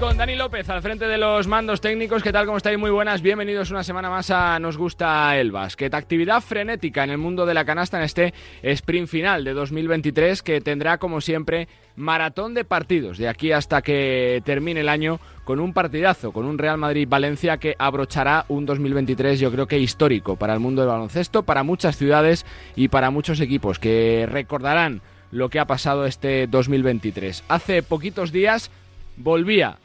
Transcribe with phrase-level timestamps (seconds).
[0.00, 2.22] Con Dani López al frente de los mandos técnicos.
[2.22, 2.44] ¿Qué tal?
[2.44, 2.78] ¿Cómo estáis?
[2.78, 3.22] Muy buenas.
[3.22, 5.94] Bienvenidos una semana más a Nos Gusta el Básquet.
[5.94, 10.60] Actividad frenética en el mundo de la canasta en este sprint final de 2023 que
[10.60, 15.72] tendrá, como siempre, maratón de partidos de aquí hasta que termine el año con un
[15.72, 20.60] partidazo, con un Real Madrid-Valencia que abrochará un 2023 yo creo que histórico para el
[20.60, 25.66] mundo del baloncesto, para muchas ciudades y para muchos equipos que recordarán lo que ha
[25.66, 27.44] pasado este 2023.
[27.48, 28.70] Hace poquitos días
[29.16, 29.78] volvía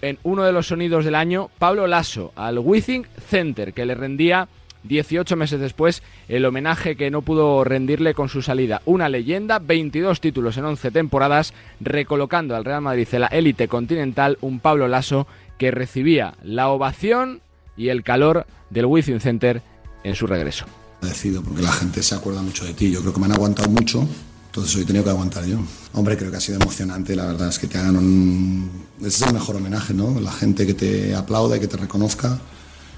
[0.00, 4.48] en uno de los sonidos del año Pablo Lasso al Withing Center, que le rendía
[4.84, 8.82] 18 meses después el homenaje que no pudo rendirle con su salida.
[8.84, 14.38] Una leyenda, 22 títulos en 11 temporadas, recolocando al Real Madrid en la élite continental,
[14.40, 15.26] un Pablo Lasso
[15.58, 17.40] que recibía la ovación
[17.76, 19.62] y el calor del Withing Center
[20.04, 20.66] en su regreso.
[21.00, 22.90] Decido porque la gente se acuerda mucho de ti.
[22.90, 24.06] Yo creo que me han aguantado mucho
[24.52, 25.56] entonces hoy he tenido que aguantar yo.
[25.94, 28.70] Hombre, creo que ha sido emocionante, la verdad es que te hagan un...
[28.98, 30.20] Ese es el mejor homenaje, ¿no?
[30.20, 32.38] La gente que te aplauda y que te reconozca.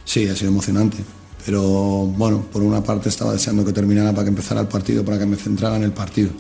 [0.04, 0.96] Sí, ha sido emocionante.
[1.46, 5.16] Pero bueno, por una parte estaba deseando que terminara para que empezara el partido, para
[5.16, 6.30] que me centrara en el partido.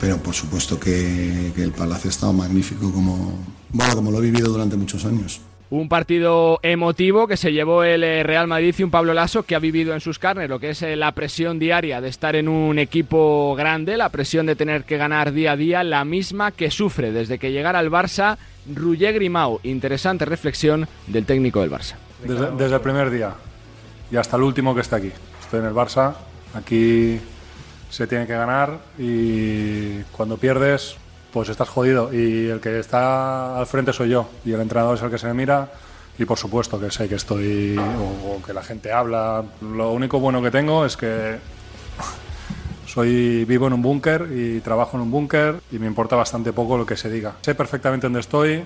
[0.00, 3.38] Pero por supuesto que, que el Palacio ha estado magnífico como,
[3.72, 5.40] bueno, como lo he vivido durante muchos años.
[5.70, 9.54] Un partido emotivo que se llevó el eh, Real Madrid y un Pablo Lasso que
[9.54, 12.48] ha vivido en sus carnes lo que es eh, la presión diaria de estar en
[12.48, 16.72] un equipo grande, la presión de tener que ganar día a día, la misma que
[16.72, 18.36] sufre desde que llegara al Barça
[18.74, 19.60] Ruller Grimau.
[19.62, 21.94] Interesante reflexión del técnico del Barça.
[22.24, 23.32] Desde, desde, el primer día
[24.10, 25.12] y hasta el último que está aquí.
[25.40, 26.14] Estoy en el Barça,
[26.52, 27.20] aquí
[27.90, 30.96] se tiene que ganar y cuando pierdes
[31.32, 32.12] pues estás jodido.
[32.12, 34.28] Y el que está al frente soy yo.
[34.44, 35.70] Y el entrenador es el que se me mira.
[36.18, 37.78] Y por supuesto que sé que estoy.
[37.78, 39.44] O, que la gente habla.
[39.60, 41.38] Lo único bueno que tengo es que.
[42.86, 46.76] Soy vivo en un búnker y trabajo en un búnker y me importa bastante poco
[46.76, 47.34] lo que se diga.
[47.40, 48.64] Sé perfectamente dónde estoy,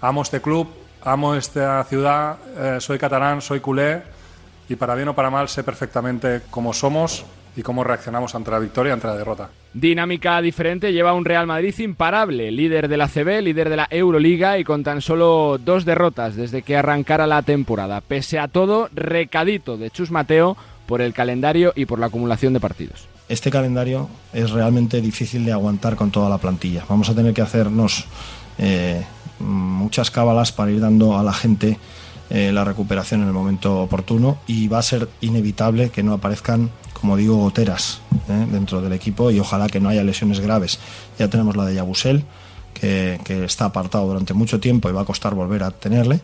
[0.00, 0.66] amo este club,
[1.02, 4.02] amo esta ciudad, eh, soy catalán, soy culé
[4.70, 8.58] y para bien o para mal sé perfectamente cómo somos y cómo reaccionamos ante la
[8.58, 9.50] victoria y ante la derrota.
[9.72, 14.58] Dinámica diferente lleva un Real Madrid imparable, líder de la CB, líder de la Euroliga
[14.58, 18.00] y con tan solo dos derrotas desde que arrancara la temporada.
[18.00, 20.56] Pese a todo, recadito de Chus Mateo
[20.86, 23.08] por el calendario y por la acumulación de partidos.
[23.28, 26.84] Este calendario es realmente difícil de aguantar con toda la plantilla.
[26.88, 28.06] Vamos a tener que hacernos
[28.58, 29.04] eh,
[29.40, 31.78] muchas cábalas para ir dando a la gente
[32.30, 36.70] eh, la recuperación en el momento oportuno y va a ser inevitable que no aparezcan
[37.00, 38.46] como digo, goteras ¿eh?
[38.50, 40.78] dentro del equipo y ojalá que no haya lesiones graves.
[41.18, 42.24] Ya tenemos la de Yabusel,
[42.72, 46.20] que, está apartado durante mucho tiempo y va a costar volver a tenerle.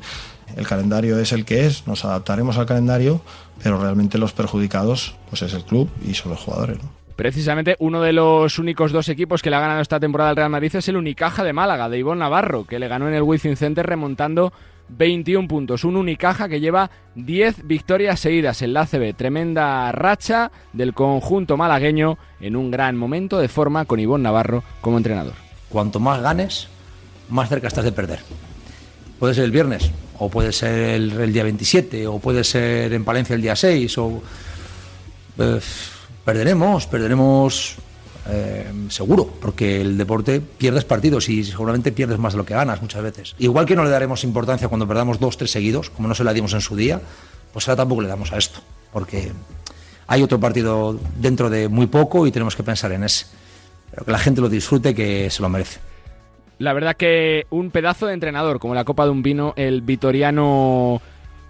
[0.56, 3.20] El calendario es el que es, nos adaptaremos al calendario,
[3.62, 6.78] pero realmente los perjudicados pues es el club y son los jugadores.
[7.16, 10.50] Precisamente uno de los únicos dos equipos que le ha ganado esta temporada al Real
[10.50, 13.56] Madrid es el Unicaja de Málaga, de Ivonne Navarro, que le ganó en el Wizzing
[13.56, 14.52] Center remontando
[14.88, 15.84] 21 puntos.
[15.84, 19.14] Un Unicaja que lleva 10 victorias seguidas en la ACB.
[19.14, 24.96] Tremenda racha del conjunto malagueño en un gran momento de forma con Ivón Navarro como
[24.96, 25.34] entrenador.
[25.68, 26.68] Cuanto más ganes,
[27.28, 28.20] más cerca estás de perder.
[29.18, 33.34] Puede ser el viernes, o puede ser el, día 27, o puede ser en Palencia
[33.34, 34.22] el día 6, o...
[35.36, 35.92] Pues,
[36.24, 37.76] perderemos, perderemos
[38.28, 42.80] eh, seguro, porque el deporte pierdes partidos y seguramente pierdes más de lo que ganas
[42.80, 43.34] muchas veces.
[43.38, 46.32] Igual que no le daremos importancia cuando perdamos dos, tres seguidos, como no se la
[46.32, 47.00] dimos en su día,
[47.52, 48.60] pues ahora tampoco le damos a esto,
[48.92, 49.32] porque
[50.06, 53.26] hay otro partido dentro de muy poco y tenemos que pensar en ese.
[53.90, 55.80] Pero que la gente lo disfrute, que se lo merece.
[56.58, 61.02] La verdad que un pedazo de entrenador, como la copa de un vino, el vitoriano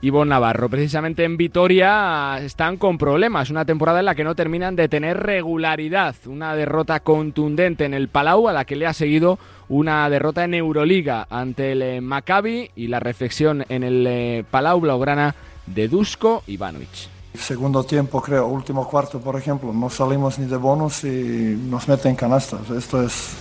[0.03, 0.69] Ivo Navarro.
[0.69, 5.17] Precisamente en Vitoria están con problemas, una temporada en la que no terminan de tener
[5.17, 9.39] regularidad, una derrota contundente en el Palau a la que le ha seguido
[9.69, 14.81] una derrota en Euroliga ante el eh, Maccabi y la reflexión en el eh, Palau
[14.81, 17.09] Blaugrana de Dusko Ivanovic.
[17.35, 22.17] Segundo tiempo, creo, último cuarto, por ejemplo, no salimos ni de bonus y nos meten
[22.17, 22.69] canastas.
[22.71, 23.37] Esto es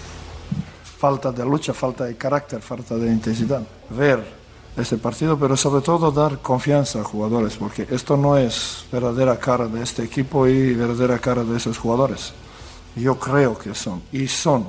[1.00, 3.64] falta de lucha, falta de carácter, falta de intensidad.
[3.90, 4.41] Ver
[4.78, 9.68] este partido, pero sobre todo dar confianza a jugadores, porque esto no es verdadera cara
[9.68, 12.34] de este equipo y verdadera cara de esos jugadores.
[12.96, 14.66] Yo creo que son, y son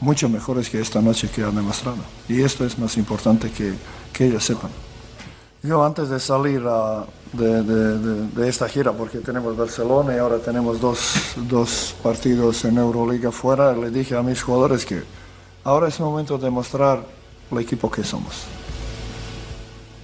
[0.00, 1.98] mucho mejores que esta noche que han demostrado.
[2.28, 3.74] Y esto es más importante que,
[4.12, 4.70] que ellos sepan.
[5.62, 6.62] Yo antes de salir
[7.32, 11.14] de, esta gira, porque tenemos Barcelona y ahora tenemos dos,
[11.48, 15.02] dos partidos en Euroliga fuera, le dije a mis jugadores que
[15.66, 17.04] Ahora es momento de demostrar
[17.50, 18.44] el equipo que somos.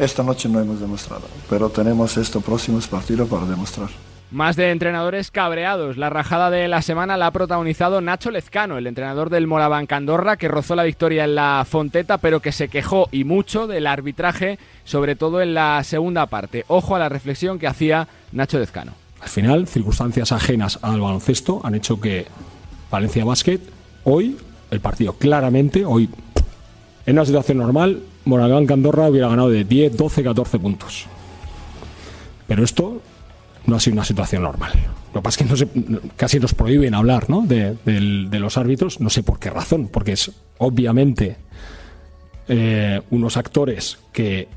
[0.02, 3.88] Esta noche no hemos demostrado, pero tenemos estos próximos partidos para demostrar.
[4.32, 5.96] Más de entrenadores cabreados.
[5.96, 10.36] La rajada de la semana la ha protagonizado Nacho Lezcano, el entrenador del Morabanca Andorra,
[10.36, 14.58] que rozó la victoria en la Fonteta, pero que se quejó y mucho del arbitraje,
[14.82, 16.64] sobre todo en la segunda parte.
[16.66, 18.94] Ojo a la reflexión que hacía Nacho Lezcano.
[19.20, 22.26] Al final, circunstancias ajenas al baloncesto han hecho que
[22.90, 23.60] Valencia Basket,
[24.02, 24.36] hoy,
[24.72, 26.10] el partido claramente, hoy,
[27.06, 31.06] en una situación normal, Morabanca Andorra hubiera ganado de 10, 12, 14 puntos.
[32.46, 33.00] Pero esto
[33.66, 34.72] no ha sido una situación normal.
[35.14, 37.42] Lo que pasa es que no se, casi nos prohíben hablar ¿no?
[37.42, 37.76] de,
[38.38, 41.36] los árbitros, no sé por qué razón, porque es obviamente
[42.48, 44.48] eh, unos actores que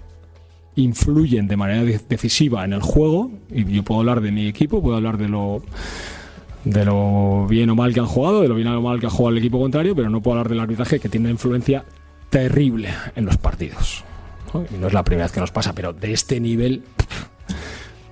[0.75, 4.95] influyen de manera decisiva en el juego, y yo puedo hablar de mi equipo, puedo
[4.95, 5.61] hablar de lo
[6.65, 9.09] de lo bien o mal que han jugado, de lo bien o mal que ha
[9.09, 11.85] jugado el equipo contrario, pero no puedo hablar del arbitraje que tiene influencia
[12.29, 14.03] terrible en los partidos.
[14.53, 14.65] ¿no?
[14.73, 16.83] Y no es la primera vez que nos pasa, pero de este nivel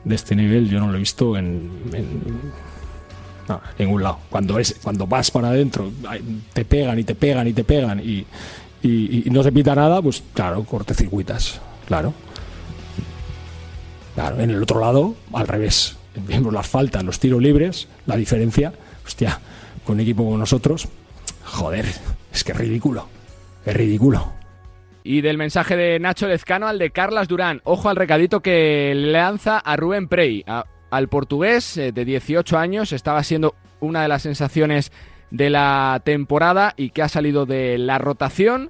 [0.03, 2.21] de este nivel yo no lo he visto en, en,
[3.77, 4.19] ningún lado.
[4.29, 5.91] Cuando, es, cuando vas para adentro,
[6.53, 8.25] te pegan y te pegan y te pegan y
[9.29, 12.13] no se pita nada, pues claro, cortecircuitas, claro.
[14.15, 15.97] Claro, en el otro lado, al revés.
[16.27, 18.73] Vemos las faltas, los tiros libres, la diferencia,
[19.03, 19.39] hostia,
[19.83, 20.87] con un equipo como nosotros,
[21.43, 21.87] joder,
[22.31, 23.07] es que es ridículo,
[23.65, 24.33] es ridículo.
[25.03, 27.61] Y del mensaje de Nacho Lezcano al de Carlas Durán.
[27.65, 30.43] Ojo al recadito que le lanza a Rubén Prey.
[30.47, 34.91] A, al portugués eh, de 18 años estaba siendo una de las sensaciones
[35.31, 38.69] de la temporada y que ha salido de la rotación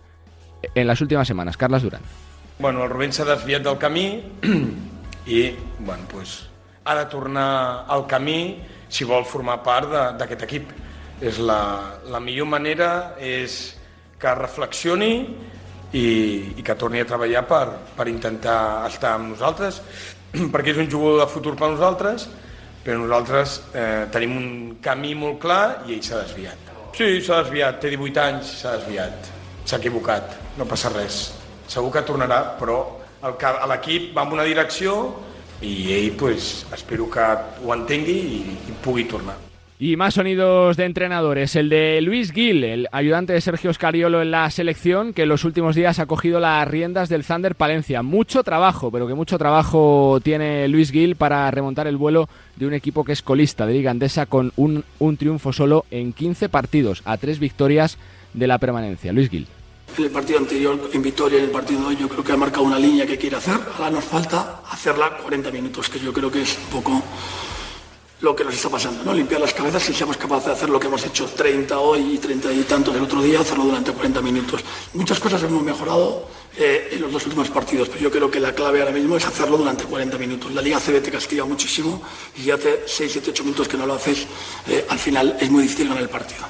[0.75, 1.57] en las últimas semanas.
[1.57, 2.01] Carlas Durán.
[2.59, 4.23] Bueno, el Rubén s'ha desviat del camí
[5.27, 6.47] i bueno, pues,
[6.85, 10.71] ha de tornar al camí si vol formar part d'aquest equip.
[11.23, 13.75] És la, la millor manera és
[14.23, 15.11] que reflexioni
[15.93, 16.05] i,
[16.55, 17.65] i que torni a treballar per,
[17.97, 19.81] per intentar estar amb nosaltres,
[20.53, 22.29] perquè és un jugador de futur per nosaltres,
[22.83, 24.49] però nosaltres eh, tenim un
[24.83, 26.71] camí molt clar i ell s'ha desviat.
[26.93, 29.29] Sí, s'ha desviat, té 18 anys, s'ha desviat,
[29.65, 31.23] s'ha equivocat, no passa res.
[31.69, 32.81] Segur que tornarà, però
[33.71, 34.97] l'equip va en una direcció
[35.63, 37.31] i ell, pues, espero que
[37.63, 39.39] ho entengui i, i pugui tornar.
[39.85, 41.57] Y más sonidos de entrenadores.
[41.57, 45.43] El de Luis Gil, el ayudante de Sergio Scariolo en la selección, que en los
[45.43, 48.01] últimos días ha cogido las riendas del Thunder Palencia.
[48.01, 52.73] Mucho trabajo, pero que mucho trabajo tiene Luis Gil para remontar el vuelo de un
[52.73, 57.01] equipo que es colista de Liga Andesa con un, un triunfo solo en 15 partidos,
[57.03, 57.97] a tres victorias
[58.33, 59.11] de la permanencia.
[59.11, 59.47] Luis Gil.
[59.97, 62.37] En el partido anterior, en Vitoria, en el partido de hoy, yo creo que ha
[62.37, 63.57] marcado una línea que quiere hacer.
[63.77, 67.03] Ahora nos falta hacerla 40 minutos, que yo creo que es un poco
[68.23, 69.13] lo que nos está pasando, ¿no?
[69.13, 72.17] Limpiar las cabezas y seamos capaces de hacer lo que hemos hecho 30 hoy y
[72.17, 74.61] 30 y tantos el otro día, hacerlo durante 40 minutos.
[74.93, 78.55] Muchas cosas hemos mejorado eh, en los dos últimos partidos, pero yo creo que la
[78.55, 80.53] clave ahora mismo es hacerlo durante 40 minutos.
[80.53, 82.01] La Liga CB te castiga muchísimo
[82.37, 84.25] y hace 6, 7, 8 minutos que no lo haces,
[84.69, 86.45] eh, al final es muy difícil ganar el partido.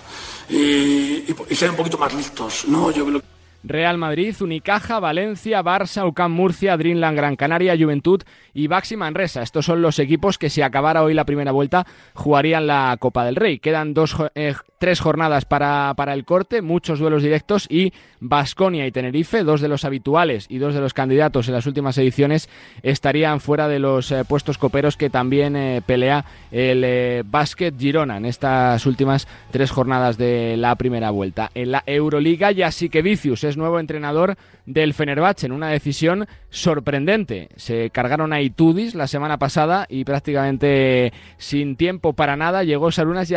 [0.50, 2.92] Y, y, y ser un poquito más listos, ¿no?
[2.92, 3.33] Yo creo que
[3.64, 8.22] Real Madrid, Unicaja, Valencia, Barça, UCAM Murcia, Dreamland Gran Canaria, Juventud
[8.54, 9.42] y Baxi Manresa.
[9.42, 13.36] Estos son los equipos que si acabara hoy la primera vuelta jugarían la Copa del
[13.36, 13.60] Rey.
[13.60, 17.94] Quedan dos, eh, tres jornadas para, para, el corte, muchos duelos directos y
[18.24, 21.98] Basconia y Tenerife, dos de los habituales y dos de los candidatos en las últimas
[21.98, 22.50] ediciones,
[22.82, 28.18] estarían fuera de los eh, puestos coperos que también eh, pelea el eh, Básquet Girona
[28.18, 31.52] en estas últimas tres jornadas de la primera vuelta.
[31.54, 36.28] En la Euroliga ya sí que Vicius es nuevo entrenador del Fenerbahce en una decisión
[36.50, 37.50] sorprendente.
[37.56, 43.30] Se cargaron a Itudis la semana pasada y prácticamente sin tiempo para nada llegó Sarunas
[43.32, 43.36] y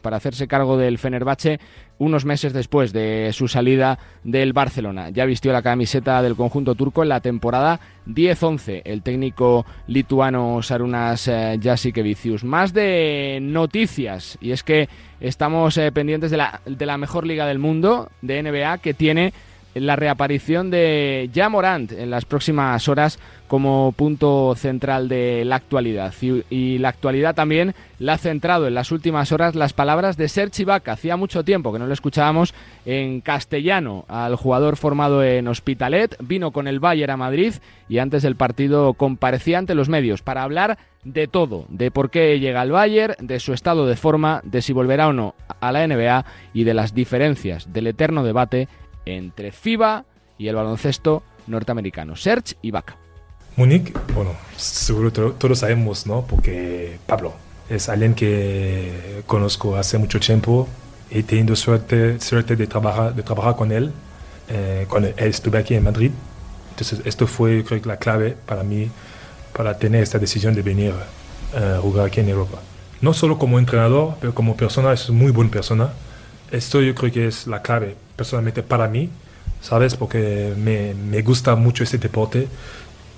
[0.00, 1.58] para hacerse cargo del Fenerbahce
[1.98, 5.10] unos meses después de su salida del Barcelona.
[5.10, 11.28] Ya vistió la camiseta del conjunto turco en la temporada 10-11 el técnico lituano Sarunas
[11.28, 12.44] eh, Jasikevicius.
[12.44, 14.88] Más de noticias y es que
[15.20, 19.32] estamos eh, pendientes de la, de la mejor liga del mundo de NBA que tiene
[19.74, 26.12] la reaparición de Ja Morant en las próximas horas como punto central de la actualidad.
[26.50, 30.62] Y, la actualidad también la ha centrado en las últimas horas las palabras de Serge
[30.62, 30.92] Ibaka.
[30.92, 32.54] Hacía mucho tiempo que no lo escuchábamos
[32.84, 36.16] en castellano al jugador formado en Hospitalet.
[36.20, 37.54] Vino con el Bayern a Madrid
[37.88, 42.40] y antes del partido comparecía ante los medios para hablar de todo, de por qué
[42.40, 45.86] llega al Bayern, de su estado de forma, de si volverá o no a la
[45.86, 48.68] NBA y de las diferencias del eterno debate
[49.06, 50.04] entre FIBA
[50.38, 52.16] y el baloncesto norteamericano.
[52.16, 52.96] Serge Ibaka.
[53.56, 56.26] Múnich, bueno, seguro todos sabemos, ¿no?
[56.26, 57.34] Porque Pablo
[57.68, 60.68] es alguien que conozco hace mucho tiempo
[61.10, 63.92] he tenido suerte, suerte de, trabajar, de trabajar con él
[64.48, 66.10] eh, cuando estuve aquí en Madrid.
[66.70, 68.90] Entonces, esto fue, creo que, la clave para mí
[69.56, 70.92] para tener esta decisión de venir
[71.56, 72.58] a jugar aquí en Europa.
[73.00, 75.92] No solo como entrenador, pero como persona, es muy buena persona.
[76.54, 79.10] Esto yo creo que es la clave, personalmente para mí,
[79.60, 79.96] ¿sabes?
[79.96, 82.46] Porque me, me gusta mucho este deporte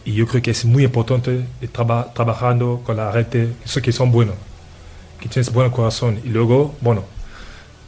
[0.06, 4.10] y yo creo que es muy importante trabajar trabajando con la gente, esos que son
[4.10, 4.36] buenos,
[5.20, 6.18] que tienes buen corazón.
[6.24, 7.04] Y luego, bueno,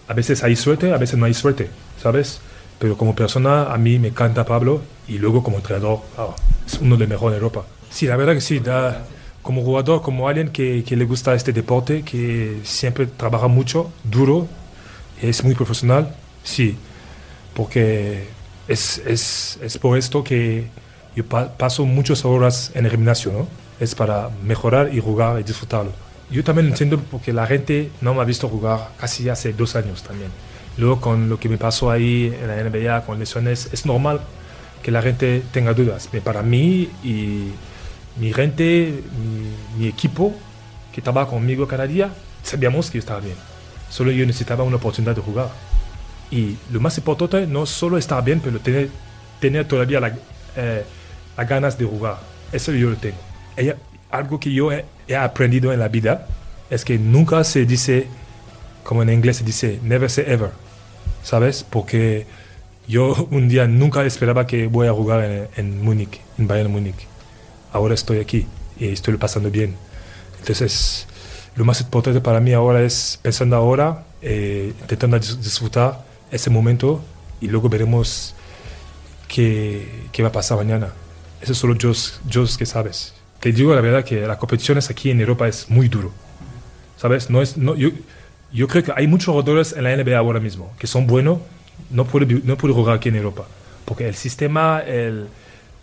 [0.07, 2.43] a veces hay suerte, a veces no hay suerte, ¿sabes?
[2.79, 6.37] Pero como persona, a mí me encanta Pablo y luego como entrenador, ah,
[6.67, 7.65] es uno de los mejores de Europa.
[7.89, 9.03] Sí, la verdad que sí, da,
[9.41, 14.47] como jugador, como alguien que, que, le gusta este deporte, que siempre trabaja mucho, duro,
[15.23, 16.77] es muy profesional, sí,
[17.55, 18.29] porque
[18.69, 20.69] es, es, es por esto que
[21.17, 23.49] yo pa paso muchas horas en el gimnasio, ¿no?
[23.81, 25.93] Es para mejorar y jugar y disfrutarlo.
[26.31, 30.03] Yo también entiendo porque la gente no me ha visto jugar casi hace dos años
[30.03, 30.31] también.
[30.77, 34.21] Luego con lo que me pasó ahí en la NBA, con lesiones, es normal
[34.83, 36.09] que la gente tenga dudas.
[36.11, 37.51] Pero para mí y
[38.21, 40.35] mi gente, mi, mi equipo
[40.93, 42.11] que trabaja conmigo cada día,
[42.43, 43.37] sabíamos que estaba bien.
[43.91, 45.49] Solo yo necesitaba una oportunidad de jugar.
[46.31, 48.91] Y lo más importante no solo estar bien, pero tener,
[49.41, 50.17] tener todavía la,
[50.57, 50.85] eh,
[51.37, 52.19] las ganas de jugar.
[52.53, 53.17] Eso yo lo tengo.
[54.11, 56.27] Algo que yo he, he, aprendido en la vida
[56.71, 58.07] es que nunca se dice,
[58.85, 60.51] como en inglés se dice, never say ever.
[61.23, 61.65] ¿Sabes?
[61.69, 62.27] Porque
[62.87, 67.07] yo un día nunca esperaba que voy a jugar en, en Múnich, en Bayern Múnich.
[67.73, 68.47] Ahora estoy aquí
[68.79, 69.77] y estoy pasando bien.
[70.41, 71.08] Entonces,
[71.59, 77.03] lo más importante para mí ahora es pensando ahora, eh, intentando disfrutar ese momento
[77.41, 78.37] y luego veremos
[79.27, 80.93] qué, qué va a pasar mañana.
[81.41, 81.91] Eso solo yo,
[82.29, 83.13] yo que sabes.
[83.41, 86.13] Te digo la verdad que la competición aquí en Europa es muy duro.
[86.97, 87.29] ¿Sabes?
[87.29, 87.89] No es, no, yo,
[88.53, 91.39] yo creo que hay muchos jugadores en la NBA ahora mismo que son buenos,
[91.91, 93.49] no pueden no puede jugar aquí en Europa.
[93.85, 95.27] Porque el sistema, el,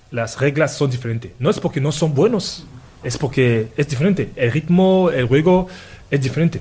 [0.10, 1.34] las reglas son diferentes.
[1.38, 2.66] No es porque no son buenos,
[3.06, 4.30] es porque es diferente.
[4.36, 5.68] El ritmo, el juego
[6.10, 6.60] es diferente.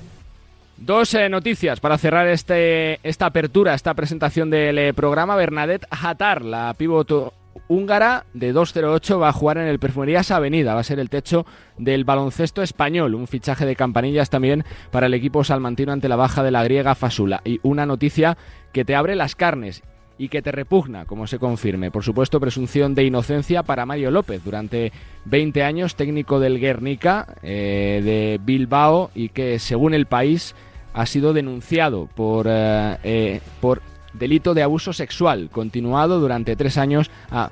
[0.77, 5.37] Dos eh, noticias para cerrar este, esta apertura, esta presentación del eh, programa.
[5.37, 7.33] Bernadette Hatar, la pivoto
[7.69, 11.47] húngara de 2.08 va a jugar en el Perfumerías Avenida, va a ser el techo
[11.79, 16.43] del baloncesto español, un fichaje de campanillas también para el equipo salmantino ante la baja
[16.43, 18.37] de la griega Fasula y una noticia
[18.73, 19.83] que te abre las carnes
[20.17, 21.91] y que te repugna, como se confirme.
[21.91, 24.93] Por supuesto, presunción de inocencia para Mario López, durante
[25.25, 30.55] 20 años técnico del Guernica eh, de Bilbao y que, según el país,
[30.93, 37.11] ha sido denunciado por, eh, eh, por delito de abuso sexual, continuado durante tres años
[37.31, 37.51] a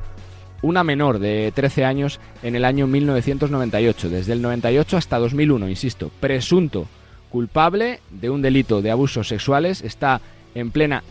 [0.62, 6.12] una menor de 13 años en el año 1998, desde el 98 hasta 2001, insisto,
[6.20, 6.86] presunto
[7.30, 10.20] culpable de un delito de abusos sexuales, está
[10.54, 11.02] en plena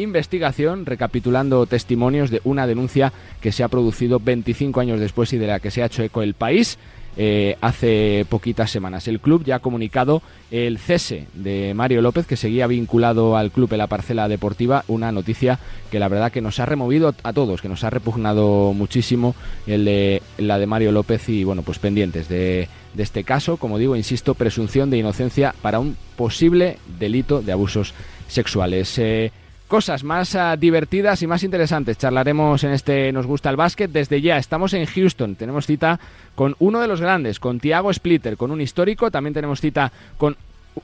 [0.00, 5.46] investigación, recapitulando testimonios de una denuncia que se ha producido 25 años después y de
[5.46, 6.78] la que se ha hecho eco el país.
[7.16, 9.08] Eh, hace poquitas semanas.
[9.08, 13.72] El club ya ha comunicado el cese de Mario López, que seguía vinculado al club
[13.72, 15.58] en la parcela deportiva, una noticia
[15.90, 19.34] que la verdad que nos ha removido a todos, que nos ha repugnado muchísimo
[19.66, 23.78] el de, la de Mario López y bueno, pues pendientes de, de este caso, como
[23.78, 27.92] digo, insisto, presunción de inocencia para un posible delito de abusos
[28.28, 28.98] sexuales.
[28.98, 29.32] Eh,
[29.70, 31.96] cosas más uh, divertidas y más interesantes.
[31.96, 34.36] Charlaremos en este Nos gusta el básquet desde ya.
[34.36, 35.36] Estamos en Houston.
[35.36, 36.00] Tenemos cita
[36.34, 39.12] con uno de los grandes, con Tiago Splitter, con un histórico.
[39.12, 40.36] También tenemos cita con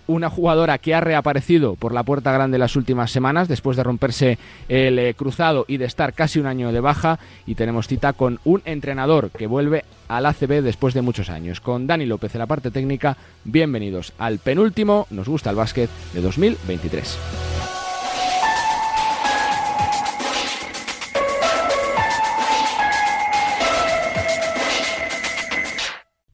[0.07, 4.39] una jugadora que ha reaparecido por la puerta grande las últimas semanas después de romperse
[4.69, 8.39] el eh, cruzado y de estar casi un año de baja y tenemos cita con
[8.45, 12.47] un entrenador que vuelve al ACB después de muchos años con Dani López en la
[12.47, 17.76] parte técnica bienvenidos al penúltimo nos gusta el básquet de 2023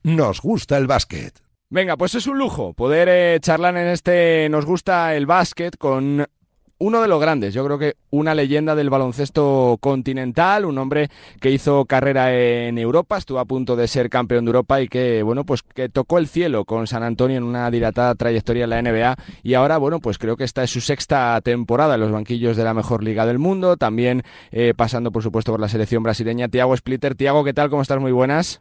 [0.02, 1.32] Nos gusta el básquet.
[1.70, 6.26] Venga, pues es un lujo poder eh, charlar en este Nos gusta el básquet con
[6.82, 11.52] uno de los grandes, yo creo que una leyenda del baloncesto continental, un hombre que
[11.52, 15.44] hizo carrera en Europa, estuvo a punto de ser campeón de Europa y que, bueno,
[15.44, 19.16] pues que tocó el cielo con San Antonio en una dilatada trayectoria en la NBA
[19.44, 22.64] y ahora, bueno, pues creo que esta es su sexta temporada en los banquillos de
[22.64, 26.48] la mejor liga del mundo, también eh, pasando, por supuesto, por la selección brasileña.
[26.48, 27.70] Tiago Splitter, Tiago, ¿qué tal?
[27.70, 28.00] ¿Cómo estás?
[28.00, 28.60] Muy buenas.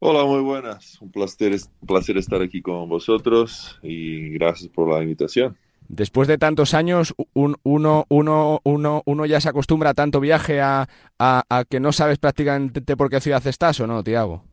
[0.00, 1.00] Hola, muy buenas.
[1.00, 5.56] Un placer, un placer estar aquí con vosotros y gracias por la invitación.
[5.88, 10.60] Después de tantos años, un, uno, uno, uno, uno ya se acostumbra a tanto viaje
[10.60, 10.88] a,
[11.18, 14.44] a, a, que no sabes prácticamente por qué ciudad estás o no, Tiago.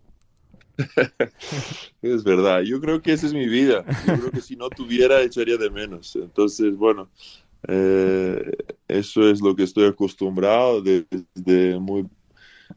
[2.01, 3.85] es verdad, yo creo que esa es mi vida.
[4.07, 6.15] Yo creo que si no tuviera, echaría de menos.
[6.15, 7.09] Entonces, bueno,
[7.67, 8.51] eh,
[8.87, 12.07] eso es lo que estoy acostumbrado desde, muy,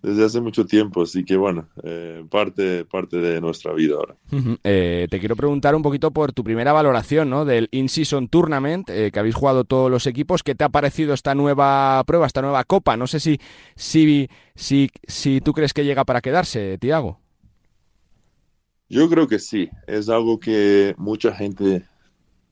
[0.02, 4.16] desde hace mucho tiempo, así que bueno, eh, parte, parte de nuestra vida ahora.
[4.64, 7.45] Eh, te quiero preguntar un poquito por tu primera valoración ¿no?
[7.45, 10.42] del In-Season Tournament, que habéis jugado todos los equipos.
[10.42, 12.97] ¿Qué te ha parecido esta nueva prueba, esta nueva copa?
[12.97, 13.38] No sé si,
[13.76, 17.21] si, si, si tú crees que llega para quedarse, Tiago.
[18.88, 21.85] Yo creo que sí, es algo que mucha gente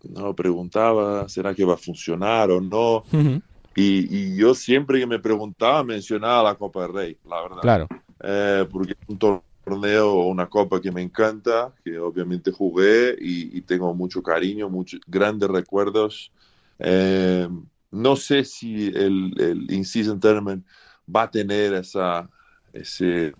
[0.08, 3.04] no preguntaba, ¿será que va a funcionar o no?
[3.76, 7.60] Y, yo siempre que me preguntaba mencionaba la Copa del Rey, la verdad.
[7.60, 7.88] Claro.
[8.20, 13.60] Eh, porque es un torneo o una copa que me encanta, que obviamente jugué y,
[13.62, 16.32] tengo mucho cariño, muchos grandes recuerdos.
[16.78, 17.48] Eh,
[17.90, 20.64] no sé si el, el In-Season Tournament
[21.14, 22.28] va a tener esa,
[22.72, 23.34] ese,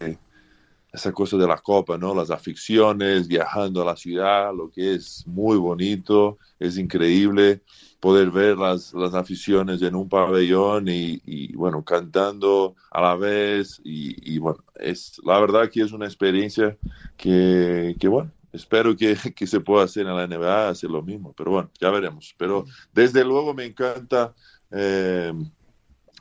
[0.93, 2.14] esa cosa de la copa, ¿no?
[2.14, 7.62] Las aficiones, viajando a la ciudad, lo que es muy bonito, es increíble
[8.07, 14.39] poder ver las, las aficiones en un pabellón y, bueno, cantando a la vez y,
[14.39, 16.77] bueno, es la verdad que es una experiencia
[17.17, 21.35] que, que bueno, espero que, que, se pueda hacer en la NBA, hacer lo mismo,
[21.37, 22.33] pero bueno, ya veremos.
[22.39, 24.33] Pero desde luego me encanta
[24.71, 25.33] eh,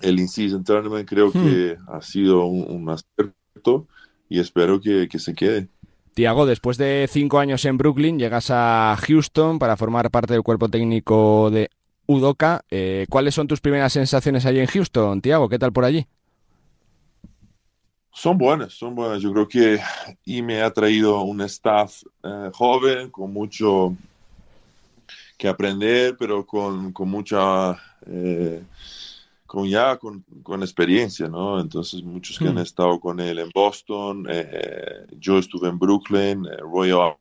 [0.01, 3.85] el In-Season Tournament, creo que ha sido un, un acierto
[4.27, 5.69] y espero que, se quede.
[6.15, 10.69] Tiago, después de cinco años en Brooklyn, llegas a Houston para formar parte del cuerpo
[10.69, 11.69] técnico de
[12.07, 12.63] Udoca.
[12.71, 15.49] Eh, ¿Cuáles son tus primeras sensaciones allí en Houston, Tiago?
[15.49, 16.07] ¿Qué tal por allí?
[18.13, 19.21] Son buenas, son buenas.
[19.21, 19.77] Yo creo que
[20.23, 23.93] y me ha traído un staff eh, joven con mucho
[25.37, 28.63] que aprender, pero con, con mucha eh,
[29.55, 31.61] con ya con, con, experiencia, ¿no?
[31.61, 32.67] Entonces muchos que han hmm.
[32.67, 37.15] estado con él en Boston, eh, yo estuve en Brooklyn, eh, Royal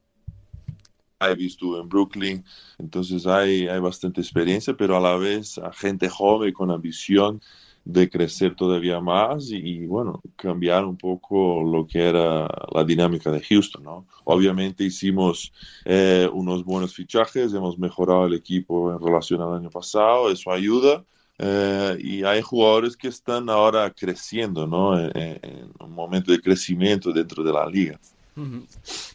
[1.21, 2.45] Ivy estuvo en Brooklyn,
[2.79, 7.41] entonces hay, hay bastante experiencia, pero a la vez a gente joven con ambición
[7.85, 13.43] de crecer todavía más y, bueno, cambiar un poco lo que era la dinámica de
[13.43, 14.07] Houston, ¿no?
[14.25, 15.53] Obviamente hicimos
[15.85, 21.05] eh, unos buenos fichajes, hemos mejorado el equipo en relación al año pasado, eso ayuda,
[21.39, 24.99] eh, y hay jugadores que están ahora creciendo, ¿no?
[24.99, 27.99] En, un momento de crecimiento dentro de la liga.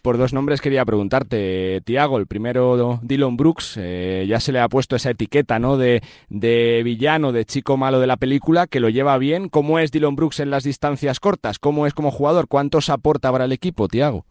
[0.01, 2.17] Por dos nombres quería preguntarte, Tiago.
[2.17, 5.77] El primero, Dylan Brooks, eh, ya se le ha puesto esa etiqueta, ¿no?
[5.77, 9.49] De, de, villano, de chico malo de la película, que lo lleva bien.
[9.49, 11.60] ¿Cómo es Dylan Brooks en las distancias cortas?
[11.60, 12.47] ¿Cómo es como jugador?
[12.47, 14.25] ¿Cuántos aporta para el equipo, Tiago?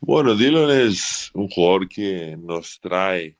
[0.00, 3.36] Bueno, Dylan es un jugador que nos trae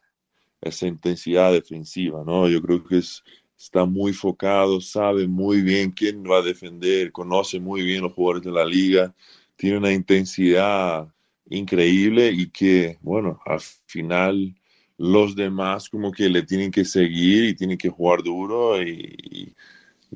[0.61, 2.49] esa intensidad defensiva, ¿no?
[2.49, 3.23] Yo creo que es,
[3.57, 8.42] está muy focado, sabe muy bien quién va a defender, conoce muy bien los jugadores
[8.44, 9.14] de la liga,
[9.57, 11.09] tiene una intensidad
[11.49, 14.55] increíble y que, bueno, al final
[14.96, 19.55] los demás como que le tienen que seguir y tienen que jugar duro y,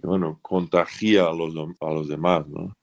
[0.02, 2.76] bueno, contagia a los, a los demás, ¿no?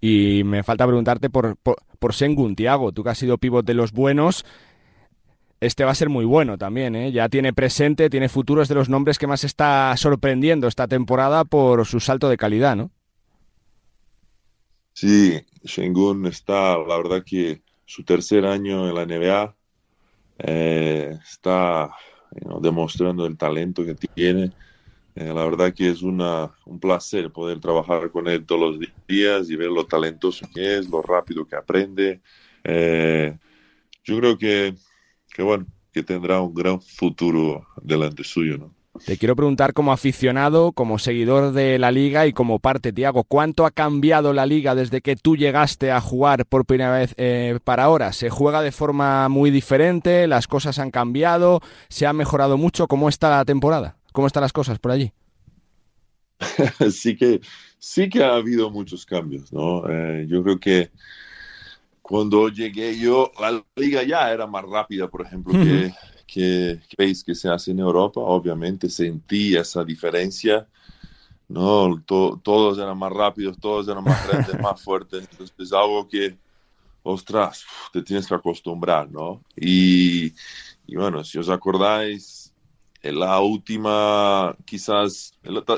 [0.00, 3.74] Y me falta preguntarte por, por, por Sengun, Tiago, tú que has sido pívot de
[3.74, 4.44] los buenos,
[5.62, 7.12] este va a ser muy bueno también, ¿eh?
[7.12, 11.44] Ya tiene presente, tiene futuro, es de los nombres que más está sorprendiendo esta temporada
[11.44, 12.90] por su salto de calidad, ¿no?
[14.92, 19.54] Sí, Shengun está, la verdad que su tercer año en la NBA
[20.38, 21.92] eh, está
[22.60, 24.50] demostrando el talento que tiene.
[25.14, 29.48] Eh, la verdad que es una, un placer poder trabajar con él todos los días
[29.48, 32.20] y ver lo talentoso que es, lo rápido que aprende.
[32.64, 33.38] Eh,
[34.02, 34.74] yo creo que
[35.32, 38.74] que bueno, que tendrá un gran futuro delante suyo, ¿no?
[39.06, 43.64] Te quiero preguntar como aficionado, como seguidor de la liga y como parte, Tiago, ¿cuánto
[43.64, 47.84] ha cambiado la liga desde que tú llegaste a jugar por primera vez eh, para
[47.84, 48.12] ahora?
[48.12, 50.26] ¿Se juega de forma muy diferente?
[50.26, 51.60] ¿Las cosas han cambiado?
[51.88, 52.86] ¿Se ha mejorado mucho?
[52.86, 53.96] ¿Cómo está la temporada?
[54.12, 55.10] ¿Cómo están las cosas por allí?
[56.90, 57.40] sí que
[57.78, 59.88] sí que ha habido muchos cambios, ¿no?
[59.88, 60.90] Eh, yo creo que
[62.12, 65.90] cuando llegué yo, la liga ya era más rápida, por ejemplo, que,
[66.26, 68.20] que, veis que se hace en Europa.
[68.20, 70.68] Obviamente sentí esa diferencia,
[71.48, 72.02] ¿no?
[72.04, 75.26] todos eran más rápidos, todos eran más grandes, más fuertes.
[75.30, 76.36] Entonces es algo que,
[77.02, 79.42] ostras, te tienes que acostumbrar, ¿no?
[79.56, 80.34] Y,
[80.86, 82.52] y bueno, si os acordáis,
[83.02, 85.32] en la última, quizás,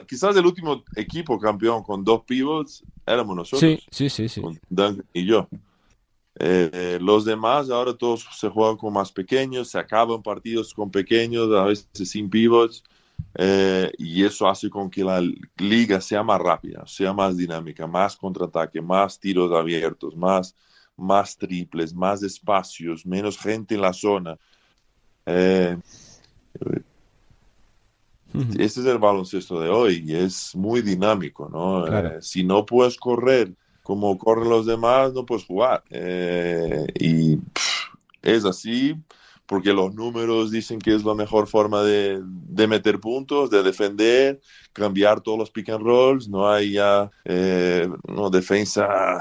[0.08, 3.60] quizás el último equipo campeón con dos pivots éramos nosotros.
[3.60, 4.28] Sí, sí, sí.
[4.28, 4.40] sí.
[4.40, 5.48] Con Duncan y yo.
[6.36, 11.52] Eh, los demás ahora todos se juegan con más pequeños, se acaban partidos con pequeños,
[11.54, 12.82] a veces sin pivots.
[13.36, 15.22] eh, y eso hace con que la
[15.56, 20.54] liga sea más rápida, sea más dinámica, más contraataque, más tiros abiertos, más,
[20.96, 24.36] más triples, más espacios, menos gente en la zona.
[25.26, 25.76] Eh,
[28.58, 31.86] ese es el baloncesto de hoy y es muy dinámico, ¿no?
[31.86, 33.52] Eh, si no puedes correr
[33.84, 35.84] como corren los demás, no puedes jugar.
[35.90, 37.38] Eh, y
[38.22, 38.96] es así
[39.46, 44.40] porque los números dicen que es la mejor forma de, de, meter puntos, de defender,
[44.72, 49.20] cambiar todos los pick and rolls, no hay ya eh, no, defensa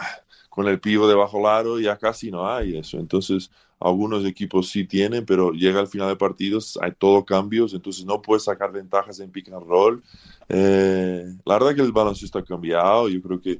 [0.49, 2.97] con el pivo debajo del aro, ya casi no hay eso.
[2.99, 8.05] Entonces, algunos equipos sí tienen, pero llega al final de partidos, hay todo cambios, entonces
[8.05, 10.01] no puedes sacar ventajas en pick and roll.
[10.47, 13.59] Eh, la verdad que el baloncesto ha cambiado, yo creo que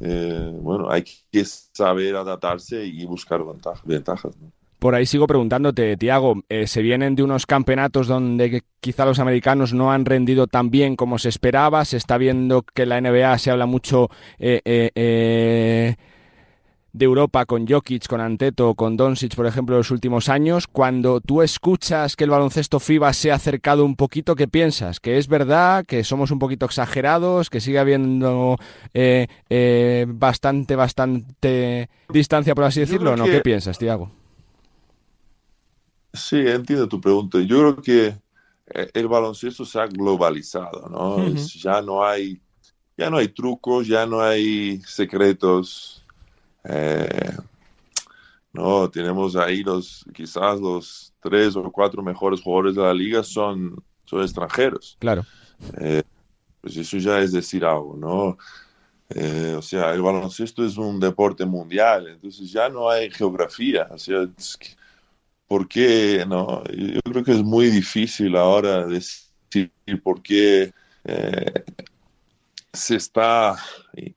[0.00, 3.40] eh, bueno, hay que saber adaptarse y buscar
[3.84, 4.34] ventajas.
[4.78, 9.72] Por ahí sigo preguntándote, Tiago, eh, se vienen de unos campeonatos donde quizá los americanos
[9.72, 13.50] no han rendido tan bien como se esperaba, se está viendo que la NBA se
[13.50, 15.96] habla mucho eh,
[16.96, 21.20] de Europa con Jokic, con Anteto, con Doncic, por ejemplo, en los últimos años, cuando
[21.20, 24.98] tú escuchas que el baloncesto FIBA se ha acercado un poquito, ¿qué piensas?
[24.98, 25.84] ¿Que es verdad?
[25.84, 27.50] ¿Que somos un poquito exagerados?
[27.50, 28.56] ¿Que sigue habiendo
[28.94, 33.14] eh, eh, bastante, bastante distancia, por así decirlo?
[33.14, 33.24] ¿no?
[33.24, 34.10] ¿Qué piensas, Tiago?
[36.14, 37.38] Sí, entiendo tu pregunta.
[37.40, 38.06] Yo creo que
[38.68, 41.28] eh, el baloncesto se ha globalizado, ¿no?
[41.62, 42.40] Ya no hay,
[42.96, 46.05] ya no hay trucos, ya no hay secretos
[46.68, 47.36] eh,
[48.52, 53.82] no, tenemos ahí los, quizás los tres o cuatro mejores jugadores de la liga son,
[54.04, 54.96] son extranjeros.
[54.98, 55.24] Claro.
[55.78, 56.02] Eh,
[56.60, 58.38] pues eso ya es decir algo, ¿no?
[59.10, 63.86] Eh, o sea, el baloncesto es un deporte mundial, entonces ya no hay geografía.
[63.90, 64.26] O sea,
[65.46, 66.24] ¿por qué?
[66.26, 69.30] No, yo creo que es muy difícil ahora decir
[70.02, 70.72] por qué
[72.76, 73.56] se está,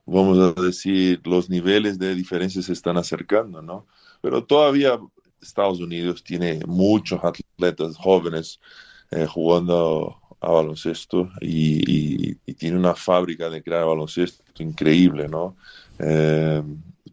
[0.05, 3.87] vamos a decir, los niveles de diferencia se están acercando, ¿no?
[4.21, 4.99] Pero todavía
[5.41, 8.59] Estados Unidos tiene muchos atletas jóvenes
[9.11, 15.55] eh, jugando a baloncesto y, tiene una fábrica de crear baloncesto increíble, ¿no?
[15.97, 16.61] Eh,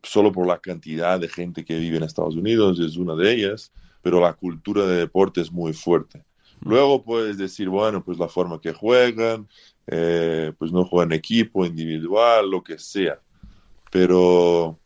[0.03, 3.71] solo por la cantidad de gente que vive en Estados Unidos es una de ellas,
[4.03, 6.25] pero la cultura de deporte es muy fuerte.
[6.61, 9.49] Luego puedes decir, bueno, pues la forma que juegan,
[9.87, 13.21] eh, pues no juegan equipo, individual, lo que sea.
[13.91, 14.79] Pero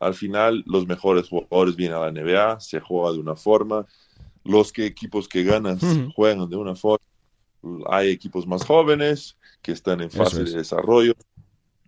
[0.00, 3.86] al final los mejores jugadores vienen a la NBA, se juega de una forma,
[4.44, 5.78] los que equipos que ganan
[6.12, 7.04] juegan de una forma,
[7.88, 11.14] hay equipos más jóvenes que están en fase de desarrollo.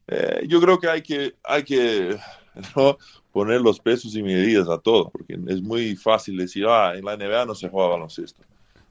[0.08, 2.18] Eh, yo creo que hay que, hay que
[3.32, 7.16] poner los pesos y medidas a todo, porque es muy fácil decir, ah, en la
[7.16, 8.42] NBA no se juega baloncesto.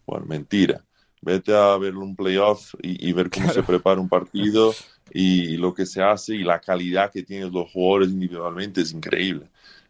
[0.09, 0.83] Bueno, mentira.
[1.21, 4.73] Vete a ver un playoff y, ver cómo se prepara un partido
[5.13, 9.49] y lo que se hace y la calidad que tienen los jugadores individualmente es increíble.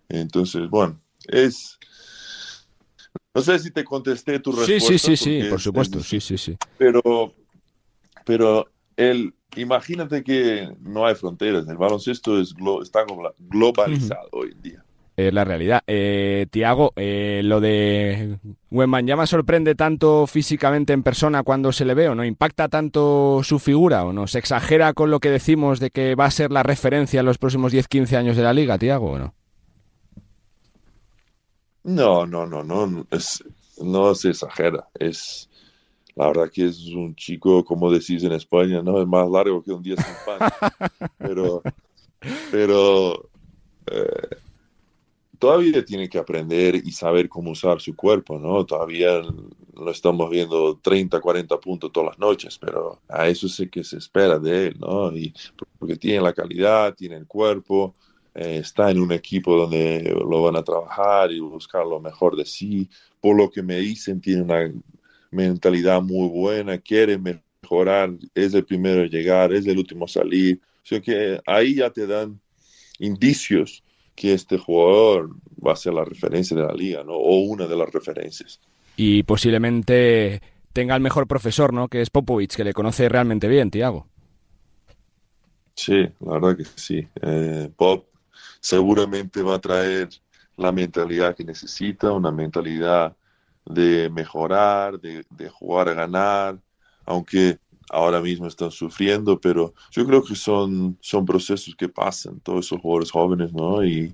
[0.09, 1.77] Entonces, bueno, es...
[3.33, 4.89] No sé si te contesté tu respuesta.
[4.89, 6.57] Sí, sí, sí, sí, por supuesto, sí, sí, sí.
[6.77, 7.33] Pero,
[8.25, 13.05] pero el, imagínate que no hay fronteras, el baloncesto es está
[13.37, 14.85] globalizado hoy en día
[15.31, 15.83] la realidad.
[15.87, 18.37] Eh, Tiago, eh, lo de
[19.05, 23.41] ya me sorprende tanto físicamente en persona cuando se le ve o no impacta tanto
[23.43, 26.51] su figura o no se exagera con lo que decimos de que va a ser
[26.51, 29.33] la referencia en los próximos 10-15 años de la liga, Tiago, o no?
[31.83, 33.43] No, no, no, no, es,
[33.81, 34.87] no se exagera.
[34.99, 35.49] Es
[36.15, 39.71] la verdad que es un chico, como decís en España, no es más largo que
[39.71, 40.51] un día sin pan.
[41.17, 41.61] pero,
[42.51, 43.29] pero
[43.89, 44.37] eh,
[45.39, 48.65] todavía tiene que aprender y saber cómo usar su cuerpo, ¿no?
[48.65, 49.21] Todavía
[49.73, 53.97] no estamos viendo 30, 40 puntos todas las noches, pero a eso sé que se
[53.97, 55.15] espera de él, ¿no?
[55.15, 55.33] Y
[55.79, 57.95] porque tiene la calidad, tiene el cuerpo,
[58.35, 62.45] eh, está en un equipo donde lo van a trabajar y buscar lo mejor de
[62.45, 62.89] sí.
[63.21, 64.71] Por lo que me dicen, tiene una
[65.31, 70.59] mentalidad muy buena, quiere mejorar, es el primero en llegar, es el último a salir.
[70.83, 72.39] O sea que ahí ya te dan
[72.99, 73.83] indicios
[74.19, 75.29] que este jugador
[75.65, 77.13] va a ser la referencia de la liga, ¿no?
[77.13, 78.59] O una de las referencias.
[78.97, 80.41] Y posiblemente
[80.73, 81.87] tenga el mejor profesor, ¿no?
[81.87, 84.07] Que es Popovich, que le conoce realmente bien, Tiago.
[85.73, 87.07] Sí, la verdad que sí.
[87.21, 88.07] Eh, Pop
[88.59, 90.09] seguramente va a traer
[90.57, 93.15] la mentalidad que necesita, una mentalidad
[93.65, 96.59] de mejorar, de, de jugar a ganar,
[97.05, 97.57] aunque
[97.89, 102.79] ahora mismo están sufriendo, pero yo creo que son, son procesos que pasan, todos esos
[102.81, 103.83] jugadores jóvenes, ¿no?
[103.83, 104.13] Y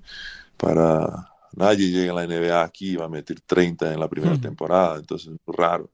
[0.56, 4.38] para nadie llega a la NBA aquí y va a meter 30 en la primera
[4.38, 5.90] temporada, entonces es raro.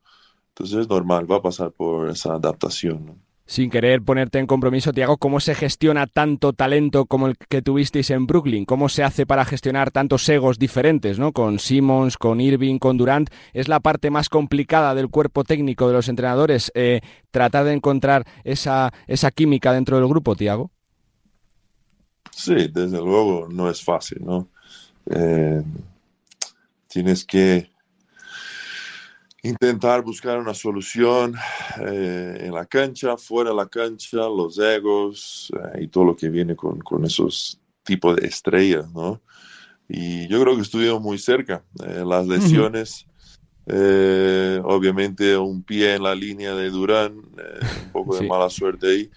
[0.48, 3.06] Entonces es normal, va a pasar por esa adaptación.
[3.06, 3.31] ¿no?
[3.46, 8.10] Sin querer ponerte en compromiso, Tiago, ¿cómo se gestiona tanto talento como el que tuvisteis
[8.10, 8.64] en Brooklyn?
[8.64, 11.32] ¿Cómo se hace para gestionar tantos egos diferentes, ¿no?
[11.32, 13.30] Con Simmons, con Irving, con Durant.
[13.52, 17.00] ¿Es la parte más complicada del cuerpo técnico de los entrenadores eh,
[17.30, 20.70] tratar de encontrar esa, esa química dentro del grupo, Tiago?
[22.30, 24.48] Sí, desde luego no es fácil, ¿no?
[25.10, 25.62] Eh,
[26.86, 27.71] tienes que
[29.42, 31.34] intentar buscar una solución
[31.80, 36.28] eh, en la cancha, fuera de la cancha, los egos eh, y todo lo que
[36.28, 39.20] viene con, con, esos tipos de estrellas, ¿no?
[39.88, 41.64] Y yo creo que estuvimos muy cerca.
[41.84, 43.04] Eh, las lesiones,
[43.66, 49.10] obviamente un pie en la línea de Durán, un poco de mala suerte ahí,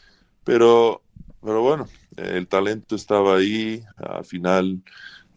[0.43, 1.01] pero,
[1.41, 4.81] pero bueno, el talento estaba ahí, al final...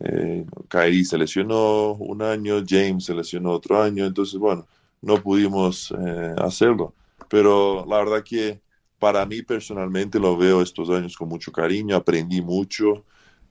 [0.01, 4.65] Eh, Kyrie se lesionó un año, James se lesionó otro año, entonces bueno,
[5.03, 6.95] no pudimos eh, hacerlo.
[7.29, 8.61] Pero la verdad que
[8.99, 13.05] para mí personalmente lo veo estos años con mucho cariño, aprendí mucho,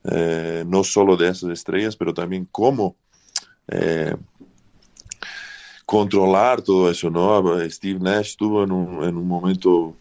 [0.04, 2.96] eh, no solo de esas estrellas, pero también cómo
[3.68, 4.14] eh,
[5.86, 7.58] controlar todo eso, ¿no?
[7.70, 9.96] Steve Nash estuvo en un, en un momento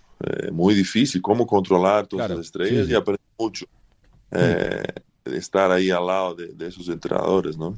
[0.51, 3.65] muy difícil, cómo controlar todas las estrellas y aprendí mucho.
[4.31, 7.77] de estar ahí al lado de, de esos entrenadores, ¿no?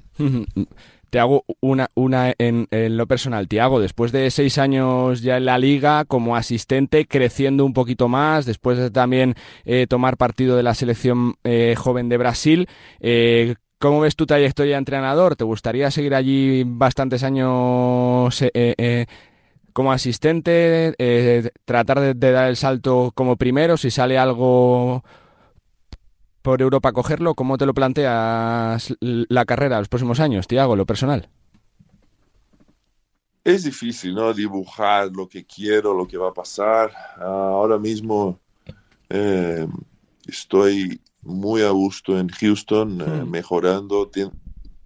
[1.10, 3.48] Te hago una, una en, lo personal.
[3.48, 8.46] Tiago, después de seis años ya en la liga como asistente, creciendo un poquito más,
[8.46, 12.68] después de también eh, tomar partido de la selección eh, joven de Brasil,
[13.00, 15.36] eh, ¿cómo ves tu trayectoria de entrenador?
[15.36, 18.44] ¿Te gustaría seguir allí bastantes años
[19.74, 25.04] como asistente, tratar de, dar el salto como primero, si sale algo
[26.42, 31.30] por Europa cogerlo, ¿cómo te lo planteas la carrera los próximos años, Tiago, lo personal?
[33.44, 34.34] Es difícil, ¿no?
[34.34, 36.92] Dibujar lo que quiero, lo que va a pasar.
[37.20, 38.40] ahora mismo
[39.10, 39.68] eh,
[40.28, 43.30] estoy muy a gusto en Houston, eh, hmm.
[43.30, 44.10] mejorando,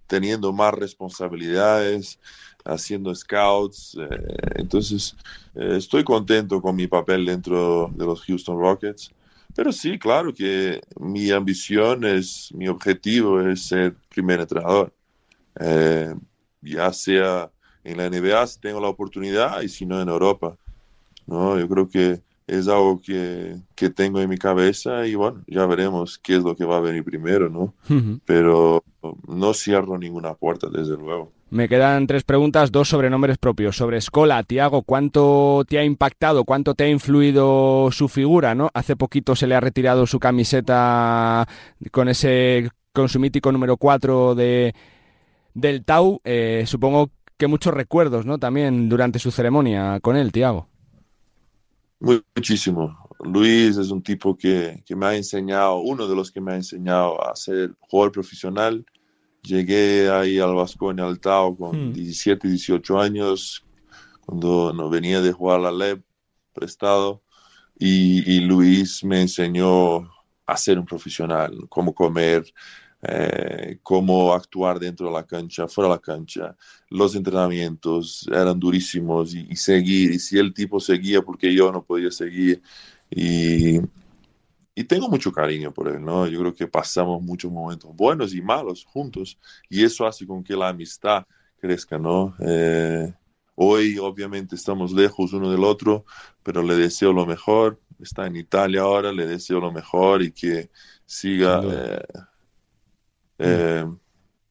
[0.06, 2.18] teniendo más responsabilidades,
[2.64, 3.96] haciendo scouts.
[4.00, 5.16] Eh, entonces,
[5.54, 9.12] estoy contento con mi papel dentro de los Houston Rockets.
[9.54, 14.92] Pero sí, claro que mi ambición es, mi objetivo es ser primer entrenador.
[15.60, 16.14] Eh,
[16.60, 17.50] ya sea
[17.84, 20.56] en la NBA si tengo la oportunidad y si no en Europa.
[21.26, 21.58] ¿no?
[21.58, 26.18] Yo creo que es algo que, que, tengo en mi cabeza y bueno, ya veremos
[26.18, 27.74] qué es lo que va a venir primero, ¿no?
[28.24, 28.84] Pero
[29.26, 31.32] no cierro ninguna puerta, desde luego.
[31.50, 33.76] Me quedan tres preguntas, dos sobre nombres propios.
[33.76, 38.54] Sobre Escola, Tiago, ¿cuánto te ha impactado, cuánto te ha influido su figura?
[38.54, 38.70] ¿no?
[38.74, 41.46] Hace poquito se le ha retirado su camiseta
[41.92, 44.74] con ese con su mítico número 4 de,
[45.54, 46.20] del Tau.
[46.24, 48.38] Eh, supongo que muchos recuerdos ¿no?
[48.38, 50.68] también durante su ceremonia con él, Tiago.
[52.00, 53.08] Muchísimo.
[53.20, 56.56] Luis es un tipo que, que me ha enseñado, uno de los que me ha
[56.56, 58.84] enseñado a ser jugador profesional
[59.44, 62.50] Llegué ahí al Vasconia al Tao con 17, hmm.
[62.50, 63.66] 18 años,
[64.24, 66.02] cuando no venía de jugar la LEP
[66.54, 67.22] prestado,
[67.78, 70.10] y, Luis me enseñó
[70.46, 72.44] a ser un profesional, cómo comer,
[73.06, 76.56] eh, cómo actuar dentro de la cancha, fuera de la cancha.
[76.90, 81.82] Los entrenamientos eran durísimos y, y, seguir, y si el tipo seguía porque yo no
[81.82, 82.62] podía seguir.
[83.10, 83.80] Y,
[84.74, 86.26] y tengo mucho cariño por él, ¿no?
[86.26, 89.38] Yo creo que pasamos muchos momentos buenos y malos juntos
[89.68, 91.24] y eso hace con que la amistad
[91.60, 92.34] crezca, ¿no?
[92.40, 93.12] Eh,
[93.54, 96.04] hoy obviamente estamos lejos uno del otro,
[96.42, 97.80] pero le deseo lo mejor.
[98.00, 100.70] Está en Italia ahora, le deseo lo mejor y que
[101.06, 102.02] siga eh,
[103.38, 103.84] eh,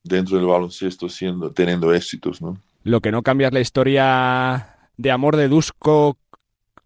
[0.03, 2.57] dentro del baloncesto siendo, teniendo éxitos, ¿no?
[2.83, 6.17] Lo que no cambia es la historia de amor de Dusko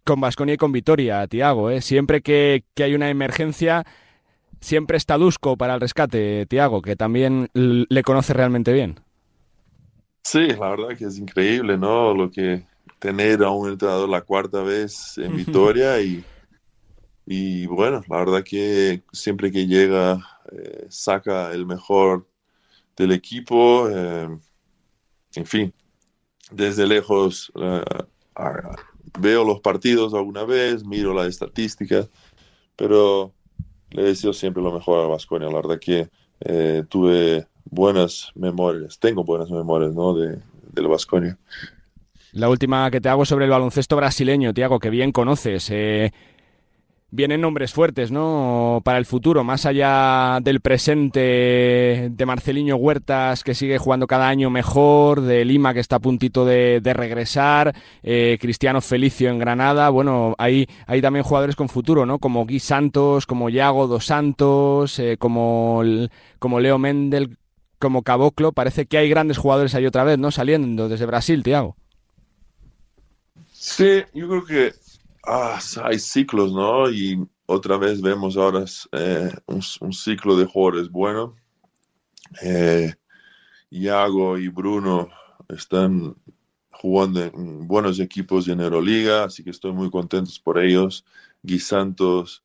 [0.03, 1.69] con Vasconia y con Vitoria, Tiago.
[1.69, 1.81] ¿eh?
[1.81, 3.83] Siempre que, hay una emergencia,
[4.62, 8.99] siempre está Dusko para el rescate, Tiago, que también le conoce realmente bien.
[10.23, 12.13] Sí, la verdad que es increíble, ¿no?
[12.13, 12.63] Lo que
[12.99, 16.23] tener a un entrenador la cuarta vez en Vitoria y,
[17.25, 20.19] y bueno, la verdad que siempre que llega
[20.51, 22.27] eh, saca el mejor
[22.95, 23.89] del equipo.
[23.89, 24.29] Eh,
[25.36, 25.73] en fin,
[26.51, 27.83] desde lejos eh,
[29.19, 32.10] veo los partidos alguna vez, miro las estadísticas,
[32.75, 33.33] pero
[33.91, 35.49] le deseo siempre lo mejor a Vasconia.
[35.49, 36.10] La verdad que
[36.89, 40.13] tuve buenas memorias, tengo buenas memorias ¿no?
[40.13, 40.39] de,
[40.71, 41.38] del Vasconia.
[42.33, 45.69] La última que te hago sobre el baloncesto brasileño, Tiago, que bien conoces.
[45.71, 46.12] Eh,
[47.10, 48.82] vienen nombres fuertes, ¿no?
[48.84, 54.50] Para el futuro, más allá del presente de Marceliño Huertas, que sigue jugando cada año
[54.50, 59.89] mejor, de Lima, que está a puntito de, regresar, eh, Cristiano Felicio en Granada.
[59.89, 62.20] Bueno, hay, hay también jugadores con futuro, ¿no?
[62.20, 65.82] Como Gui Santos, como Yago Dos Santos, eh, como,
[66.39, 67.38] como Leo Mendel,
[67.80, 68.52] como Caboclo.
[68.52, 70.32] Parece que hay grandes jugadores ahí otra vez, ¿no?
[70.32, 71.78] Saliendo desde Brasil, Tiago.
[73.54, 74.87] Sí, yo creo que
[75.28, 76.90] ah, hay ciclos, ¿no?
[76.90, 81.36] Y otra vez vemos ahora eh, un, ciclo de jugadores bueno.
[82.42, 82.94] Eh,
[83.70, 85.10] Iago y Bruno
[85.50, 86.16] están
[86.72, 91.06] jugando en buenos equipos de Euroliga, así que estoy muy contento por ellos.
[91.44, 92.44] Gui Santos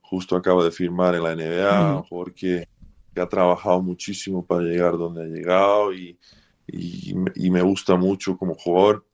[0.00, 2.68] justo acaba de firmar en la NBA, porque
[3.16, 6.18] ha trabajado muchísimo para llegar donde ha llegado y,
[6.66, 9.06] y, me gusta mucho como jugador.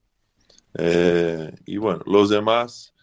[0.75, 2.95] Eh, y bueno, los demás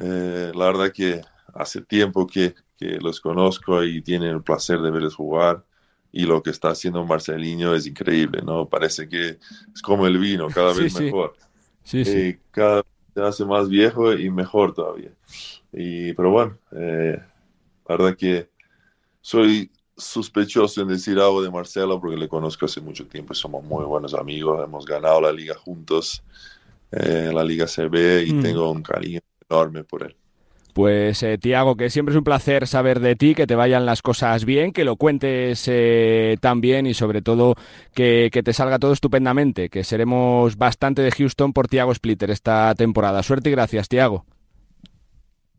[0.00, 1.22] eh, la verdad que
[1.54, 5.64] hace tiempo que, que, los conozco y tienen el placer de verles jugar
[6.12, 8.68] y lo que está haciendo Marcelinho es increíble, ¿no?
[8.68, 9.38] Parece que
[9.74, 11.34] es como el vino, cada vez mejor.
[11.82, 12.16] Sí, sí.
[12.16, 12.84] Eh, cada vez
[13.14, 15.10] se hace más viejo y mejor todavía.
[15.72, 17.20] Y, pero bueno, eh,
[17.88, 18.48] la verdad que
[19.20, 23.64] soy sospechoso en decir algo de Marcelo porque le conozco hace mucho tiempo y somos
[23.64, 26.22] muy buenos amigos, hemos ganado la liga juntos,
[26.90, 28.42] la liga CB y mm.
[28.42, 30.16] tengo un cariño enorme por él.
[30.74, 34.00] Pues eh, Tiago, que siempre es un placer saber de ti, que te vayan las
[34.00, 37.56] cosas bien, que lo cuentes eh, tan bien y sobre todo
[37.94, 43.24] que, te salga todo estupendamente, que seremos bastante de Houston por Tiago Splitter esta temporada.
[43.24, 44.24] Suerte y gracias, Tiago.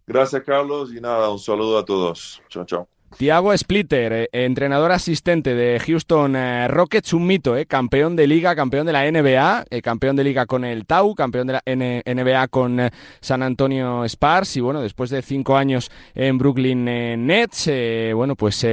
[0.08, 2.42] Gracias, Carlos, y nada, un saludo a todos.
[2.48, 2.88] Chao, chao.
[3.18, 8.56] Tiago Splitter, eh, entrenador asistente de Houston eh, Rockets, un mito, eh, campeón de liga,
[8.56, 12.80] campeón de la NBA, campeón de liga con el Tau, campeón de la NBA con
[13.20, 17.70] San Antonio Spurs y bueno, después de cinco años en Brooklyn Nets,
[18.14, 18.66] bueno, pues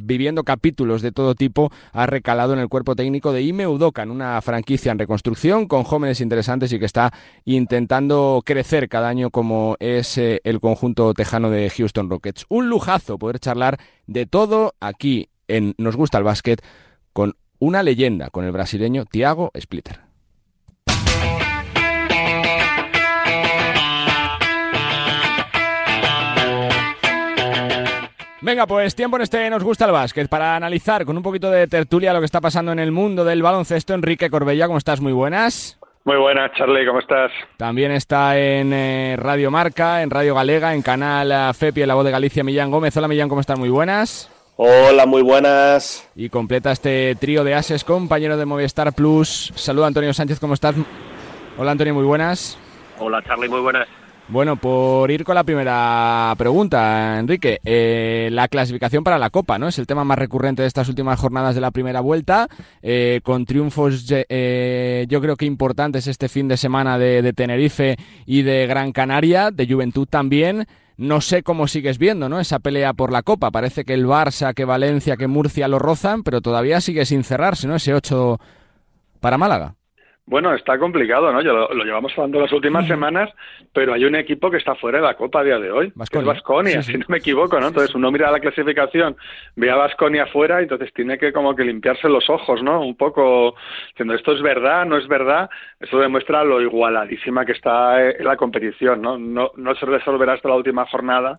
[0.00, 4.40] viviendo capítulos de todo tipo, ha recalado en el cuerpo técnico de Ime Udokan, una
[4.42, 7.12] franquicia en reconstrucción con jóvenes interesantes y que está
[7.44, 12.46] intentando crecer cada año como es el conjunto tejano de Houston Rockets.
[12.48, 16.62] Un lujazo poder charlar de todo aquí en Nos gusta el básquet
[17.12, 20.00] con una leyenda, con el brasileño Thiago Splitter.
[28.44, 31.66] Venga, pues tiempo en este Nos gusta el básquet para analizar con un poquito de
[31.66, 33.94] tertulia lo que está pasando en el mundo del baloncesto.
[33.94, 35.00] Enrique Corbella, ¿cómo estás?
[35.00, 35.78] Muy buenas.
[36.06, 37.32] Muy buenas, Charlie, ¿cómo estás?
[37.56, 41.94] También está en eh, Radio Marca, en Radio Galega, en Canal eh, FEPI, en La
[41.94, 42.94] Voz de Galicia, Millán Gómez.
[42.98, 43.58] Hola, Millán, ¿cómo estás?
[43.58, 44.30] Muy buenas.
[44.56, 46.06] Hola, muy buenas.
[46.14, 49.50] Y completa este trío de ases, compañero de Movistar Plus.
[49.54, 50.74] Saluda, Antonio Sánchez, ¿cómo estás?
[51.56, 52.58] Hola, Antonio, muy buenas.
[52.98, 53.88] Hola, Charlie, muy buenas.
[54.28, 59.68] Bueno, por ir con la primera pregunta, Enrique, eh, la clasificación para la Copa, ¿no?
[59.68, 62.48] Es el tema más recurrente de estas últimas jornadas de la primera vuelta,
[62.80, 68.42] eh, con triunfos eh, yo creo que importantes este fin de semana de, Tenerife y
[68.42, 70.66] de Gran Canaria, de Juventud también.
[70.96, 72.40] No sé cómo sigues viendo, ¿no?
[72.40, 73.50] Esa pelea por la Copa.
[73.50, 77.66] Parece que el Barça, que Valencia, que Murcia lo rozan, pero todavía sigue sin cerrarse,
[77.66, 77.74] ¿no?
[77.74, 78.38] Ese 8
[79.20, 79.74] para Málaga.
[80.26, 81.42] Bueno, está complicado, ¿no?
[81.42, 83.30] Lo, lo llevamos hablando las últimas semanas,
[83.74, 86.18] pero hay un equipo que está fuera de la Copa a día de hoy, que
[86.18, 87.68] es Vasconia, si no me equivoco, ¿no?
[87.68, 89.16] Entonces uno mira la clasificación,
[89.54, 92.80] ve a Vasconia fuera y entonces tiene que como que limpiarse los ojos, ¿no?
[92.80, 93.54] Un poco
[93.88, 95.50] diciendo esto es verdad, no es verdad.
[95.78, 99.18] Eso demuestra lo igualadísima que está eh, la competición, ¿no?
[99.18, 101.38] No, no se resolverá hasta la última jornada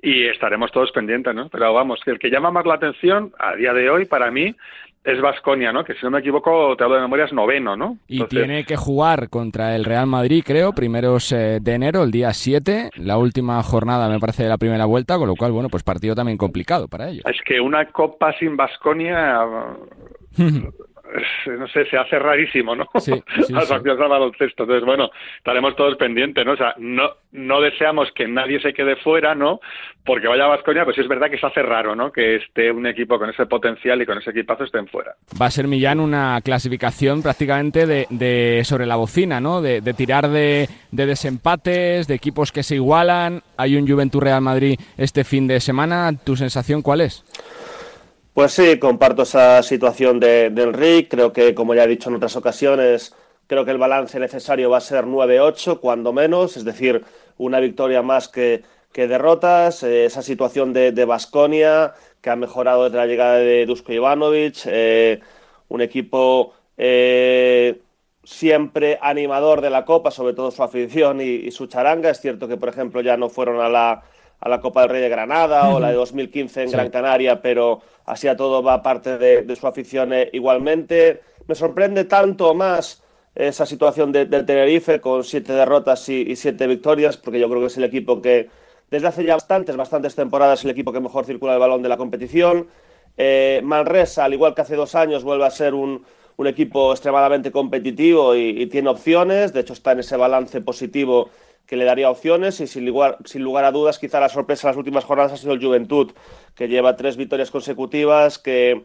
[0.00, 1.50] y estaremos todos pendientes, ¿no?
[1.50, 4.56] Pero vamos, el que llama más la atención a día de hoy para mí
[5.04, 5.84] es Vasconia, ¿no?
[5.84, 7.98] Que si no me equivoco, te hablo de memoria, es noveno, ¿no?
[8.06, 12.32] Y tiene que jugar contra el Real Madrid, creo, primeros eh, de enero, el día
[12.32, 15.82] 7, la última jornada, me parece, de la primera vuelta, con lo cual, bueno, pues
[15.82, 17.24] partido también complicado para ellos.
[17.26, 19.44] Es que una copa sin Vasconia
[21.46, 22.86] no sé, se hace rarísimo, ¿no?
[22.98, 23.12] Sí,
[23.46, 24.62] sí, Las baloncesto.
[24.62, 26.52] Entonces, bueno, estaremos todos pendientes, ¿no?
[26.52, 29.60] O sea, no, no deseamos que nadie se quede fuera, ¿no?
[30.04, 32.10] Porque vaya a Vasconia, pues es verdad que se hace raro, ¿no?
[32.10, 35.14] Que esté un equipo con ese potencial y con ese equipazo estén fuera.
[35.40, 39.62] Va a ser Millán una clasificación prácticamente de, de sobre la bocina, ¿no?
[39.62, 43.42] De, de tirar de, de desempates, de equipos que se igualan.
[43.56, 46.12] Hay un Juventud Real Madrid este fin de semana.
[46.24, 47.24] ¿Tu sensación cuál es?
[48.34, 51.08] Pues sí, comparto esa situación de, Enrique.
[51.08, 53.14] Creo que, como ya he dicho en otras ocasiones,
[53.46, 57.04] creo que el balance necesario va a ser 9-8, cuando menos, es decir,
[57.36, 58.64] una victoria más que,
[58.94, 59.82] derrotas.
[59.82, 65.20] Eh, esa situación de Basconia, que ha mejorado desde la llegada de Dusko Ivanovic, eh,
[65.68, 67.82] un equipo eh,
[68.24, 72.10] siempre animador de la Copa, sobre todo su afición y, su charanga.
[72.10, 74.04] Es cierto que, por ejemplo, ya no fueron a la,
[74.42, 77.80] a la Copa del Rey de Granada o la de 2015 en Gran Canaria, pero
[78.06, 81.20] así a todo va parte de, su afición eh, igualmente.
[81.46, 83.04] Me sorprende tanto más
[83.36, 87.76] esa situación del Tenerife con siete derrotas y, siete victorias, porque yo creo que es
[87.76, 88.50] el equipo que
[88.90, 91.96] desde hace ya bastantes, bastantes temporadas el equipo que mejor circula el balón de la
[91.96, 92.66] competición.
[93.16, 96.04] Eh, Manresa, al igual que hace dos años, vuelve a ser un,
[96.44, 99.52] equipo extremadamente competitivo y, tiene opciones.
[99.52, 101.30] De hecho, está en ese balance positivo
[101.72, 104.72] que le daría opciones y sin lugar, sin lugar a dudas quizá la sorpresa en
[104.72, 106.12] las últimas jornadas ha sido el Juventud,
[106.54, 108.82] que lleva tres victorias consecutivas, que,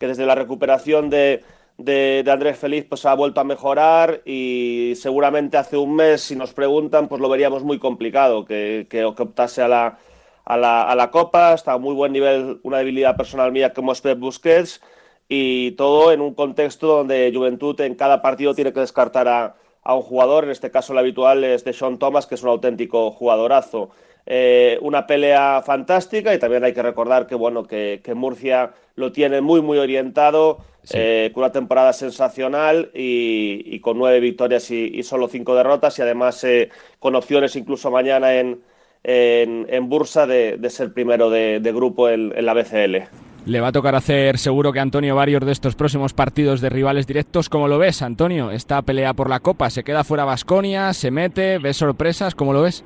[0.00, 1.44] desde la recuperación de,
[1.76, 6.54] de, Andrés Feliz pues ha vuelto a mejorar y seguramente hace un mes, si nos
[6.54, 9.98] preguntan, pues lo veríamos muy complicado que, que, optase a la,
[10.46, 13.92] a, la, a la Copa, está a muy buen nivel, una debilidad personal mía como
[13.92, 14.80] es Pep Busquets
[15.28, 19.94] y todo en un contexto donde Juventud en cada partido tiene que descartar a, a
[19.94, 23.10] un jugador, en este caso el habitual es de Sean Thomas, que es un auténtico
[23.10, 23.90] jugadorazo.
[24.24, 29.40] Eh, una pelea fantástica y también hay que recordar que bueno que, Murcia lo tiene
[29.40, 30.58] muy muy orientado
[30.92, 36.44] eh, con una temporada sensacional y, con nueve victorias y, solo cinco derrotas y además
[36.44, 36.70] eh,
[37.00, 38.62] con opciones incluso mañana en,
[39.02, 43.31] en, Bursa de, ser primero de, grupo en la BCL.
[43.44, 47.08] Le va a tocar hacer seguro que Antonio varios de estos próximos partidos de rivales
[47.08, 47.48] directos.
[47.48, 48.52] ¿Cómo lo ves, Antonio?
[48.52, 50.92] Esta pelea por la Copa, ¿se queda fuera Basconia?
[50.92, 51.58] ¿Se mete?
[51.58, 52.36] ¿Ves sorpresas?
[52.36, 52.84] ¿Cómo lo ves?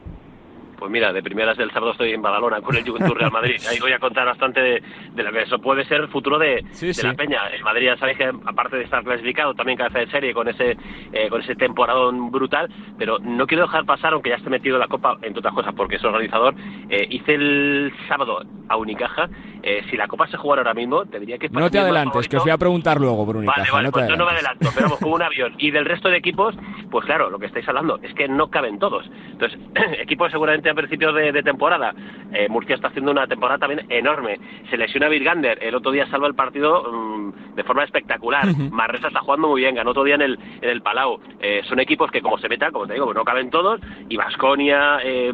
[0.76, 3.60] Pues mira, de primeras del sábado estoy en Badalona con el Juventud Real Madrid.
[3.70, 6.64] Ahí voy a contar bastante de, lo que eso puede ser el futuro de,
[7.02, 7.48] la Peña.
[7.48, 10.76] El Madrid ya sabéis que aparte de estar clasificado también cabeza de serie con ese
[11.12, 12.68] eh, con ese temporadón brutal,
[12.98, 15.96] pero no quiero dejar pasar, aunque ya esté metido la Copa, entre otras cosas, porque
[15.96, 16.54] es organizador,
[16.88, 19.28] eh, hice el sábado a Unicaja.
[19.62, 21.48] Eh, si la Copa se jugara ahora mismo, te diría que...
[21.48, 23.60] No te adelantes, que os voy a preguntar luego por Unicaja.
[23.60, 25.54] Vale, vale, pues yo no me adelanto, pero vamos, como un avión.
[25.58, 26.54] Y del resto de equipos,
[26.90, 29.10] pues claro, lo que estáis hablando es que no caben todos.
[29.32, 29.58] Entonces,
[29.98, 31.94] equipos seguramente a principios de temporada.
[32.32, 34.38] Eh, Murcia está haciendo una temporada también enorme.
[34.70, 38.46] Se lesiona Virgander, el otro día salva el partido mm, de forma espectacular.
[38.70, 41.20] Marresa está jugando muy bien, ganó otro día en el, en el Palau.
[41.40, 43.80] Eh, son equipos que, como se metan, como te digo, pues no caben todos.
[44.08, 45.32] Y Vasconia, eh,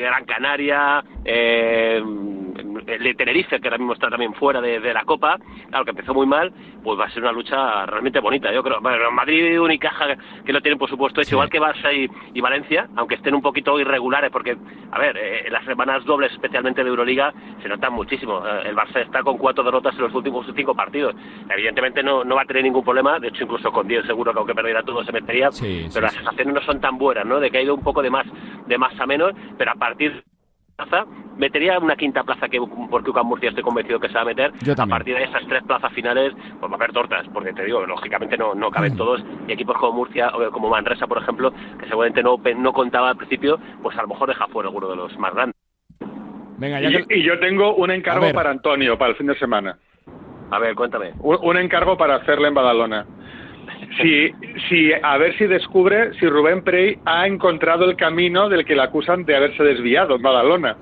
[0.00, 1.02] Gran Canaria,
[2.98, 5.38] de Tenerife, que ahora mismo está también fuera de, la Copa,
[5.68, 8.52] claro que empezó muy mal, pues va a ser una lucha realmente bonita.
[8.52, 11.92] Yo creo, bueno, Madrid y Unicaja, que lo tienen por supuesto hecho, igual que Barça
[12.34, 14.56] y, Valencia, aunque estén un poquito irregulares, porque,
[14.90, 17.32] a ver, eh, en las semanas dobles, especialmente de Euroliga,
[17.62, 18.42] se notan muchísimo.
[18.46, 21.14] Eh, el Barça está con cuatro derrotas en los últimos cinco partidos.
[21.50, 24.38] Evidentemente no, no va a tener ningún problema, de hecho incluso con 10 seguro que
[24.38, 27.40] aunque perdiera todo se metería, pero las sensaciones no son tan buenas, ¿no?
[27.40, 28.26] De que ha ido un poco de más,
[28.66, 30.24] de más a menos, pero a partir
[31.36, 34.52] metería una quinta plaza que por UCAM Murcia estoy convencido que se va a meter.
[34.76, 37.84] a partir de esas tres plazas finales, pues va a haber tortas, porque te digo,
[37.86, 38.96] lógicamente no, no caben mm.
[38.96, 39.24] todos.
[39.48, 43.16] Y equipos como Murcia o como Manresa, por ejemplo, que seguramente no, no contaba al
[43.16, 45.56] principio, pues a lo mejor deja fuera alguno de los más grandes.
[46.58, 49.78] Venga, y, yo tengo un encargo para Antonio para el fin de semana.
[50.50, 51.12] A ver, cuéntame.
[51.20, 53.06] Un, encargo para hacerle en Badalona.
[54.00, 54.30] Si,
[54.68, 58.82] si, a ver si descubre si Rubén Prey ha encontrado el camino del que le
[58.82, 60.76] acusan de haberse desviado en Badalona.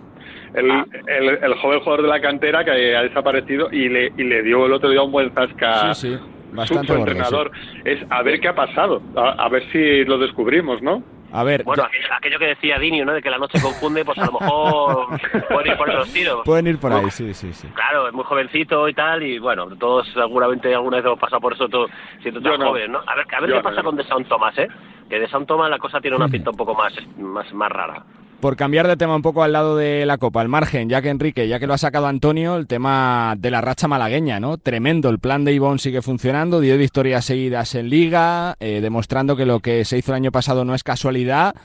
[0.55, 0.86] El, ah.
[1.07, 4.72] el, joven jugador de la cantera que ha desaparecido y le, y le dio el
[4.72, 6.18] otro día un buen zasca sí, sí.
[6.53, 7.51] Bastante su entrenador.
[7.84, 11.03] Es a ver qué ha pasado, a, ver si lo descubrimos, ¿no?
[11.33, 11.85] A ver, bueno,
[12.16, 13.12] aquello que decía Dinio, ¿no?
[13.12, 15.20] De que la noche confunde, pues a lo mejor
[15.51, 16.43] pueden ir por esos tiros.
[16.45, 17.68] Pueden ir por ahí, sí, sí, sí.
[17.68, 21.53] Claro, es muy jovencito y tal, y bueno, todos seguramente alguna vez hemos pasado por
[21.53, 21.87] eso, todo,
[22.22, 22.99] siendo tan jóvenes, ¿no?
[23.07, 24.68] A ver, a ver qué pasa con De Sound Thomas, ¿eh?
[25.09, 28.05] Que De Sound Thomas la cosa tiene una pinta un poco más, más, más rara.
[28.41, 31.09] Por cambiar de tema un poco al lado de la Copa, al margen, ya que
[31.09, 34.59] Enrique, ya que lo ha sacado Antonio, el tema de la racha malagueña, ¿no?
[34.59, 39.45] Tremendo, el plan de Ivón sigue funcionando, dio victorias seguidas en Liga, eh, demostrando que
[39.45, 41.57] lo que se hizo el año pasado no es casualidad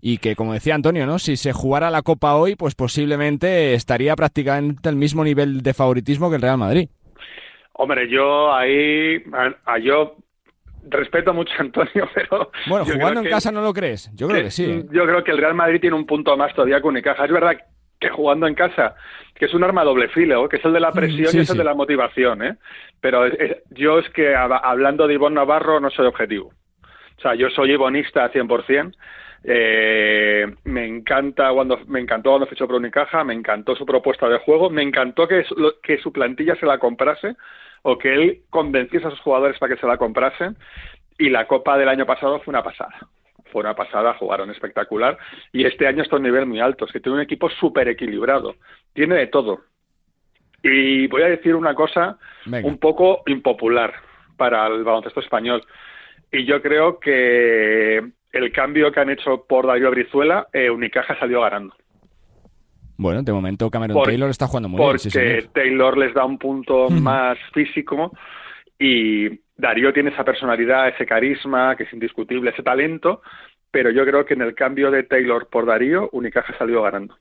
[0.00, 1.18] y que, como decía Antonio, ¿no?
[1.18, 6.30] Si se jugara la Copa hoy, pues posiblemente estaría prácticamente al mismo nivel de favoritismo
[6.30, 6.88] que el Real Madrid.
[7.74, 9.22] Hombre, yo ahí,
[9.84, 10.16] yo
[10.88, 12.50] respeto mucho a Antonio, pero...
[12.66, 14.10] Bueno, jugando en casa no lo crees.
[14.14, 14.64] Yo creo que, sí.
[14.64, 14.84] ¿eh?
[14.90, 17.24] Yo creo que el Real Madrid tiene un punto más todavía con Unicaja.
[17.24, 17.56] Es verdad
[17.98, 18.96] que jugando en casa,
[19.34, 21.50] que es un arma doble filo, que es el de la mm, presión y es
[21.50, 22.56] el de la motivación, ¿eh?
[23.00, 23.24] Pero
[23.70, 26.52] yo es que hablando de Ivonne Navarro no soy objetivo.
[27.18, 28.94] O sea, yo soy ivonista 100%.
[29.44, 34.38] Eh, me encanta cuando me encantó cuando fichó por Unicaja, me encantó su propuesta de
[34.38, 35.44] juego, me encantó que,
[35.82, 37.34] que su plantilla se la comprase
[37.82, 40.56] o que él convenciese a sus jugadores para que se la comprasen
[41.18, 42.94] y la Copa del año pasado fue una pasada.
[43.50, 45.18] Fue una pasada, jugaron espectacular
[45.52, 47.88] y este año está a un nivel muy alto, es que tiene un equipo súper
[47.88, 48.54] equilibrado,
[48.94, 49.60] tiene de todo.
[50.62, 52.16] Y voy a decir una cosa
[52.62, 53.92] un poco impopular
[54.36, 55.64] para el baloncesto español.
[56.30, 58.00] Y yo creo que
[58.32, 61.74] el cambio que han hecho por Darío Brizuela, eh, Unicaja salió ganando.
[62.96, 64.90] Bueno, de momento Cameron Taylor está jugando muy bien.
[64.90, 68.12] Porque Taylor les da un punto más físico
[68.78, 73.22] y Darío tiene esa personalidad, ese carisma, que es indiscutible, ese talento,
[73.70, 77.16] pero yo creo que en el cambio de Taylor por Darío, Unicaja salió ganando.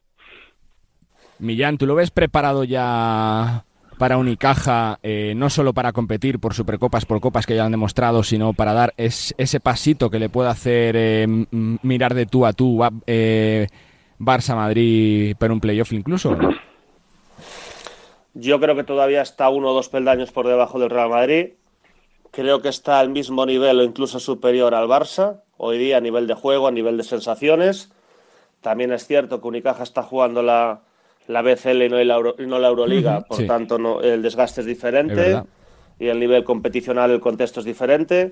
[1.39, 3.63] Millán, ¿tú lo ves preparado ya
[4.01, 8.23] para Unicaja, eh, no solo para competir por Supercopas, por Copas que ya han demostrado,
[8.23, 12.79] sino para dar ese pasito que le puede hacer eh, mirar de tú a tú
[13.05, 13.67] eh,
[14.17, 16.35] Barça-Madrid para un playoff incluso?
[18.33, 21.49] Yo creo que todavía está uno o dos peldaños por debajo del Real Madrid.
[22.31, 26.25] Creo que está al mismo nivel o incluso superior al Barça, hoy día a nivel
[26.25, 27.91] de juego, a nivel de sensaciones.
[28.61, 30.81] También es cierto que Unicaja está jugando la,
[31.27, 35.41] la BCL y no la, no la Euroliga, por tanto no, el desgaste es diferente
[35.99, 38.31] y el nivel competicional, el contexto es diferente.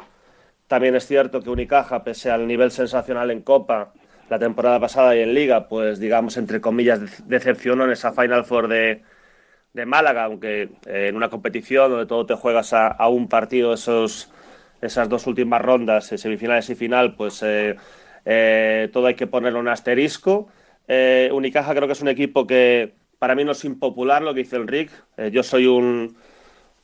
[0.68, 3.94] También es cierto que Unicaja, pese al nivel sensacional en Copa
[4.30, 8.68] la temporada pasada y en Liga, pues digamos, entre comillas, decepcionó en esa Final Four
[8.68, 9.02] de,
[9.74, 13.74] de Málaga, aunque eh, en una competición donde todo te juegas a, a un partido,
[13.74, 14.32] esos,
[14.82, 17.76] esas dos últimas rondas, eh, semifinales y final, pues eh,
[18.94, 20.50] todo hay que ponerlo un asterisco.
[20.92, 24.40] Eh, Unicaja creo que es un equipo que para mí no es impopular lo que
[24.40, 24.92] dice Enrique.
[25.18, 26.18] Eh, yo soy un,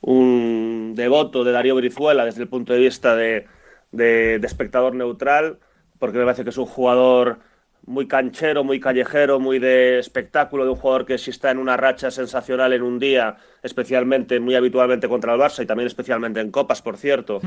[0.00, 3.46] un, devoto de Darío Brizuela desde el punto de vista de,
[3.90, 5.58] de, espectador neutral,
[5.98, 7.40] porque me parece que es un jugador
[7.84, 11.76] muy canchero, muy callejero, muy de espectáculo, de un jugador que si está en una
[11.76, 16.52] racha sensacional en un día, especialmente, muy habitualmente contra el Barça y también especialmente en
[16.52, 17.40] Copas, por cierto,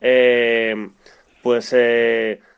[0.00, 0.74] eh,
[1.42, 1.72] pues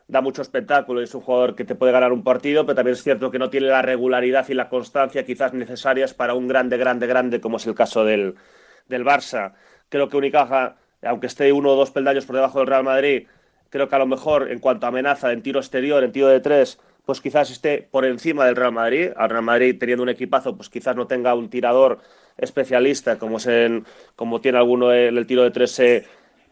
[0.07, 2.93] da mucho espectáculo y es un jugador que te puede ganar un partido, pero también
[2.93, 6.77] es cierto que no tiene la regularidad y la constancia quizás necesarias para un grande,
[6.77, 8.35] grande, grande, como es el caso del,
[8.87, 9.53] del Barça.
[9.89, 13.27] Creo que Unicaja, aunque esté uno o dos peldaños por debajo del Real Madrid,
[13.69, 16.39] creo que a lo mejor en cuanto a amenaza en tiro exterior, en tiro de
[16.39, 19.11] tres, pues quizás esté por encima del Real Madrid.
[19.15, 21.99] Al Real Madrid teniendo un equipazo, pues quizás no tenga un tirador
[22.37, 23.49] especialista como, es
[24.15, 25.79] como tiene alguno en el tiro de tres.
[25.79, 26.05] Eh,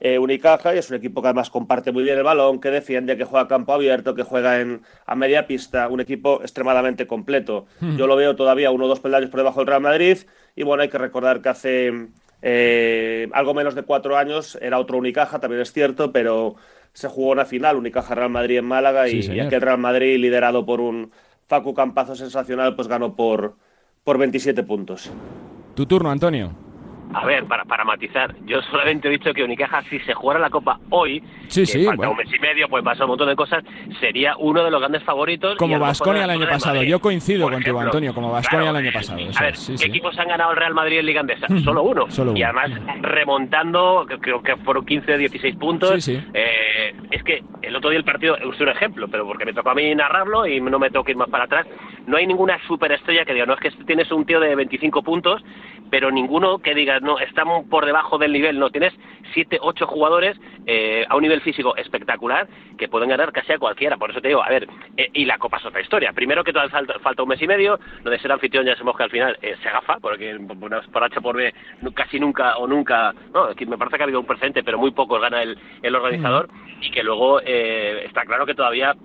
[0.04, 3.16] eh, Unicaja y es un equipo que además comparte muy bien el balón, que defiende,
[3.18, 7.68] que juega a campo abierto, que juega en, a media pista, un equipo extremadamente completo.
[7.80, 7.98] Hmm.
[7.98, 10.18] Yo lo veo todavía uno o dos peldaños por debajo del Real Madrid
[10.56, 12.08] y bueno, hay que recordar que hace
[12.42, 16.56] eh, algo menos de cuatro años era otro Unicaja, también es cierto, pero
[16.94, 20.82] se jugó una final, Unicaja-Real Madrid en Málaga y, y, aquel Real Madrid liderado por
[20.82, 21.12] un
[21.46, 23.54] Facu Campazo sensacional, pues ganó por,
[24.04, 25.12] por 27 puntos.
[25.76, 26.71] Tu turno, Antonio.
[27.14, 30.50] A ver, para, para matizar, yo solamente he dicho que Unicaja, si se jugara la
[30.50, 33.64] Copa hoy, sí, sí, falta un mes y medio, pues pasa un montón de cosas,
[34.00, 35.58] sería uno de los grandes favoritos.
[35.58, 36.84] Como Vasconia el año pasado.
[36.84, 39.20] Yo coincido contigo, Antonio, como Vasconia el año pasado.
[39.20, 41.48] a ver, ¿qué equipos han ganado el Real Madrid en Liga Andesa?
[41.64, 42.10] Solo uno.
[42.10, 46.08] Solo y además remontando, creo que fueron 15 16 puntos.
[46.08, 49.70] Eh, es que el otro día el partido, es un ejemplo, pero porque me tocó
[49.72, 51.68] a mí narrarlo y no me tengo que ir más para atrás,
[52.08, 55.44] no hay ninguna superestrella que diga, no es que tienes un tío de 25 puntos,
[55.90, 58.94] pero ninguno que diga, no, estamos por debajo del nivel, no, tienes
[59.34, 62.48] 7, 8 jugadores eh, a un nivel físico espectacular
[62.78, 65.38] que pueden ganar casi a cualquiera, por eso te digo, a ver, eh, y la
[65.38, 68.20] Copa es otra historia, primero que todavía falta, falta, un mes y medio, lo de
[68.20, 70.40] ser anfitrión ya sabemos que al final eh, se agafa, porque
[70.92, 71.54] por H por B
[71.94, 75.22] casi nunca o nunca, no, me parece que ha habido un presente, pero muy pocos
[75.22, 76.50] gana el, el organizador,
[76.82, 78.96] y que luego está claro que todavía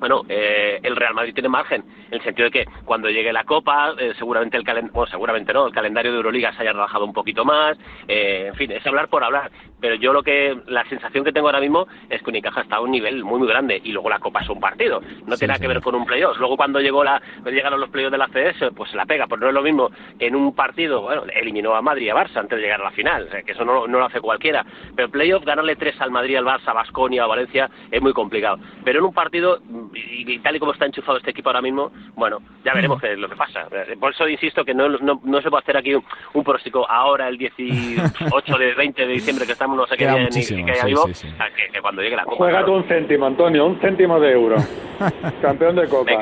[0.00, 3.44] bueno, eh, el Real Madrid tiene margen, en el sentido de que cuando llegue la
[3.44, 7.04] Copa, eh, seguramente el calendario, bueno, seguramente no, el calendario de Euroliga se haya relajado
[7.04, 7.78] un poquito más,
[8.08, 11.48] eh, en fin, es hablar por hablar, pero yo lo que, la sensación que tengo
[11.48, 14.18] ahora mismo es que Unicaja está a un nivel muy muy grande y luego la
[14.18, 17.04] Copa es un partido, no tiene nada que ver con un playoff, luego cuando llegó
[17.04, 19.62] la, llegaron los playoffs de la CS, pues se la pega, pues no es lo
[19.62, 22.84] mismo en un partido, bueno, eliminó a Madrid y a Barça antes de llegar a
[22.84, 24.64] la final, o sea, que eso no, no lo hace cualquiera,
[24.96, 28.58] pero playoff, ganarle tres al Madrid, al Barça, a Basconia, a Valencia, es muy complicado,
[28.82, 29.60] pero en un partido
[29.94, 33.18] y, tal y como está enchufado este equipo ahora mismo, bueno, ya veremos qué es
[33.18, 33.66] lo que pasa.
[33.98, 37.28] Por eso insisto que no, no, no se puede hacer aquí un, un pronóstico ahora,
[37.28, 40.84] el 18 de 20 de diciembre, que estamos no sé qué día, ni, que haya
[40.84, 42.36] vivo, Que, cuando llegue la Copa.
[42.36, 44.56] Juega tú un céntimo, Antonio, un céntimo de euro.
[45.42, 46.20] Campeón de Copa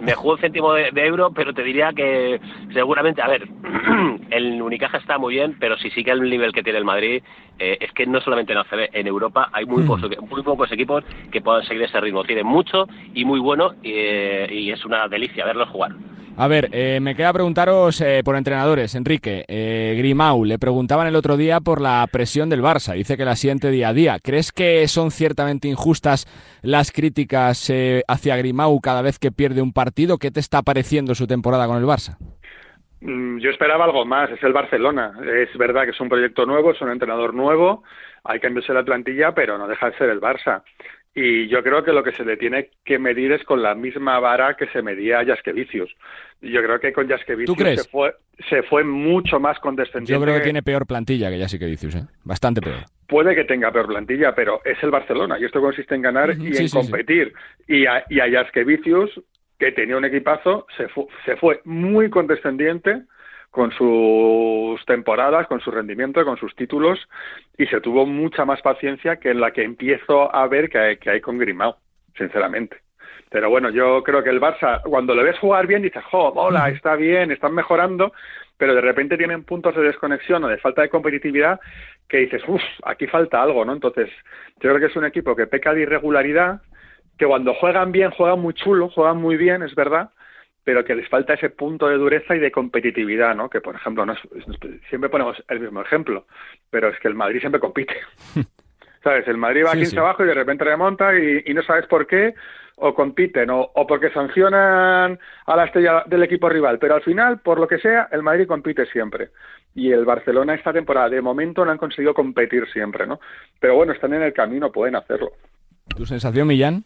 [0.00, 2.40] me jugó un céntimo de, euro, pero te diría que
[2.72, 3.46] seguramente, a ver,
[4.30, 7.22] el Unicaja está muy bien, pero si sigue el nivel que tiene el Madrid,
[7.58, 11.04] eh, es que no solamente en ACB, en Europa hay muy, pocos, muy pocos equipos
[11.30, 12.24] que puedan seguir ese ritmo.
[12.24, 15.92] Tiene mucho y muy bueno eh, y es una delicia verlos jugar.
[16.40, 18.94] A ver, eh, me queda preguntaros eh, por entrenadores.
[18.94, 22.94] Enrique, eh, Grimau, le preguntaban el otro día por la presión del Barça.
[22.94, 24.18] Dice que la siente día a día.
[24.20, 26.26] ¿Crees que son ciertamente injustas
[26.62, 27.70] las críticas
[28.08, 30.16] hacia Grimau cada vez que pierde un partido?
[30.16, 32.16] ¿Qué te está pareciendo su temporada con el Barça?
[33.00, 35.12] Mm, yo esperaba algo más, es el Barcelona.
[35.24, 37.82] Es verdad que es un proyecto nuevo, es un entrenador nuevo,
[38.24, 40.62] hay cambios en la plantilla, pero no deja de ser el Barça.
[41.14, 44.20] y yo creo que lo que se le tiene que medir es con la misma
[44.20, 45.90] vara que se medía a Jaskevicius.
[46.40, 48.14] Yo creo que con Jaskevicius se fue,
[48.48, 50.12] se fue mucho más condescendiente.
[50.12, 52.04] Yo creo que tiene peor plantilla que Jaskevicius, ¿eh?
[52.22, 52.84] bastante peor.
[53.08, 56.56] Puede que tenga peor plantilla, pero es el Barcelona y esto consiste en ganar y
[56.56, 57.32] en competir.
[57.66, 58.46] Y a, y a
[59.60, 60.88] que tenía un equipazo, se,
[61.26, 63.02] se fue muy condescendiente
[63.50, 66.98] con sus temporadas, con su rendimiento, con sus títulos,
[67.58, 70.96] y se tuvo mucha más paciencia que en la que empiezo a ver que hay,
[70.96, 71.76] que hay con Grimao,
[72.16, 72.78] sinceramente.
[73.28, 76.70] Pero bueno, yo creo que el Barça, cuando le ves jugar bien, dices, jo, hola,
[76.70, 78.12] está bien, están mejorando,
[78.56, 81.60] pero de repente tienen puntos de desconexión o de falta de competitividad
[82.08, 83.72] que dices, uff, aquí falta algo, ¿no?
[83.74, 84.08] Entonces,
[84.60, 86.62] yo creo que es un equipo que peca de irregularidad,
[87.20, 90.08] que cuando juegan bien, juegan muy chulo, juegan muy bien, es verdad,
[90.64, 93.50] pero que les falta ese punto de dureza y de competitividad, ¿no?
[93.50, 94.14] Que, por ejemplo, no
[94.88, 96.24] siempre ponemos el mismo ejemplo,
[96.70, 97.94] pero es que el Madrid siempre compite.
[99.04, 99.28] ¿Sabes?
[99.28, 102.32] El Madrid va aquí 15 abajo y de repente remonta y, no sabes por qué,
[102.76, 107.40] o compiten, o, o, porque sancionan a la estrella del equipo rival, pero al final,
[107.40, 109.28] por lo que sea, el Madrid compite siempre.
[109.74, 113.20] Y el Barcelona esta temporada, de momento, no han conseguido competir siempre, ¿no?
[113.60, 115.32] Pero bueno, están en el camino, pueden hacerlo.
[115.94, 116.84] ¿Tu sensación, Millán?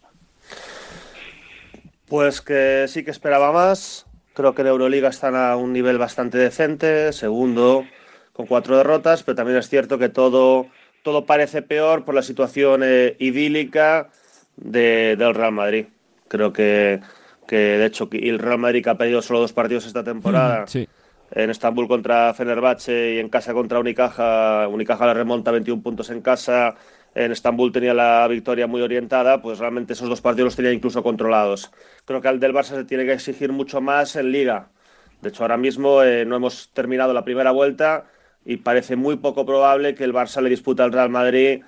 [2.06, 4.06] Pues que sí que esperaba más.
[4.34, 7.84] Creo que en Euroliga están a un nivel bastante decente, segundo
[8.32, 10.66] con cuatro derrotas, pero también es cierto que todo,
[11.02, 14.10] todo parece peor por la situación eh, idílica
[14.56, 15.86] del Real Madrid.
[16.28, 17.00] Creo que,
[17.46, 20.66] que, de hecho el Real Madrid que ha perdido solo dos partidos esta temporada.
[21.30, 24.68] En Estambul contra Fenerbahce y en casa contra Unicaja.
[24.68, 26.74] Unicaja la remonta 21 puntos en casa
[27.14, 31.02] en Estambul tenía la victoria muy orientada, pues realmente esos dos partidos los tenía incluso
[31.02, 31.70] controlados.
[32.04, 34.68] Creo que al del Barça se tiene que exigir mucho más en liga.
[35.22, 38.04] De hecho, ahora mismo eh, no hemos terminado la primera vuelta
[38.44, 41.62] y parece muy poco probable que el Barça le dispute al Real Madrid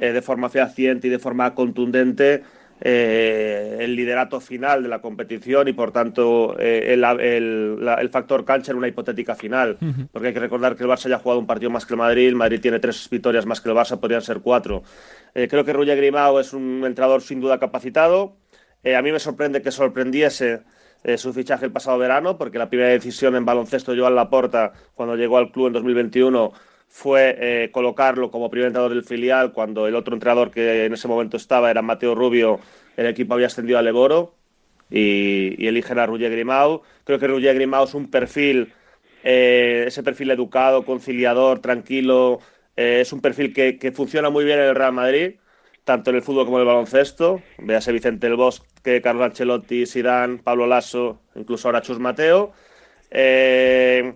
[0.00, 2.42] eh, de forma fehaciente y de forma contundente
[2.80, 8.78] eh, el liderato final de la competición y por tanto eh, el, factor cancha en
[8.78, 9.78] una hipotética final.
[10.12, 11.98] Porque hay que recordar que el Barça ya ha jugado un partido más que el
[11.98, 14.82] Madrid, el Madrid tiene tres victorias más que el Barça, podrían ser cuatro.
[15.34, 18.36] Eh, creo que Ruya Grimao es un entrenador sin duda capacitado.
[18.84, 20.62] a mí me sorprende que sorprendiese
[21.16, 25.38] su fichaje el pasado verano, porque la primera decisión en baloncesto, Joan Laporta, cuando llegó
[25.38, 26.52] al club en 2021,
[26.88, 31.06] fue eh, colocarlo como primer entrenador del filial cuando el otro entrenador que en ese
[31.06, 32.60] momento estaba era Mateo Rubio,
[32.96, 34.34] el equipo había ascendido a Leboro
[34.90, 36.82] y, y eligen a Roger Grimau.
[37.04, 38.72] Creo que Roger Grimau es un perfil,
[39.22, 42.40] eh, ese perfil educado, conciliador, tranquilo,
[42.76, 45.34] eh, es un perfil que, que, funciona muy bien en el Real Madrid,
[45.84, 47.42] tanto en el fútbol como en el baloncesto.
[47.58, 52.52] Véase Vicente El Bosque, Carlos Ancelotti, Sidán, Pablo Lasso, incluso ahora Chus Mateo.
[53.10, 54.14] Eh,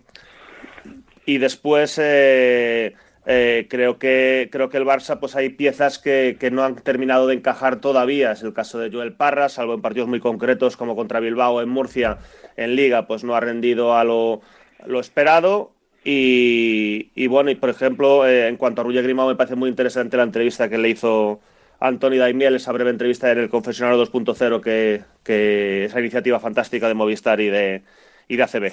[1.24, 2.94] y después eh,
[3.24, 7.28] eh, creo, que, creo que el Barça pues hay piezas que, que, no han terminado
[7.28, 8.32] de encajar todavía.
[8.32, 11.68] Es el caso de Joel Parra, salvo en partidos muy concretos como contra Bilbao en
[11.68, 12.18] Murcia
[12.56, 14.40] en Liga, pues no ha rendido a lo,
[14.86, 15.72] lo esperado.
[16.04, 19.70] Y, y, bueno, y por ejemplo, eh, en cuanto a Ruye Grimao, me parece muy
[19.70, 21.40] interesante la entrevista que le hizo
[21.78, 26.94] Anthony Daimiel, esa breve entrevista en el Confesionario 2.0, que, que esa iniciativa fantástica de
[26.94, 27.82] Movistar y de,
[28.26, 28.72] y de ACB.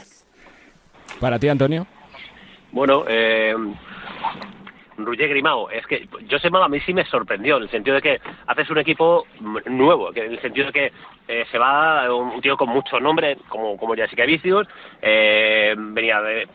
[1.20, 1.86] Para ti, Antonio.
[2.72, 3.56] Bueno, eh,
[4.98, 8.02] Roger Grimao, es que yo sé a mí sí me sorprendió, en el sentido de
[8.02, 9.26] que haces un equipo
[9.66, 10.92] nuevo, que en el sentido de que
[11.28, 14.68] eh, se va un, tío con mucho nombre, como, como Jessica Vicius,
[15.02, 16.48] eh, venía de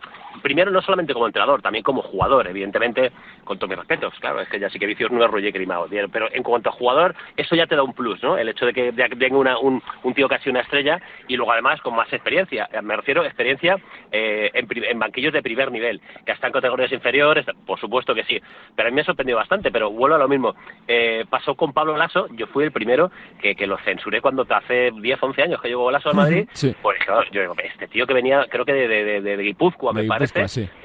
[0.43, 3.13] primero no solamente como entrenador, también como jugador, evidentemente,
[3.45, 5.89] con todos mis respetos, claro, es que ya sí que Vicios no es Roger Grimao,
[6.11, 8.37] pero en cuanto a jugador, eso ya te da un plus, ¿no?
[8.37, 11.95] El hecho de que venga un, un, tío casi una estrella y luego además con
[11.95, 13.77] más experiencia, me refiero a experiencia
[14.13, 18.41] eh, en, banquillos de primer nivel, que hasta en categorías inferiores, por supuesto que sí,
[18.75, 20.55] pero a mí me ha sorprendido bastante, pero vuelvo a lo mismo,
[20.87, 23.11] eh, pasó con Pablo Lasso, yo fui el primero
[23.41, 26.49] que, que lo censuré cuando hace 10, 11 años que llegó Lasso a Madrid,
[26.83, 26.99] pues
[27.33, 30.24] yo digo, este tío que venía, creo que de, de, de, Guipúzcoa, me parece,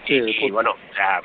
[0.08, 1.22] y, bueno, o sea,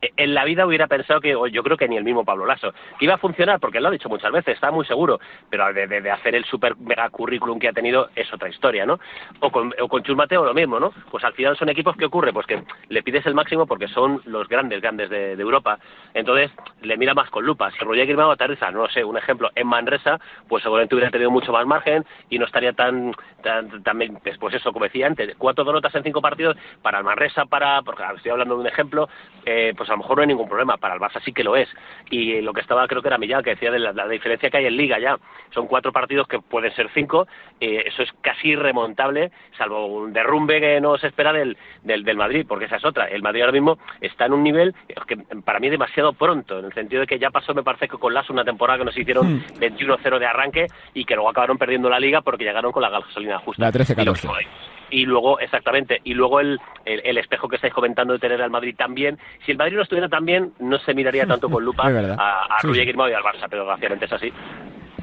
[0.00, 3.04] en la vida hubiera pensado que, yo creo que ni el mismo Pablo Lasso, que
[3.04, 6.10] iba a funcionar, porque él lo ha dicho muchas veces, está muy seguro, pero de,
[6.10, 8.98] hacer el super mega currículum que ha tenido es otra historia, ¿no?
[9.40, 10.92] O con, o con Chus Mateo lo mismo, ¿no?
[11.10, 14.20] Pues al final son equipos que ocurre, pues que le pides el máximo porque son
[14.24, 15.78] los grandes, grandes de, Europa,
[16.12, 16.50] entonces
[16.82, 17.70] le mira más con lupa.
[17.70, 20.18] Si Roger Grimao aterriza, no sé, un ejemplo, en Manresa,
[20.48, 23.12] pues seguramente hubiera tenido mucho más margen y no estaría tan,
[23.42, 27.82] tan, también, pues, eso, como decía antes, cuatro derrotas en cinco partidos para Manresa, para,
[27.82, 29.08] porque estoy hablando de un ejemplo,
[29.46, 30.76] eh, eh, pues a lo mejor no hay ningún problema.
[30.76, 31.68] Para el Barça sí que lo es.
[32.10, 34.66] Y lo que estaba, creo que era Millán, que decía de la, diferencia que hay
[34.66, 35.16] en Liga ya.
[35.54, 37.26] Son cuatro partidos que pueden ser cinco.
[37.60, 42.16] Eh, eso es casi irremontable, salvo un derrumbe que no se espera del, del, del,
[42.16, 43.06] Madrid, porque esa es otra.
[43.06, 44.74] El Madrid ahora mismo está en un nivel
[45.06, 47.88] que para mí es demasiado pronto, en el sentido de que ya pasó, me parece
[47.88, 50.18] que con Lasso una temporada que nos hicieron 21-0 hmm.
[50.18, 53.64] de arranque y que luego acabaron perdiendo la liga porque llegaron con la gasolina justa.
[53.64, 58.40] La 13-14 y luego, exactamente, y luego el, el, espejo que estáis comentando de tener
[58.42, 59.18] al Madrid también.
[59.44, 61.84] Si el Madrid no estuviera tan bien, no se miraría tanto con lupa
[62.18, 64.32] a, a sí, y al Barça, pero desgraciadamente es así.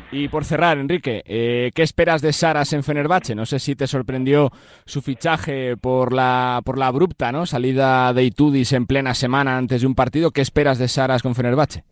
[0.10, 3.36] Y por cerrar, Enrique, eh, ¿qué esperas de Saras en Fenerbahce?
[3.36, 4.50] No sé si te sorprendió
[4.86, 7.46] su fichaje por la, por la abrupta ¿no?
[7.46, 10.32] salida de Itudis en plena semana antes de un partido.
[10.32, 11.84] ¿Qué esperas de Saras con Fenerbahce?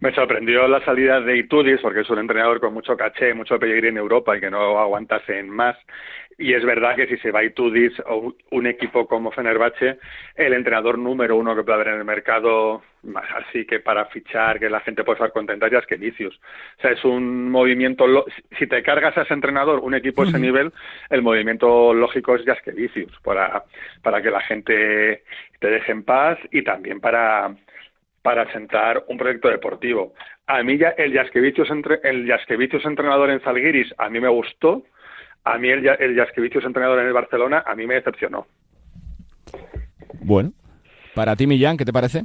[0.00, 3.88] Me sorprendió la salida de Itudis porque es un entrenador con mucho caché, mucho peligro
[3.88, 5.76] en Europa y que no aguantase en más.
[6.36, 9.98] Y es verdad que si se va Itudis o un equipo como Fenerbahce,
[10.34, 14.58] el entrenador número uno que puede haber en el mercado, más así que para fichar,
[14.58, 16.34] que la gente puede estar contenta, ya es que Vicius.
[16.78, 18.06] O sea, es un movimiento,
[18.58, 20.72] si te cargas a ese entrenador, un equipo a ese nivel,
[21.10, 23.64] el movimiento lógico es ya es que Vicius, para,
[24.02, 25.22] para que la gente
[25.60, 27.54] te deje en paz y también para
[28.24, 30.14] para sentar un proyecto deportivo.
[30.46, 32.26] A mí ya el Jaskevicius, entre, el
[32.86, 34.82] entrenador en Zalgiris a mí me gustó,
[35.44, 36.18] a mí el, el
[36.64, 38.46] entrenador en el Barcelona a mí me decepcionó.
[40.20, 40.52] Bueno,
[41.14, 42.24] para ti Millán, ¿qué te parece?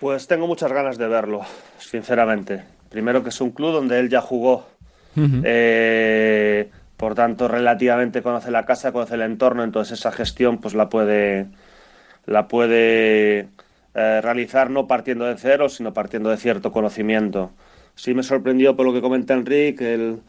[0.00, 1.42] Pues tengo muchas ganas de verlo,
[1.78, 2.64] sinceramente.
[2.90, 4.66] Primero que es un club donde él ya jugó.
[5.44, 10.88] Eh, por tanto, relativamente conoce la casa, conoce el entorno, entonces esa gestión pues la
[10.88, 11.48] puede
[12.26, 13.48] la puede
[13.94, 17.52] eh, realizar no partiendo de cero, sino partiendo de cierto conocimiento.
[17.94, 20.20] Sí me sorprendió por lo que comenta Enrique, el,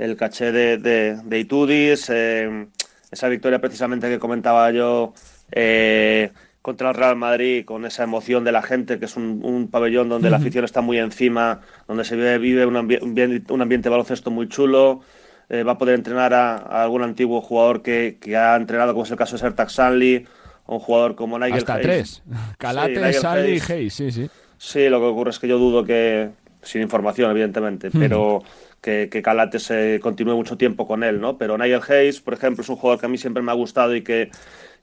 [0.00, 2.66] el caché de, de, Itudis, eh,
[3.10, 5.12] esa victoria precisamente que comentaba yo
[5.52, 6.30] eh,
[6.62, 10.30] contra el Real Madrid, con esa emoción de la gente, que es un, pabellón donde
[10.30, 14.48] la afición está muy encima, donde se vive, vive un, un, ambiente de baloncesto muy
[14.48, 15.02] chulo.
[15.50, 19.18] va a poder entrenar a, algún antiguo jugador que, que, ha entrenado, como es el
[19.18, 20.26] caso de Sertak Sanli,
[20.66, 22.22] un jugador como Nigel Hasta tres.
[22.58, 24.30] Calate, sí, y Hayes, sí, sí.
[24.56, 26.30] Sí, lo que ocurre es que yo dudo que,
[26.62, 28.42] sin información, evidentemente, pero
[28.80, 31.38] que, que, Calate se continúe mucho tiempo con él, ¿no?
[31.38, 33.94] Pero Nigel Hayes, por ejemplo, es un jugador que a mí siempre me ha gustado
[33.94, 34.30] y que,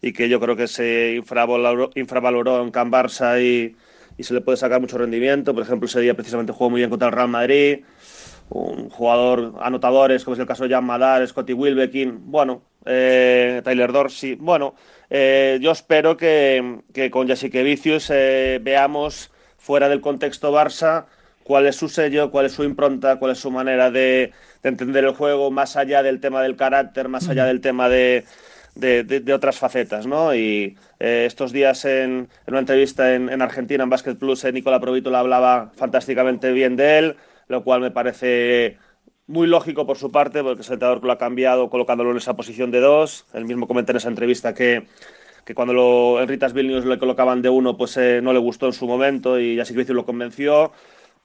[0.02, 3.76] y que yo creo que se infravaloró, infravaloró en Can Barça y,
[4.18, 5.54] y se le puede sacar mucho rendimiento.
[5.54, 7.80] Por ejemplo, ese día precisamente jugó muy bien contra el Real Madrid.
[8.50, 13.92] Un jugador anotadores, como es el caso de Jan Madar, Scotty Wilbekin, bueno, eh, Tyler
[13.92, 14.74] Dorsey, bueno,
[15.10, 16.82] eh, yo espero que,
[17.12, 21.08] con Jessica Vicius eh, veamos fuera del contexto Barça
[21.48, 24.34] cuál es su sello, cuál es su impronta, cuál es su manera de,
[24.64, 28.26] entender el juego, más allá del tema del carácter, más allá del tema de,
[29.34, 30.36] otras facetas, ¿no?
[30.36, 35.72] Y eh, estos días en, una entrevista en, Argentina, en Basket Plus, Nicola Provito hablaba
[35.74, 37.16] fantásticamente bien de él,
[37.48, 38.78] lo cual me parece
[39.26, 42.72] muy lógico por su parte, porque el entrenador lo ha cambiado colocándolo en esa posición
[42.72, 43.26] de dos.
[43.34, 44.86] El mismo comenta en esa entrevista que,
[45.46, 48.66] que cuando lo, en Ritas Vilnius le colocaban de uno, pues eh, no le gustó
[48.66, 50.74] en su momento y ya sí que lo convenció,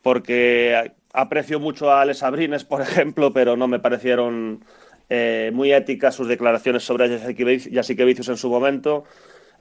[0.02, 4.64] porque aprecio mucho a Alex Abrines, por ejemplo, pero no me parecieron
[5.08, 9.04] eh, muy éticas sus declaraciones sobre Jasikevicius en su momento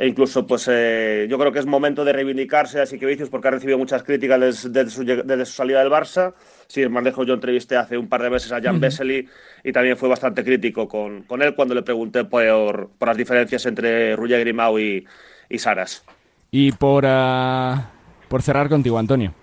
[0.02, 3.52] e incluso pues eh, yo creo que es momento de reivindicarse a Siquevicius porque ha
[3.52, 6.34] recibido muchas críticas desde, su, salida del Barça.
[6.66, 9.28] Sí, más lejos yo entrevisté hace un par de meses a Jan uh
[9.64, 13.64] y también fue bastante crítico con, con él cuando le pregunté por, por las diferencias
[13.68, 15.06] entre Ruya Grimau y,
[15.50, 16.04] y Saras.
[16.50, 17.92] Y por, ah,
[18.28, 19.36] por cerrar contigo, Antonio.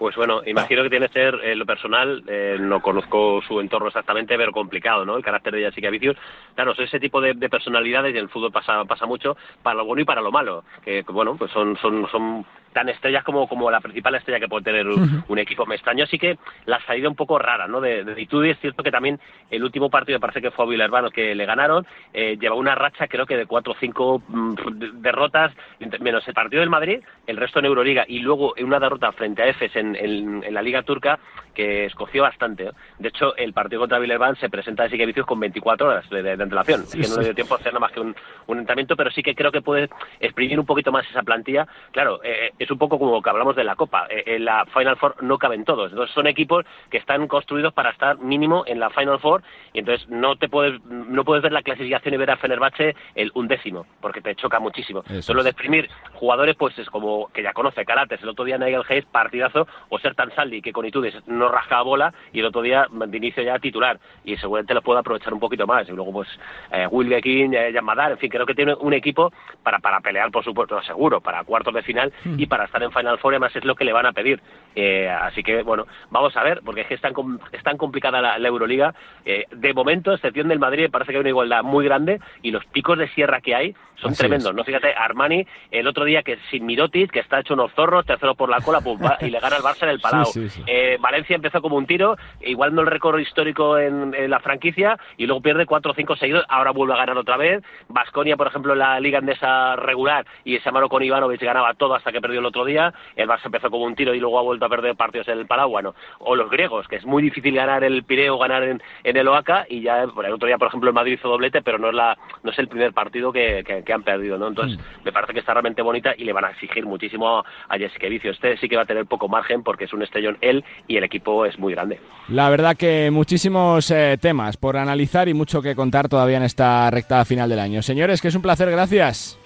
[0.00, 3.88] Pues bueno, imagino que tiene que ser, en lo personal, eh, no conozco su entorno
[3.88, 5.14] exactamente, pero complicado, ¿no?
[5.14, 6.16] El carácter de Jessica Vicius.
[6.54, 9.84] Claro, son ese tipo de, personalidades y en el fútbol pasa, pasa mucho para lo
[9.84, 10.64] bueno y para lo malo.
[10.82, 14.64] Que, bueno, pues son, son, son tan estrellas como, como la principal estrella que puede
[14.64, 15.66] tener un, equipo.
[15.66, 17.80] Me extraño así que la salida un poco rara, ¿no?
[17.80, 19.18] De, de es cierto que también
[19.50, 22.74] el último partido me parece que fue a Villarvano que le ganaron, eh, lleva una
[22.74, 24.54] racha creo que de cuatro o cinco mm,
[25.00, 25.52] derrotas,
[26.00, 29.46] menos el partido del Madrid, el resto en Euroliga y luego una derrota frente a
[29.46, 31.18] Efes en, en, la Liga Turca
[31.54, 32.64] que escogió bastante.
[32.64, 32.72] ¿eh?
[32.98, 36.84] De hecho, el partido contra Villarvano se presenta de Vicios con 24 horas de, antelación,
[36.90, 38.14] que no le dio tiempo a hacer nada más que un,
[38.46, 39.88] un entrenamiento, pero sí que creo que puede
[40.20, 41.66] exprimir un poquito más esa plantilla.
[41.92, 44.06] Claro, eh, es un poco como que hablamos de la Copa.
[44.10, 45.90] Eh, en la Final Four no caben todos.
[45.90, 49.42] Entonces son equipos que están construidos para estar mínimo en la Final Four
[49.72, 53.30] y entonces no te puedes no puedes ver la clasificación y ver a Fenerbahce el
[53.34, 55.02] undécimo porque te choca muchísimo.
[55.20, 58.82] Solo de exprimir jugadores pues es como que ya conoce Carates, el otro día Nigel
[58.88, 62.46] Hayes, partidazo, o ser tan Saldi que con Itudes no no rascaba bola y el
[62.46, 65.88] otro día de inicio ya titular y seguramente lo puede aprovechar un poquito más.
[65.88, 66.28] Y luego, pues,
[66.70, 69.32] eh, Will King, eh, Yamadar, en fin, creo que tiene un equipo
[69.62, 73.18] para, para pelear, por supuesto, seguro, para cuartos de final y para estar en Final
[73.18, 74.40] Four, además es lo que le van a pedir.
[74.74, 77.12] Eh, así que, bueno, vamos a ver, porque es que es tan,
[77.52, 78.94] es tan complicada la, Euroliga.
[79.24, 82.64] Eh, de momento, excepción del Madrid, parece que hay una igualdad muy grande y los
[82.66, 84.64] picos de sierra que hay son tremendos, ¿no?
[84.64, 88.48] Fíjate, Armani, el otro día que sin Mirotic, que está hecho unos zorros, tercero por
[88.48, 88.80] la cola,
[89.20, 90.26] y le gana el Barça en el Palau.
[90.66, 95.26] Eh, Valencia empezó como un tiro, igual no el récord histórico en, la franquicia, y
[95.26, 97.62] luego pierde cuatro o cinco seguidos, ahora vuelve a ganar otra vez.
[97.88, 102.12] Vasconia, por ejemplo, la Liga Andesa regular, y ese mano con Ivanovic ganaba todo hasta
[102.12, 102.92] que perdió el otro día.
[103.16, 105.46] El Barça empezó como un tiro y luego ha vuelto a perder partidos en el
[105.46, 105.94] Palau, bueno.
[106.18, 109.82] O los griegos, que es muy difícil ganar el Pireo, ganar en, el Oaca, y
[109.82, 112.50] ya el otro día, por ejemplo, el Madrid hizo doblete, pero no es, la, no
[112.50, 114.48] es el primer partido que, que han perdido, ¿no?
[114.48, 115.04] Entonces, mm.
[115.04, 118.30] me parece que está realmente bonita y le van a exigir muchísimo a Jessica Vicio.
[118.30, 121.04] Este sí que va a tener poco margen porque es un estellón él y el
[121.04, 121.98] equipo es muy grande.
[122.28, 126.90] La verdad que muchísimos eh, temas por analizar y mucho que contar todavía en esta
[126.90, 127.82] recta final del año.
[127.82, 129.38] Señores, que es un placer, gracias.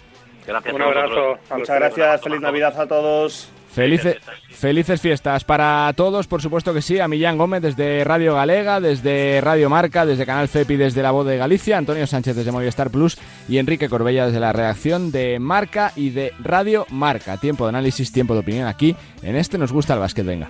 [0.47, 0.75] Gracias.
[0.75, 1.39] Un abrazo.
[1.57, 2.21] Muchas gracias.
[2.23, 3.51] Feliz Navidad a todos.
[3.75, 4.19] Felices,
[4.51, 7.01] felices fiestas para todos, por supuesto que sí.
[7.01, 11.27] A Millán Gómez desde Radio Galega, desde Radio Marca, desde Canal FEPI, desde La Voz
[11.27, 13.19] de Galicia, Antonio Sánchez desde Movistar Plus
[13.49, 17.37] y Enrique Corbella desde la redacción de Marca y de Radio Marca.
[17.39, 18.95] Tiempo de análisis, tiempo de opinión aquí.
[19.23, 20.47] En este nos gusta el básquet, venga.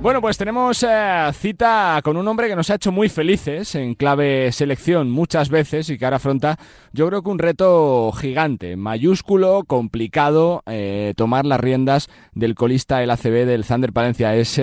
[0.00, 3.94] Bueno, pues tenemos eh, cita con un hombre que nos ha hecho muy felices en
[3.94, 6.56] clave selección muchas veces y que ahora afronta,
[6.92, 13.12] yo creo que un reto gigante, mayúsculo, complicado, eh, tomar las riendas del colista el
[13.12, 14.34] ACB del Thunder Palencia.
[14.34, 14.58] Es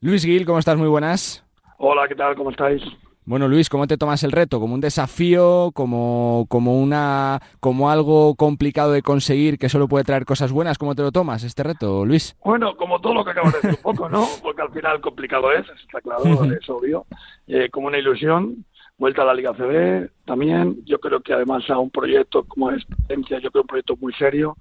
[0.00, 0.78] Luis Gil, ¿cómo estás?
[0.78, 1.44] Muy buenas.
[1.78, 2.36] Hola, ¿qué tal?
[2.36, 2.80] ¿Cómo estáis?
[3.26, 4.60] Bueno, Luis, ¿cómo te tomas el reto?
[4.60, 5.70] ¿Como un desafío?
[5.72, 10.76] ¿Como, como, una, como algo complicado de conseguir que solo puede traer cosas buenas?
[10.76, 12.36] ¿Cómo te lo tomas este reto, Luis?
[12.44, 14.26] Bueno, como todo lo que acabas de decir un poco, ¿no?
[14.42, 17.06] Porque al final complicado es, está claro, es obvio.
[17.46, 18.66] Eh, como una ilusión,
[18.98, 20.84] vuelta a la Liga CB también.
[20.84, 24.58] Yo creo que además a un proyecto como es yo creo un proyecto muy serio,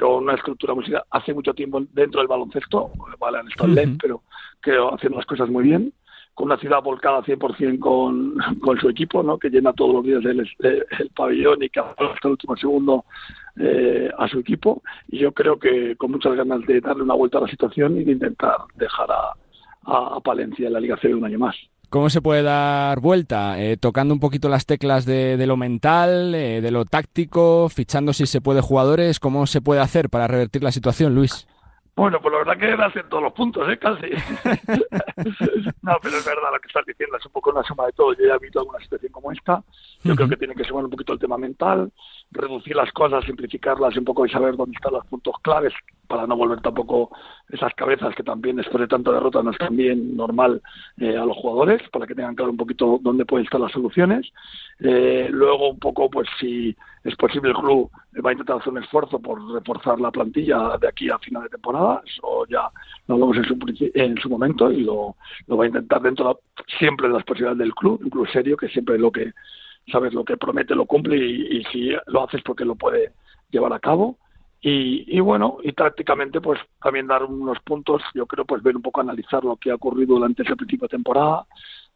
[0.00, 1.04] con una estructura muy seria.
[1.12, 2.90] Hace mucho tiempo dentro del baloncesto,
[3.20, 4.22] vale, han estado pero
[4.58, 5.92] creo haciendo las cosas muy bien
[6.42, 9.38] una ciudad volcada 100% con, con su equipo, ¿no?
[9.38, 13.04] que llena todos los días el, el pabellón y que hasta el último segundo
[13.56, 14.82] eh, a su equipo.
[15.08, 18.04] Y yo creo que con muchas ganas de darle una vuelta a la situación y
[18.04, 21.56] de intentar dejar a, a, Palencia en la Liga C un año más.
[21.88, 23.60] ¿Cómo se puede dar vuelta?
[23.60, 28.12] Eh, tocando un poquito las teclas de, de lo mental, eh, de lo táctico, fichando
[28.12, 29.18] si se puede jugadores.
[29.18, 31.48] ¿Cómo se puede hacer para revertir la situación, Luis?
[32.00, 33.76] Bueno, pues la verdad que hacen todos los puntos, ¿eh?
[33.76, 34.06] Casi.
[35.82, 38.14] no, pero es verdad lo que estás diciendo, es un poco una suma de todo.
[38.14, 39.62] Yo ya he visto alguna situación como esta.
[40.02, 41.92] Yo creo que tiene que sumar un poquito el tema mental,
[42.32, 45.72] reducir las cosas, simplificarlas un poco y saber dónde están los puntos claves
[46.06, 47.10] para no volver tampoco
[47.48, 50.60] esas cabezas que también después de tanta derrota no están bien normal
[50.98, 54.28] eh, a los jugadores, para que tengan claro un poquito dónde pueden estar las soluciones.
[54.80, 57.90] Eh, luego un poco, pues si es posible el club
[58.24, 61.48] va a intentar hacer un esfuerzo por reforzar la plantilla de aquí a final de
[61.50, 62.68] temporada, eso ya
[63.06, 65.16] lo vemos en su, en su momento y lo,
[65.46, 66.40] lo va a intentar dentro
[66.78, 69.32] siempre de las posibilidades del club, un club serio que siempre lo que
[69.90, 73.12] sabes lo que promete lo cumple y, si lo haces porque lo puede
[73.50, 74.18] llevar a cabo.
[74.62, 78.82] Y, y, bueno y tácticamente pues también dar unos puntos yo creo pues ver un
[78.82, 81.46] poco analizar lo que ha ocurrido durante ese principio de temporada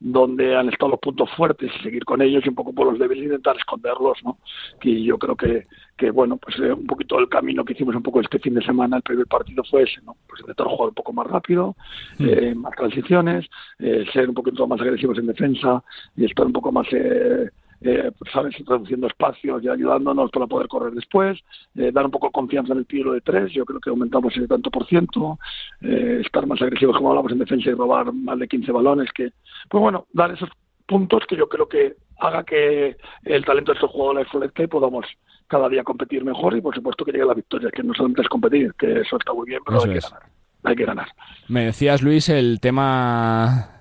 [0.01, 2.99] donde han estado los puntos fuertes y seguir con ellos y un poco por los
[2.99, 4.39] débiles intentar esconderlos no
[4.83, 5.67] y yo creo que
[5.97, 8.65] que bueno pues eh, un poquito el camino que hicimos un poco este fin de
[8.65, 11.77] semana el primer partido fue ese no pues intentar jugar un poco más rápido
[12.19, 12.29] mm.
[12.29, 13.47] eh, más transiciones
[13.79, 15.83] eh, ser un poquito más agresivos en defensa
[16.17, 17.51] y estar un poco más eh,
[17.85, 18.55] eh, ¿sabes?
[18.67, 21.39] Reduciendo espacios y ayudándonos para poder correr después,
[21.77, 24.49] eh, dar un poco confianza en el tiro de tres, yo creo que aumentamos ese
[24.49, 25.39] tanto por ciento,
[25.83, 29.33] eh, estar más agresivos como hablamos en defensa y robar más de 15 balones, que,
[29.69, 30.49] pues bueno, dar esos
[30.87, 35.05] puntos que yo creo que haga que el talento de estos jugadores florezca y podamos
[35.47, 38.29] cada día competir mejor y por supuesto que llegue la victoria, que no solamente es
[38.29, 40.23] competir, que eso está muy bien, pero hay que ganar.
[40.63, 41.09] Hay que ganar.
[41.49, 43.74] Me decías, Luis, el tema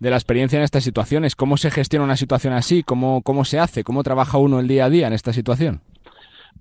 [0.00, 1.36] de la experiencia en estas situaciones.
[1.36, 2.82] ¿Cómo se gestiona una situación así?
[2.82, 3.84] ¿Cómo, cómo se hace?
[3.84, 5.80] ¿Cómo trabaja uno el día a día en esta situación?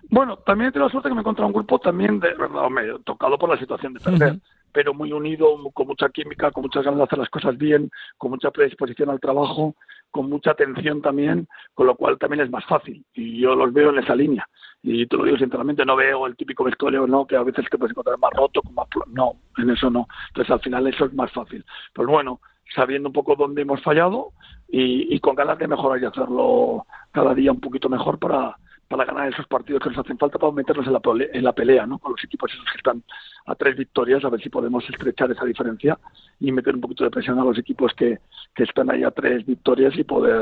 [0.09, 2.67] Bueno, también he tenido la suerte que me he encontrado un grupo también de, verdad,
[3.03, 4.39] tocado por la situación de perder,
[4.71, 8.31] pero muy unido, con mucha química, con muchas ganas de hacer las cosas bien, con
[8.31, 9.75] mucha predisposición al trabajo,
[10.11, 13.03] con mucha atención también, con lo cual también es más fácil.
[13.13, 14.47] Y yo los veo en esa línea.
[14.83, 17.25] Y te lo digo sinceramente, no veo el típico vestuario, ¿no?
[17.25, 18.87] Que a veces que puedes encontrar más roto, con más...
[19.07, 20.07] No, en eso no.
[20.27, 21.65] Entonces al final eso es más fácil.
[21.93, 22.41] Pues bueno,
[22.75, 24.31] sabiendo un poco dónde hemos fallado
[24.69, 28.57] y, con ganas de mejorar y hacerlo cada día un poquito mejor para,
[28.87, 31.01] para ganar esos partidos que nos hacen falta para meternos en la,
[31.31, 31.99] en la pelea, ¿no?
[31.99, 33.03] Con los equipos esos que están
[33.45, 35.97] a tres victorias, a ver si podemos estrechar esa diferencia
[36.43, 38.19] y meter un poquito de presión a los equipos que,
[38.53, 40.41] que están ahí a tres victorias y poder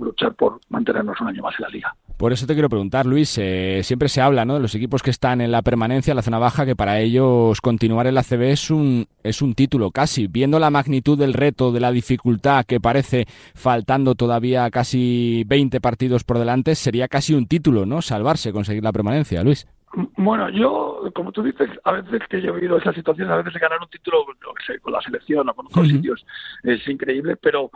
[0.00, 1.96] luchar por mantenernos un año más en la liga.
[2.16, 4.54] Por eso te quiero preguntar, Luis, eh, siempre se habla ¿no?
[4.54, 7.60] de los equipos que están en la permanencia, en la zona baja, que para ellos
[7.60, 10.26] continuar en la CB es un, es un título casi.
[10.26, 16.24] Viendo la magnitud del reto, de la dificultad que parece faltando todavía casi 20 partidos
[16.24, 18.02] por delante, sería casi un título, ¿no?
[18.02, 19.68] Salvarse, conseguir la permanencia, Luis.
[20.16, 23.58] Bueno, yo, como tú dices, a veces que yo he vivido esa situación, a veces
[23.58, 26.26] ganar un título, no sé, con la selección o con otros sitios,
[26.62, 27.70] es increíble, pero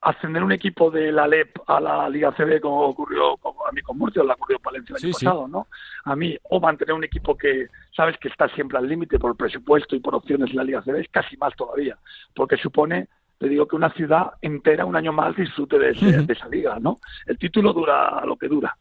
[0.00, 3.32] ascender un equipo de la LEP a la Liga CB, como ocurrió
[3.68, 5.66] a mí con Murcia, o la ocurrió Palencia el año pasado, ¿no?
[6.04, 7.66] A mí, o mantener un equipo que
[7.96, 11.00] sabes que está siempre al límite por presupuesto y por opciones en la Liga CB,
[11.00, 11.98] es casi más todavía,
[12.36, 13.08] porque supone
[13.38, 16.98] te digo que una ciudad entera un año más disfrute de, de esa liga, ¿no?
[17.26, 18.76] El título dura lo que dura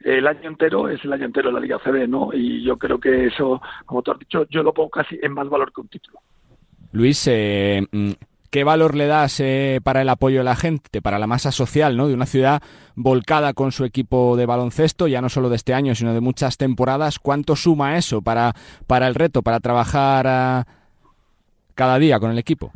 [0.00, 2.30] el año entero es el año entero de la Liga CB, ¿no?
[2.32, 5.48] Y yo creo que eso, como tú has dicho, yo lo pongo casi en más
[5.48, 6.18] valor que un título.
[6.92, 8.12] Luis, eh, mm,
[8.50, 11.96] ¿Qué valor le das eh, para el apoyo de la gente, para la masa social
[11.96, 12.08] ¿no?
[12.08, 12.60] de una ciudad
[12.96, 16.56] volcada con su equipo de baloncesto, ya no solo de este año, sino de muchas
[16.56, 17.20] temporadas?
[17.20, 18.54] ¿Cuánto suma eso para,
[18.88, 20.66] para el reto, para trabajar ah,
[21.76, 22.72] cada día con el equipo?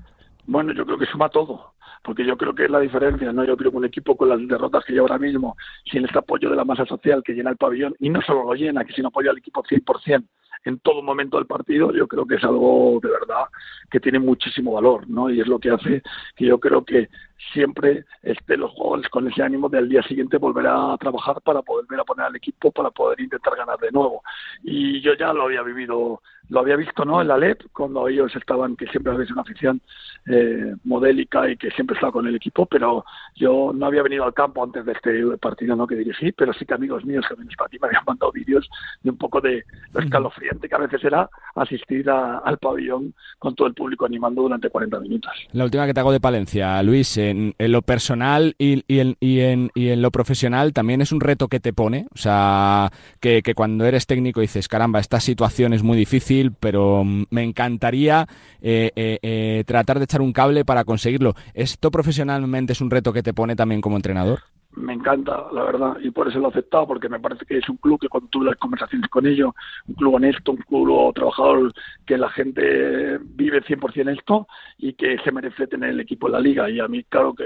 [0.47, 1.74] Bueno, yo creo que suma todo,
[2.05, 3.44] porque yo creo que es la diferencia, ¿no?
[3.44, 5.57] Yo creo que un equipo con las derrotas que lleva ahora mismo,
[5.90, 8.55] sin este apoyo de la masa social que llena el pabellón, y no solo lo
[8.55, 10.22] llena, que sin apoyo al equipo 100%,
[10.66, 13.44] en todo momento del partido, yo creo que es algo de verdad
[13.90, 15.30] que tiene muchísimo valor, ¿no?
[15.30, 16.02] Y es lo que hace
[16.36, 17.09] que yo creo que
[17.53, 21.62] siempre estén los jugadores con ese ánimo de al día siguiente volver a trabajar para
[21.62, 24.22] poder ver a poner al equipo para poder intentar ganar de nuevo.
[24.62, 28.35] Y yo ya lo había vivido lo había visto no en la LEP cuando ellos
[28.37, 29.80] estaban que siempre habéis una afición
[30.26, 33.05] eh, modélica y que siempre estaba con el equipo pero
[33.35, 36.66] yo no había venido al campo antes de este partido no que dirigí pero sí
[36.66, 38.68] que amigos míos que para aquí me habían mandado vídeos
[39.03, 43.68] de un poco de lo escalofriante que a veces era asistir al pabellón con todo
[43.68, 45.32] el público animando durante 40 minutos.
[45.53, 49.70] La última que te hago de Palencia Luis en, lo personal y, en, y, en,
[49.75, 53.55] y en lo profesional también es un reto que te pone o sea que, que
[53.55, 58.27] cuando eres técnico dices caramba esta situación es muy difícil pero mm, me encantaría
[58.66, 61.35] eh, eh, eh, tratar de echar un cable para conseguirlo.
[61.53, 64.41] ¿Esto profesionalmente es un reto que te pone también como entrenador?
[64.77, 67.68] Me encanta, la verdad, y por eso lo he aceptado, porque me parece que es
[67.68, 69.53] un club que cuando tuve las conversaciones con ellos,
[69.87, 71.72] un club honesto, un club trabajador,
[72.07, 74.47] que la gente vive 100% esto
[74.79, 76.68] y que se merece tener el equipo en la liga.
[76.70, 77.45] Y a mí, claro, que,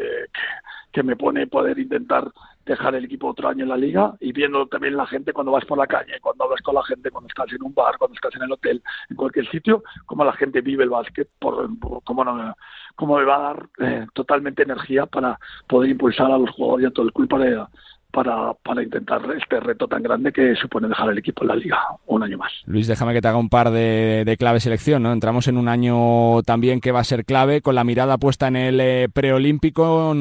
[0.92, 2.30] que me pone poder intentar
[2.68, 5.64] dejar el equipo otro año en la liga y viendo también la gente cuando vas
[5.64, 8.34] por la calle, cuando hablas con la gente, cuando estás en un bar, cuando estás
[8.36, 11.68] en el hotel, en cualquier sitio, cómo la gente vive el básquet, por,
[12.04, 12.54] cómo, no,
[12.94, 16.86] cómo me va a dar eh, totalmente energía para poder impulsar a los jugadores y
[16.86, 17.68] a todo el club para,
[18.10, 21.78] para, para intentar este reto tan grande que supone dejar el equipo en la liga
[22.06, 22.52] un año más.
[22.66, 25.02] Luis, déjame que te haga un par de, de clave selección.
[25.02, 25.12] ¿no?
[25.12, 28.56] Entramos en un año también que va a ser clave, con la mirada puesta en
[28.56, 30.14] el eh, preolímpico.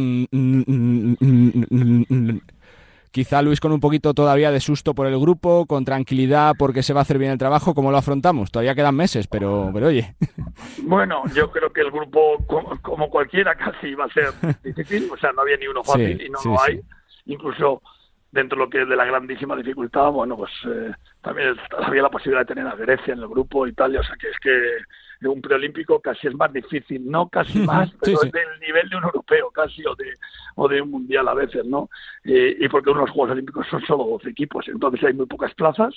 [3.09, 6.93] Quizá Luis con un poquito todavía de susto por el grupo, con tranquilidad porque se
[6.93, 7.73] va a hacer bien el trabajo.
[7.73, 8.51] ¿Cómo lo afrontamos?
[8.51, 10.15] Todavía quedan meses, pero, pero oye.
[10.83, 12.37] Bueno, yo creo que el grupo,
[12.81, 14.31] como, cualquiera, casi va a ser
[14.63, 15.09] difícil.
[15.11, 16.81] O sea, no había ni uno fácil y no lo hay
[17.27, 17.81] incluso
[18.31, 22.09] dentro de lo que es de la grandísima dificultad, bueno, pues eh, también había la
[22.09, 25.41] posibilidad de tener a Grecia en el grupo, Italia, o sea que es que un
[25.41, 29.49] preolímpico casi es más difícil, no casi más, pero es del nivel de un europeo
[29.51, 30.13] casi o de,
[30.55, 31.89] o de un mundial a veces, ¿no?
[32.23, 35.95] y porque unos Juegos Olímpicos son solo 12 equipos, entonces hay muy pocas plazas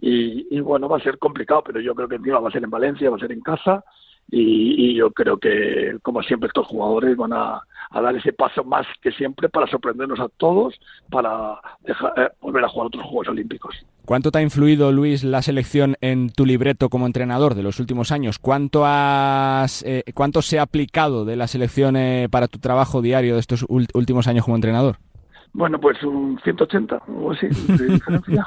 [0.00, 2.64] y, y bueno, va a ser complicado, pero yo creo que encima va a ser
[2.64, 3.84] en Valencia, va a ser en casa
[4.30, 7.62] y, yo creo que, como siempre, estos jugadores van a,
[7.92, 10.74] dar ese paso más que siempre para sorprendernos a todos,
[11.10, 13.76] para eh, volver a jugar otros Juegos Olímpicos.
[14.04, 18.10] ¿Cuánto te ha influido, Luis, la selección en tu libreto como entrenador de los últimos
[18.10, 18.38] años?
[18.38, 23.34] ¿Cuánto, has, eh, cuánto se ha aplicado de la selección eh, para tu trabajo diario
[23.34, 24.96] de estos últimos años como entrenador?
[25.54, 28.44] Bueno, pues un 180 o así de diferencia.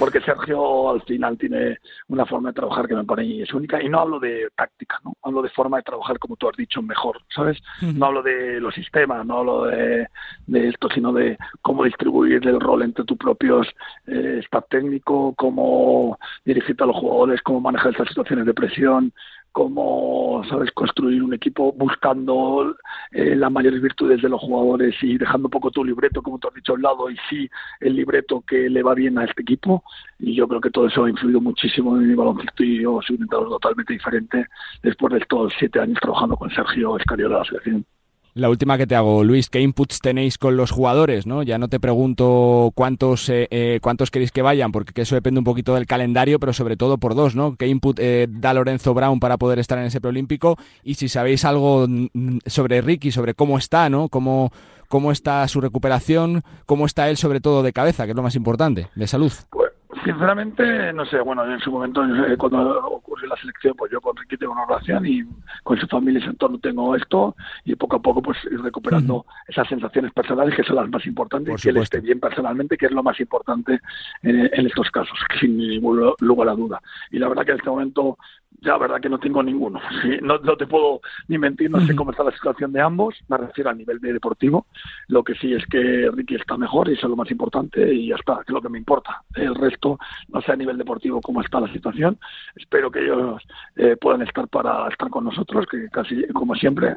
[0.00, 3.80] Porque Sergio al final tiene una forma de trabajar que me parece es única.
[3.80, 5.16] Y no hablo de táctica, ¿no?
[5.22, 7.58] Hablo de forma de trabajar, como tú has dicho, mejor, ¿sabes?
[7.80, 10.08] No hablo de los sistemas, no hablo de,
[10.48, 13.68] esto, sino de cómo distribuir el rol entre tus propios
[14.08, 19.12] eh, staff técnico, cómo dirigirte a los jugadores, cómo manejar estas situaciones de presión,
[19.58, 22.76] cómo sabes construir un equipo buscando
[23.10, 26.46] eh, las mayores virtudes de los jugadores y dejando un poco tu libreto, como tú
[26.46, 27.50] has dicho, a lado, y sí
[27.80, 29.82] el libreto que le va bien a este equipo.
[30.20, 33.16] Y yo creo que todo eso ha influido muchísimo en mi baloncesto y yo soy
[33.16, 34.46] un entrenador totalmente diferente
[34.80, 37.97] después de estos siete años trabajando con Sergio Escariola de la selección.
[38.38, 41.26] La última que te hago, Luis, ¿qué inputs tenéis con los jugadores?
[41.26, 41.42] ¿no?
[41.42, 45.44] Ya no te pregunto cuántos, eh, eh, cuántos queréis que vayan, porque eso depende un
[45.44, 47.56] poquito del calendario, pero sobre todo por dos, ¿no?
[47.56, 50.56] ¿Qué input eh, da Lorenzo Brown para poder estar en ese preolímpico?
[50.84, 54.08] Y si sabéis algo mm, sobre Ricky, sobre cómo está, ¿no?
[54.08, 54.52] Cómo,
[54.86, 58.36] cómo está su recuperación, cómo está él sobre todo de cabeza, que es lo más
[58.36, 59.32] importante, de salud.
[59.50, 59.67] Pues
[60.08, 62.00] Sinceramente, no sé, bueno, en su momento,
[62.38, 65.22] cuando ocurrió la selección, pues yo con Ricky tengo una relación y
[65.62, 67.36] con su familia y su entorno tengo esto
[67.66, 71.58] y poco a poco pues ir recuperando esas sensaciones personales que son las más importantes
[71.58, 73.80] y que él esté bien personalmente, que es lo más importante
[74.22, 76.80] en, en estos casos, sin ningún lugar a duda.
[77.10, 78.16] Y la verdad que en este momento
[78.60, 79.80] ya, la verdad que no tengo ninguno.
[80.22, 83.36] no, no, te puedo ni mentir, no sé cómo está la situación de ambos, me
[83.36, 84.66] refiero a nivel de deportivo.
[85.06, 88.08] Lo que sí es que Ricky está mejor y eso es lo más importante y
[88.08, 89.22] ya está, que es lo que me importa.
[89.34, 92.18] El resto, no sé a nivel deportivo cómo está la situación.
[92.56, 93.42] Espero que ellos
[93.76, 96.96] eh, puedan estar para estar con nosotros, que casi como siempre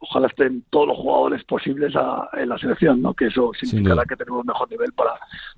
[0.00, 1.94] ojalá estén todos los jugadores posibles
[2.32, 3.14] en la selección, ¿no?
[3.14, 5.12] que eso significará que tenemos un mejor nivel para,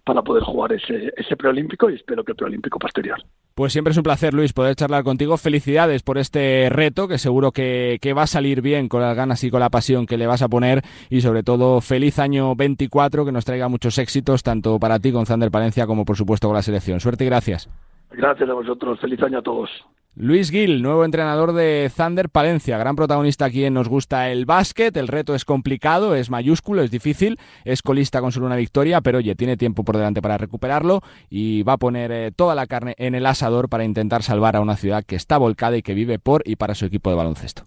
[0.04, 3.18] para poder jugar ese, ese preolímpico y espero que el preolímpico posterior.
[3.54, 5.36] Pues siempre es un placer, Luis, poder charlar contigo.
[5.36, 9.44] Felicidades por este reto, que seguro que, que, va a salir bien con las ganas
[9.44, 10.82] y con la pasión que le vas a poner.
[11.10, 15.26] Y sobre todo, feliz año 24, que nos traiga muchos éxitos, tanto para ti con
[15.26, 16.98] Zander Palencia como, por supuesto, con la selección.
[16.98, 17.68] Suerte y gracias.
[18.10, 18.98] Gracias a vosotros.
[19.00, 19.70] Feliz año a todos.
[20.14, 24.94] Luis Gil, nuevo entrenador de Thunder Palencia, gran protagonista aquí en Nos Gusta el Básquet.
[24.98, 29.18] El reto es complicado, es mayúsculo, es difícil, es colista con solo una victoria, pero
[29.18, 31.00] oye, tiene tiempo por delante para recuperarlo
[31.30, 34.60] y va a poner eh, toda la carne en el asador para intentar salvar a
[34.60, 37.66] una ciudad que está volcada y que vive por y para su equipo de baloncesto.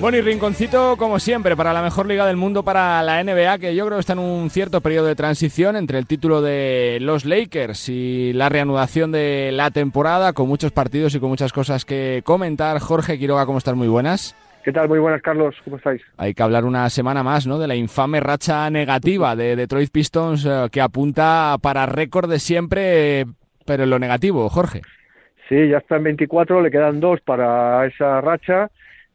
[0.00, 3.74] Bueno, y rinconcito, como siempre, para la mejor liga del mundo para la NBA, que
[3.74, 7.24] yo creo que está en un cierto periodo de transición entre el título de los
[7.24, 12.22] Lakers y la reanudación de la temporada, con muchos partidos y con muchas cosas que
[12.24, 12.78] comentar.
[12.78, 13.74] Jorge Quiroga, ¿cómo estás?
[13.74, 14.36] Muy buenas.
[14.62, 14.88] ¿Qué tal?
[14.88, 15.56] Muy buenas, Carlos.
[15.64, 16.00] ¿Cómo estáis?
[16.16, 17.58] Hay que hablar una semana más, ¿no?
[17.58, 23.26] De la infame racha negativa de Detroit Pistons eh, que apunta para récord de siempre,
[23.66, 24.82] pero en lo negativo, Jorge.
[25.48, 28.70] Sí, ya está en 24, le quedan dos para esa racha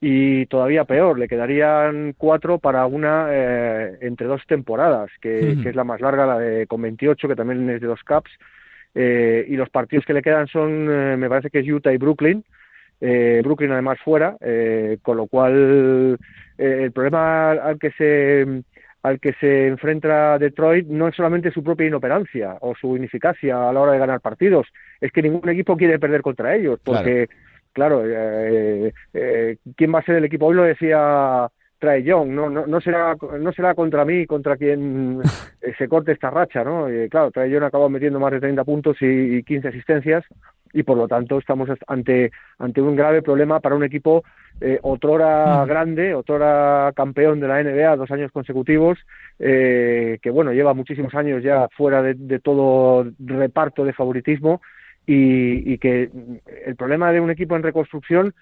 [0.06, 5.86] y todavía peor, le quedarían cuatro para una eh, entre dos temporadas, que, es la
[5.86, 8.30] más larga, la de con 28, que también es de dos caps,
[8.96, 11.98] eh, y los partidos que le quedan son, eh, me parece que es Utah y
[11.98, 12.44] Brooklyn,
[13.00, 14.38] Brooklyn además fuera,
[15.02, 16.18] con lo cual
[16.58, 18.64] el problema al que se
[19.02, 23.74] al que se enfrenta Detroit no es solamente su propia inoperancia o su ineficacia a
[23.74, 24.68] la hora de ganar partidos,
[25.02, 30.04] es que ningún equipo quiere perder contra ellos, porque claro, eh, eh, ¿quién va a
[30.04, 30.48] ser el equipo?
[30.48, 31.50] Hoy lo decía
[31.80, 35.22] Trae Young, no, no, no, será, no será contra mí, contra quien
[35.62, 36.92] eh, se corte esta racha, ¿no?
[36.92, 40.24] Y, claro, Trae Young acabó metiendo más de 30 puntos y, y 15 asistencias
[40.74, 44.24] y por lo tanto estamos ante, ante un grave problema para un equipo
[44.60, 45.68] eh, otrora mm.
[45.68, 48.98] grande, otrora campeón de la NBA dos años consecutivos,
[49.40, 54.62] eh, que bueno, lleva muchísimos años ya fuera de, de todo reparto de favoritismo
[55.06, 56.10] y, que
[56.66, 58.34] el problema de un equipo en reconstrucción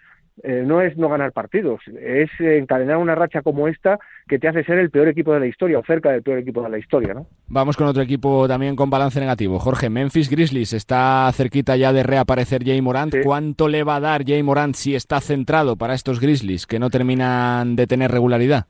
[0.43, 4.64] eh, no es no ganar partidos, es encadenar una racha como esta que te hace
[4.64, 7.14] ser el peor equipo de la historia o cerca del peor equipo de la historia.
[7.14, 7.28] ¿no?
[7.47, 9.59] Vamos con otro equipo también con balance negativo.
[9.59, 13.16] Jorge, Memphis Grizzlies está cerquita ya de reaparecer Jay Morant.
[13.24, 16.89] ¿Cuánto le va a dar Jay Morant si está centrado para estos Grizzlies que no
[16.89, 18.68] terminan de tener regularidad?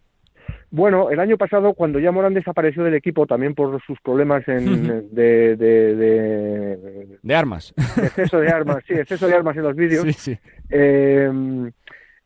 [0.72, 5.14] Bueno, el año pasado, cuando ya Morán desapareció del equipo, también por sus problemas en,
[5.14, 5.96] de, de,
[7.22, 7.74] de, armas.
[7.98, 10.06] exceso de armas, sí, exceso de armas en los vídeos.
[10.70, 11.30] Eh,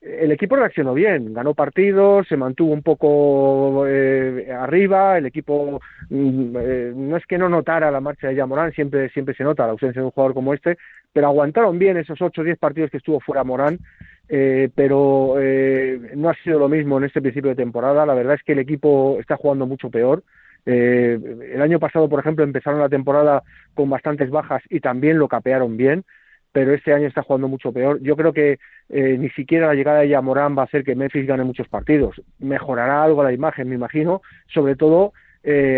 [0.06, 6.56] el equipo reaccionó bien, ganó partidos, se mantuvo un poco eh, arriba, el equipo mm,
[6.60, 9.72] eh, no es que no notara la marcha de Morán, siempre, siempre se nota la
[9.72, 10.78] ausencia de un jugador como este,
[11.12, 13.80] pero aguantaron bien esos 8 o 10 partidos que estuvo fuera Morán
[14.28, 18.06] eh, pero eh, no ha sido lo mismo en este principio de temporada.
[18.06, 20.24] La verdad es que el equipo está jugando mucho peor.
[20.66, 21.20] Eh,
[21.54, 23.44] el año pasado, por ejemplo, empezaron la temporada
[23.76, 26.04] con bastantes bajas y también lo capearon bien,
[26.56, 28.00] pero este año está jugando mucho peor.
[28.02, 31.44] Yo creo que ni siquiera la llegada de Yamorán va a hacer que Memphis gane
[31.44, 32.22] muchos partidos.
[32.40, 35.12] Mejorará algo la imagen, me imagino, sobre todo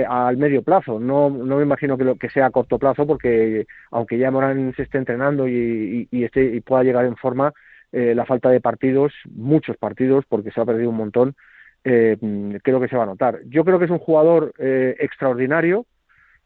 [0.08, 1.00] al medio plazo.
[1.00, 4.72] No, no me imagino que, lo, que sea a corto plazo, porque aunque ya Morán
[4.76, 7.54] se esté entrenando y, y, esté, y pueda llegar en forma,
[7.92, 11.36] eh, la falta de partidos, muchos partidos, porque se ha perdido un montón,
[11.84, 12.18] eh,
[12.62, 13.40] creo que se va a notar.
[13.46, 15.86] Yo creo que es un jugador eh, extraordinario,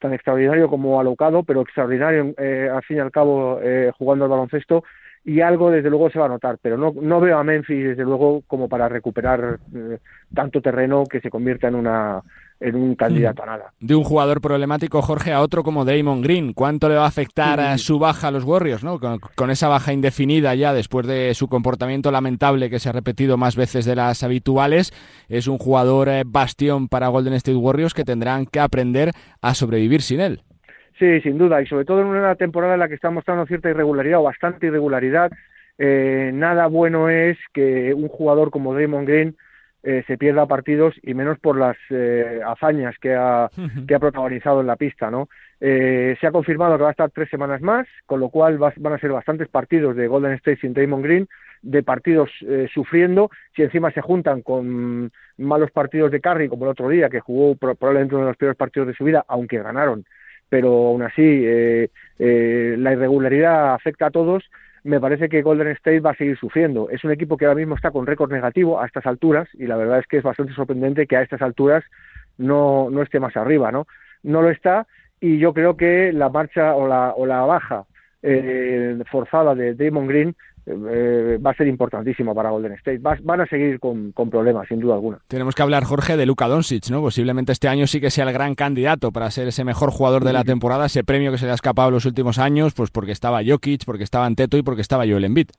[0.01, 3.59] tan extraordinario como alocado, pero extraordinario al fin y al cabo
[3.97, 4.83] jugando al baloncesto
[5.23, 8.03] y algo desde luego se va a notar, pero no, no veo a Memphis desde
[8.03, 9.99] luego como para recuperar eh,
[10.34, 12.23] tanto terreno que se convierta en una
[12.61, 13.73] en un candidato a nada.
[13.80, 16.53] De un jugador problemático, Jorge, a otro como Damon Green.
[16.53, 18.99] ¿Cuánto le va a afectar a su baja a los Warriors, ¿no?
[18.99, 23.56] Con, esa baja indefinida ya después de su comportamiento lamentable que se ha repetido más
[23.56, 24.93] veces de las habituales?
[25.27, 29.11] Es un jugador eh, bastión para Golden State Warriors que tendrán que aprender
[29.41, 30.43] a sobrevivir sin él.
[31.01, 33.71] Sí, sin duda, y sobre todo en una temporada en la que está mostrando cierta
[33.71, 35.31] irregularidad o bastante irregularidad.
[35.79, 39.35] Eh, nada bueno es que un jugador como Damon Green
[39.81, 43.49] eh, se pierda partidos y menos por las eh, hazañas que ha,
[43.87, 45.27] que ha protagonizado en la pista, ¿no?
[45.59, 48.93] Eh, se ha confirmado que va a estar tres semanas más, con lo cual van
[48.93, 51.27] a ser bastantes partidos de Golden State sin Damon Green,
[51.63, 52.29] de partidos
[52.73, 57.19] sufriendo, si encima se juntan con malos partidos de Curry, como el otro día, que
[57.21, 60.05] jugó probablemente uno de los peores partidos de su vida, aunque ganaron,
[60.51, 61.45] pero aún así
[62.19, 64.43] la irregularidad afecta a todos,
[64.83, 66.89] me parece que Golden State va a seguir sufriendo.
[66.89, 69.77] Es un equipo que ahora mismo está con récord negativo a estas alturas y la
[69.77, 71.83] verdad es que es bastante sorprendente que a estas alturas
[72.37, 73.87] no, no esté más arriba, ¿no?
[74.23, 74.87] No lo está
[75.19, 77.85] y yo creo que la marcha o la, o la baja
[78.23, 80.35] eh, forzada de Damon Green
[80.65, 82.99] eh, va a ser importantísimo para Golden State.
[82.99, 85.19] van a seguir con, problemas, sin duda alguna.
[85.27, 87.01] Tenemos que hablar, Jorge, de Luka Doncic, ¿no?
[87.01, 90.33] Posiblemente este año sí que sea el gran candidato para ser ese mejor jugador de
[90.33, 93.11] la temporada, ese premio que se le ha escapado en los últimos años, pues porque
[93.11, 95.49] estaba Jokic, porque estaba Anteto y porque estaba Joel Embiid.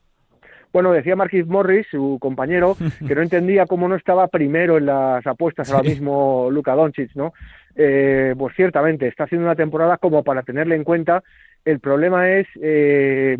[0.72, 2.76] Bueno, decía Marquis Morris, su compañero,
[3.06, 7.34] que no entendía cómo no estaba primero en las apuestas ahora mismo Luka Doncic, ¿no?
[7.74, 11.22] Eh, pues ciertamente, está haciendo una temporada como para tenerle en cuenta.
[11.64, 13.36] El problema es eh,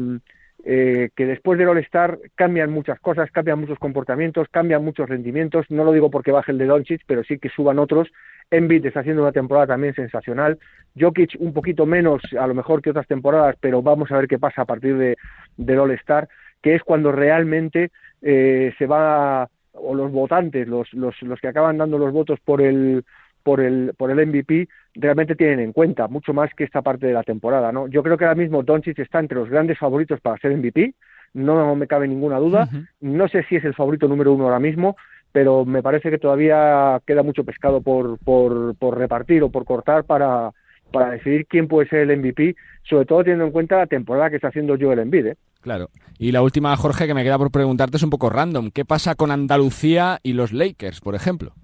[0.65, 5.67] eh, que después del All-Star cambian muchas cosas, cambian muchos comportamientos, cambian muchos rendimientos.
[5.71, 8.09] No lo digo porque baje el de Doncic, pero sí que suban otros.
[8.51, 10.59] Embiid está haciendo una temporada también sensacional.
[10.99, 14.39] Jokic un poquito menos, a lo mejor que otras temporadas, pero vamos a ver qué
[14.39, 15.17] pasa a partir de,
[15.57, 16.29] del All-Star,
[16.63, 17.91] que es cuando realmente
[18.21, 22.63] eh, se va, o los votantes, los, los, los que acaban dando los votos por
[22.63, 23.05] el,
[23.43, 27.13] por el, por el MVP realmente tienen en cuenta, mucho más que esta parte de
[27.13, 27.73] la temporada.
[27.73, 27.89] ¿no?
[27.89, 30.95] Yo creo que ahora mismo Doncic está entre los grandes favoritos para ser MVP,
[31.35, 32.69] no me cabe ninguna duda.
[33.01, 34.97] No sé si es el favorito número uno ahora mismo,
[35.33, 40.05] pero me parece que todavía queda mucho pescado por, por, por repartir o por cortar
[40.05, 40.51] para,
[40.93, 44.37] para decidir quién puede ser el MVP, sobre todo teniendo en cuenta la temporada que
[44.37, 45.27] está haciendo Joel Embiid.
[45.27, 45.37] ¿eh?
[45.63, 45.89] Claro.
[46.19, 48.71] Y la última, Jorge, que me queda por preguntarte es un poco random.
[48.71, 51.55] ¿Qué pasa con Andalucía y los Lakers, por ejemplo?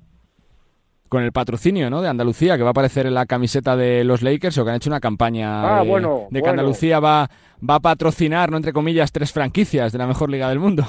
[1.09, 2.03] Con el patrocinio ¿no?
[2.03, 4.77] de Andalucía, que va a aparecer en la camiseta de los Lakers, o que han
[4.77, 7.29] hecho una campaña ah, de, que Andalucía va,
[7.69, 10.85] va a patrocinar, no entre comillas, tres franquicias de la mejor liga del mundo.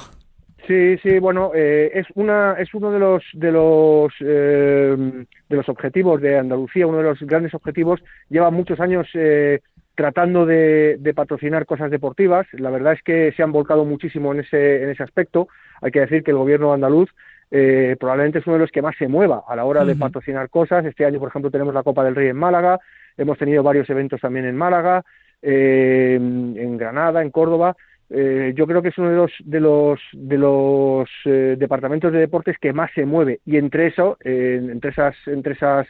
[0.69, 5.67] Sí, sí, bueno, eh, es una es uno de los de los eh, de los
[5.67, 7.99] objetivos de Andalucía, uno de los grandes objetivos.
[8.29, 9.61] Lleva muchos años eh,
[9.95, 12.45] tratando de, de, patrocinar cosas deportivas.
[12.53, 15.47] La verdad es que se han volcado muchísimo en ese en ese aspecto.
[15.81, 17.09] Hay que decir que el gobierno andaluz
[17.51, 20.49] eh, probablemente es uno de los que más se mueva a la hora de patrocinar
[20.49, 20.85] cosas.
[20.85, 22.79] Este año, por ejemplo, tenemos la Copa del Rey en Málaga,
[23.17, 25.03] hemos tenido varios eventos también en Málaga,
[25.41, 27.75] eh, en Granada, en Córdoba.
[28.11, 32.57] Eh, yo creo que es uno de los de los de los departamentos de deportes
[32.59, 35.87] que más se mueve y entre eso, entre esas entre esas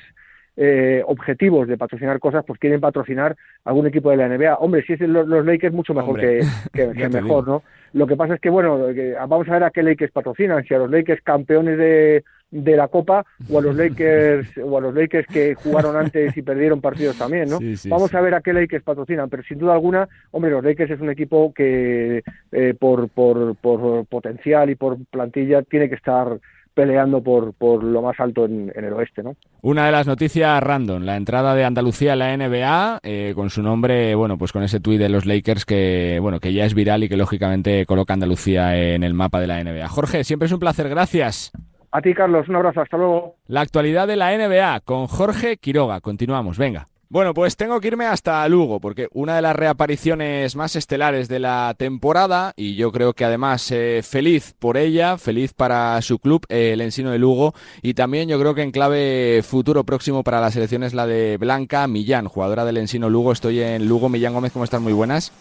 [1.06, 4.56] objetivos de patrocinar cosas, pues quieren patrocinar algún equipo de la NBA.
[4.56, 6.42] Hombre, si es los, los Lakers, mucho mejor que,
[6.74, 7.64] que mejor, ¿no?
[7.94, 8.80] Lo que pasa es que, bueno,
[9.28, 12.88] vamos a ver a qué Lakers patrocinan, si a los Lakers campeones de, de la
[12.88, 17.18] Copa o a los Lakers o a los Lakers que jugaron antes y perdieron partidos
[17.18, 17.60] también, ¿no?
[17.88, 21.02] Vamos a ver a qué Lakers patrocinan, pero sin duda alguna, hombre, los Lakers es
[21.02, 26.40] un equipo que eh, por, por, por potencial y por plantilla tiene que estar
[26.80, 29.36] peleando por, por lo más alto en, el oeste, ¿no?
[29.62, 33.62] Una de las noticias random, la entrada de Andalucía a la NBA, eh, con su
[33.62, 37.04] nombre, bueno, pues con ese tuit de los Lakers que, bueno, que ya es viral
[37.04, 39.90] y que lógicamente coloca Andalucía en el mapa de la NBA.
[39.90, 41.52] Jorge, siempre es un placer, gracias.
[41.92, 43.36] A ti, Carlos, un abrazo, hasta luego.
[43.48, 46.00] La actualidad de la NBA con Jorge Quiroga.
[46.00, 46.88] Continuamos, venga.
[47.12, 51.40] Bueno, pues tengo que irme hasta Lugo, porque una de las reapariciones más estelares de
[51.40, 56.46] la temporada, y yo creo que además eh, feliz por ella, feliz para su club,
[56.50, 60.40] eh, el Ensino de Lugo, y también yo creo que en clave futuro próximo para
[60.40, 63.32] la selección es la de Blanca Millán, jugadora del Ensino Lugo.
[63.32, 64.08] Estoy en Lugo.
[64.08, 64.80] Millán Gómez, ¿cómo estás?
[64.80, 65.32] Muy buenas.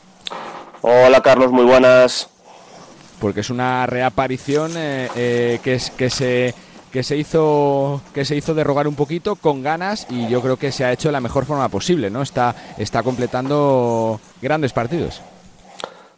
[0.81, 2.31] Hola Carlos, muy buenas.
[3.21, 6.55] Porque es una reaparición eh, que, es, que se
[6.99, 10.73] que se hizo que se hizo derrogar un poquito con ganas y yo creo que
[10.73, 12.23] se ha hecho de la mejor forma posible, ¿no?
[12.23, 15.23] Está está completando grandes partidos.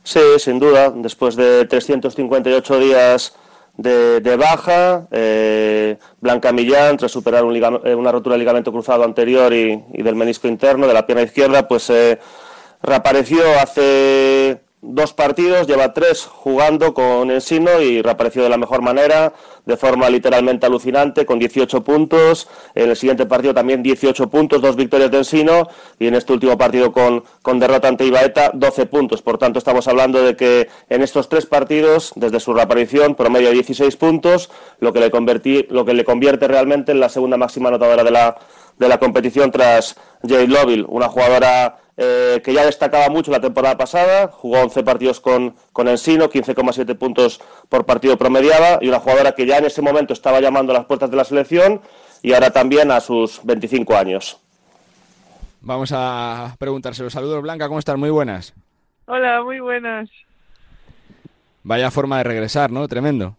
[0.03, 3.35] Sí, sin duda, después de 358 días
[3.77, 7.45] de, baja, eh, Blanca Millán, tras superar
[7.85, 11.69] eh, una rotura de ligamento cruzado anterior y, del menisco interno de la pierna izquierda,
[11.69, 12.19] pues eh,
[12.83, 19.35] reapareció hace dos partidos, lleva tres jugando con Ensino y reapareció de la mejor manera,
[19.67, 22.49] de forma literalmente alucinante, con 18 puntos.
[22.75, 26.57] En el siguiente partido también 18 puntos, dos victorias de Ensino y en este último
[26.57, 29.21] partido con, con derrota ante Ibaeta 12 puntos.
[29.23, 33.97] Por tanto, estamos hablando de que en estos tres partidos, desde su reaparición, promedio 16
[33.97, 38.03] puntos, lo que le, convertí, lo que le convierte realmente en la segunda máxima anotadora
[38.03, 38.39] de la,
[38.79, 43.77] de la competición tras Jade Loville, una jugadora eh, que ya destacaba mucho la temporada
[43.77, 49.33] pasada, jugó 11 partidos con, con Ensino, 15,7 puntos por partido promediada, y una jugadora
[49.33, 51.83] que ya en ese momento estaba llamando a las puertas de la selección
[52.23, 54.41] y ahora también a sus 25 años.
[55.61, 57.11] Vamos a preguntárselo.
[57.11, 57.99] Saludos, Blanca, ¿cómo estás?
[57.99, 58.55] Muy buenas.
[59.05, 60.09] Hola, muy buenas.
[61.65, 62.89] Vaya forma de regresar, ¿no?
[62.89, 63.37] Tremendo.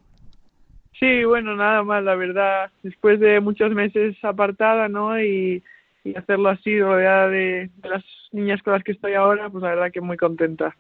[0.99, 2.69] Sí, bueno, nada más, la verdad.
[2.83, 5.19] Después de muchos meses apartada, ¿no?
[5.19, 5.63] Y,
[6.03, 9.69] y hacerlo así, rodeada de, de las niñas con las que estoy ahora, pues la
[9.69, 10.75] verdad que muy contenta.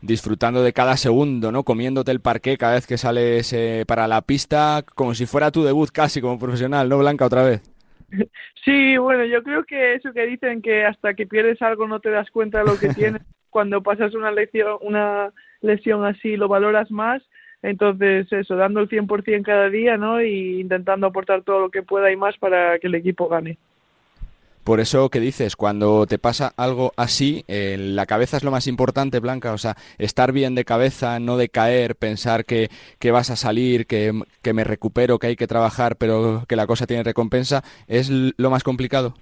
[0.00, 1.62] Disfrutando de cada segundo, ¿no?
[1.62, 5.62] Comiéndote el parqué cada vez que sales eh, para la pista, como si fuera tu
[5.62, 7.62] debut casi como profesional, ¿no, Blanca, otra vez?
[8.64, 12.10] Sí, bueno, yo creo que eso que dicen que hasta que pierdes algo no te
[12.10, 16.88] das cuenta de lo que tienes, cuando pasas una lesión, una lesión así lo valoras
[16.92, 17.22] más,
[17.62, 20.22] entonces eso, dando el 100% cada día, ¿no?
[20.22, 23.58] Y intentando aportar todo lo que pueda y más para que el equipo gane.
[24.64, 28.66] Por eso que dices, cuando te pasa algo así, eh, la cabeza es lo más
[28.68, 29.52] importante, Blanca.
[29.52, 32.68] O sea, estar bien de cabeza, no de caer, pensar que,
[33.00, 36.66] que vas a salir, que, que me recupero, que hay que trabajar, pero que la
[36.66, 39.14] cosa tiene recompensa, es lo más complicado.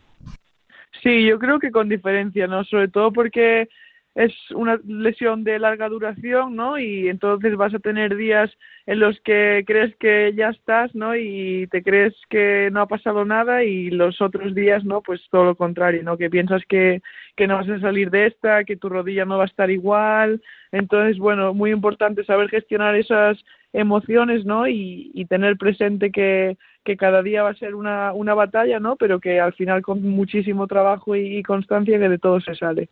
[1.02, 2.64] Sí, yo creo que con diferencia, ¿no?
[2.64, 3.68] Sobre todo porque
[4.14, 6.78] es una lesión de larga duración, ¿no?
[6.78, 8.50] Y entonces vas a tener días
[8.86, 11.14] en los que crees que ya estás, ¿no?
[11.14, 15.00] Y te crees que no ha pasado nada y los otros días, ¿no?
[15.00, 16.16] Pues todo lo contrario, ¿no?
[16.16, 17.02] Que piensas que,
[17.36, 20.42] que no vas a salir de esta, que tu rodilla no va a estar igual.
[20.72, 23.38] Entonces, bueno, muy importante saber gestionar esas
[23.72, 24.66] emociones, ¿no?
[24.66, 28.96] Y, y tener presente que, que cada día va a ser una, una batalla, ¿no?
[28.96, 32.88] Pero que al final con muchísimo trabajo y, y constancia que de todo se sale.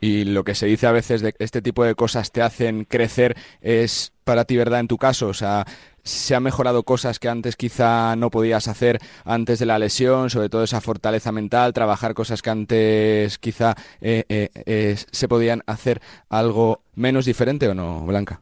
[0.00, 2.84] Y lo que se dice a veces de que este tipo de cosas te hacen
[2.84, 5.64] crecer es para ti verdad en tu caso, o sea,
[6.02, 10.48] se han mejorado cosas que antes quizá no podías hacer antes de la lesión, sobre
[10.48, 16.00] todo esa fortaleza mental, trabajar cosas que antes quizá eh, eh, eh, se podían hacer
[16.30, 18.40] algo menos diferente o no, Blanca.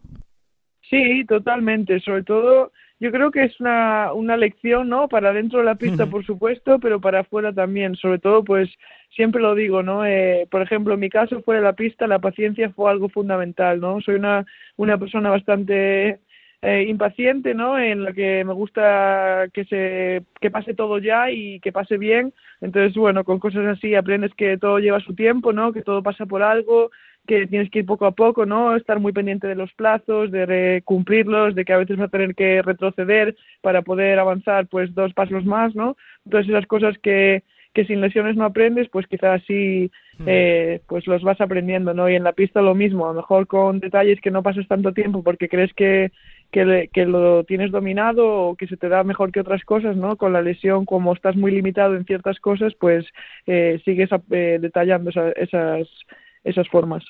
[0.88, 5.08] Sí, totalmente, sobre todo yo creo que es una, una lección, ¿no?
[5.08, 7.94] Para dentro de la pista, por supuesto, pero para afuera también.
[7.96, 8.70] Sobre todo, pues
[9.14, 10.06] siempre lo digo, ¿no?
[10.06, 13.80] Eh, por ejemplo, en mi caso, fuera de la pista, la paciencia fue algo fundamental,
[13.80, 14.00] ¿no?
[14.00, 14.46] Soy una,
[14.76, 16.20] una persona bastante
[16.62, 17.78] eh, impaciente, ¿no?
[17.78, 22.32] En la que me gusta que se que pase todo ya y que pase bien.
[22.62, 25.72] Entonces, bueno, con cosas así aprendes que todo lleva su tiempo, ¿no?
[25.74, 26.90] Que todo pasa por algo,
[27.26, 28.76] que tienes que ir poco a poco, ¿no?
[28.76, 32.34] Estar muy pendiente de los plazos, de cumplirlos, de que a veces vas a tener
[32.34, 35.96] que retroceder para poder avanzar, pues, dos pasos más, ¿no?
[36.30, 37.42] Todas esas cosas que,
[37.76, 39.90] que sin lesiones no aprendes, pues quizás sí,
[40.24, 42.08] eh, pues los vas aprendiendo, ¿no?
[42.08, 44.94] Y en la pista lo mismo, a lo mejor con detalles que no pasas tanto
[44.94, 46.10] tiempo porque crees que,
[46.50, 50.16] que, que lo tienes dominado o que se te da mejor que otras cosas, ¿no?
[50.16, 53.04] Con la lesión, como estás muy limitado en ciertas cosas, pues
[53.46, 55.86] eh, sigues eh, detallando esa, esas
[56.46, 57.04] esas formas.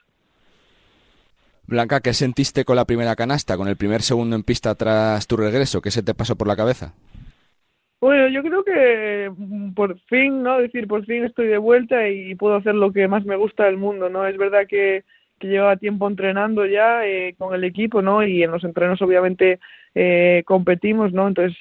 [1.66, 5.36] Blanca, ¿qué sentiste con la primera canasta, con el primer segundo en pista tras tu
[5.36, 5.80] regreso?
[5.80, 6.94] ¿Qué se te pasó por la cabeza?
[8.00, 10.58] Bueno, yo creo que mm, por fin, ¿no?
[10.58, 13.78] decir, por fin estoy de vuelta y puedo hacer lo que más me gusta del
[13.78, 14.26] mundo, ¿no?
[14.26, 15.04] Es verdad que,
[15.40, 18.24] que llevaba tiempo entrenando ya eh, con el equipo, ¿no?
[18.24, 19.58] Y en los entrenos obviamente
[19.94, 21.26] eh, competimos, ¿no?
[21.26, 21.56] Entonces,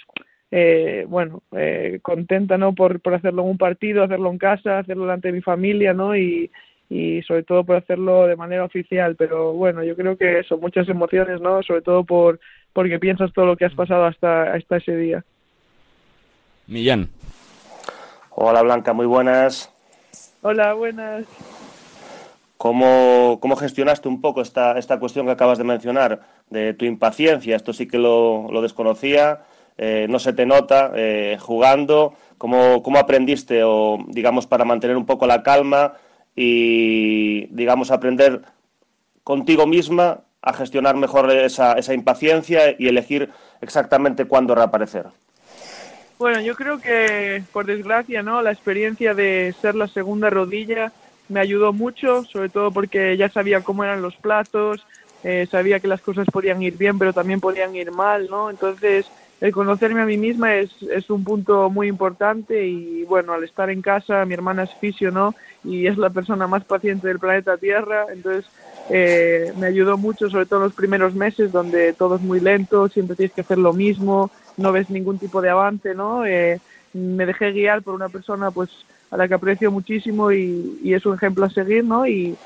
[0.51, 2.75] eh, bueno, eh, contenta, ¿no?
[2.75, 6.15] Por, por hacerlo en un partido, hacerlo en casa, hacerlo delante de mi familia, ¿no?
[6.15, 6.51] Y,
[6.89, 9.15] y sobre todo por hacerlo de manera oficial.
[9.15, 11.63] Pero bueno, yo creo que son muchas emociones, ¿no?
[11.63, 12.39] Sobre todo por
[12.73, 15.23] porque piensas todo lo que has pasado hasta, hasta ese día.
[16.67, 17.09] Millán.
[18.31, 19.71] Hola Blanca, muy buenas.
[20.41, 21.25] Hola, buenas.
[22.57, 27.55] ¿Cómo, cómo gestionaste un poco esta, esta cuestión que acabas de mencionar de tu impaciencia?
[27.55, 29.43] Esto sí que lo, lo desconocía,
[29.77, 32.13] eh, no se te nota eh, jugando.
[32.37, 35.93] ¿Cómo, ¿Cómo aprendiste o, digamos, para mantener un poco la calma
[36.35, 38.41] y, digamos, aprender
[39.23, 43.31] contigo misma a gestionar mejor esa, esa impaciencia y elegir
[43.61, 45.07] exactamente cuándo reaparecer?
[46.17, 48.41] Bueno, yo creo que, por desgracia, ¿no?
[48.41, 50.91] La experiencia de ser la segunda rodilla
[51.27, 54.85] me ayudó mucho, sobre todo porque ya sabía cómo eran los plazos,
[55.23, 58.49] eh, sabía que las cosas podían ir bien, pero también podían ir mal, ¿no?
[58.49, 59.07] Entonces,
[59.41, 63.69] el conocerme a mí misma es, es un punto muy importante y bueno, al estar
[63.69, 65.35] en casa, mi hermana es fisio, ¿no?
[65.63, 68.45] Y es la persona más paciente del planeta Tierra, entonces
[68.89, 72.87] eh, me ayudó mucho, sobre todo en los primeros meses, donde todo es muy lento,
[72.87, 76.25] siempre tienes que hacer lo mismo, no ves ningún tipo de avance, ¿no?
[76.25, 76.59] Eh,
[76.93, 78.69] me dejé guiar por una persona pues
[79.11, 82.07] a la que aprecio muchísimo y, y es un ejemplo a seguir, ¿no?
[82.07, 82.37] Y,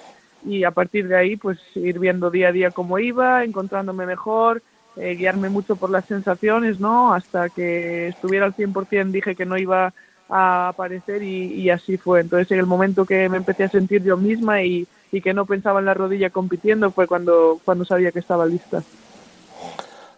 [0.45, 4.61] y a partir de ahí pues ir viendo día a día cómo iba, encontrándome mejor,
[4.99, 7.13] eh, guiarme mucho por las sensaciones, ¿no?
[7.13, 9.93] Hasta que estuviera al 100% dije que no iba
[10.29, 12.21] a aparecer y, así fue.
[12.21, 15.45] Entonces en el momento que me empecé a sentir yo misma y, y, que no
[15.45, 18.83] pensaba en la rodilla compitiendo fue cuando, cuando sabía que estaba lista.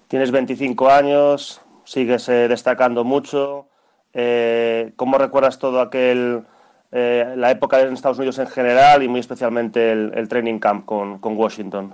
[0.07, 3.67] Tienes 25 años, sigues eh, destacando mucho.
[4.13, 6.43] Eh, ¿Cómo recuerdas todo aquel,
[6.91, 10.85] eh, la época en Estados Unidos en general y muy especialmente el, el training camp
[10.85, 11.93] con, con Washington?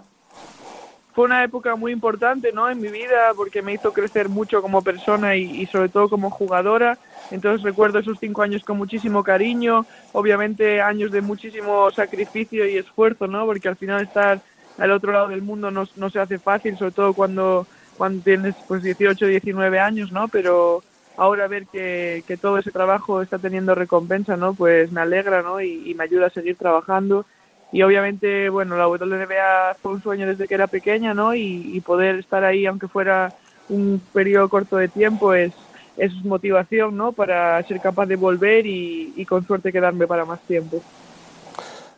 [1.18, 2.70] Fue una época muy importante ¿no?
[2.70, 6.30] en mi vida porque me hizo crecer mucho como persona y, y, sobre todo como
[6.30, 7.00] jugadora.
[7.32, 13.26] Entonces recuerdo esos cinco años con muchísimo cariño, obviamente años de muchísimo sacrificio y esfuerzo,
[13.26, 13.48] ¿no?
[13.48, 14.42] porque al final estar
[14.78, 17.66] al otro lado del mundo no, no se hace fácil, sobre todo cuando,
[17.98, 20.28] cuando tienes pues 18, 19 años, ¿no?
[20.28, 20.84] pero
[21.18, 24.54] ahora ver que, que todo ese trabajo está teniendo recompensa, ¿no?
[24.54, 25.62] pues me alegra ¿no?
[25.62, 27.26] y, y me ayuda a seguir trabajando
[27.72, 31.36] y obviamente, bueno, la WNBA fue un sueño desde que era pequeña, ¿no?
[31.36, 33.34] Y, poder estar ahí, aunque fuera
[33.70, 35.52] un periodo corto de tiempo, es,
[35.98, 37.12] es motivación, ¿no?
[37.12, 40.82] Para ser capaz de volver y, y con suerte quedarme para más tiempo.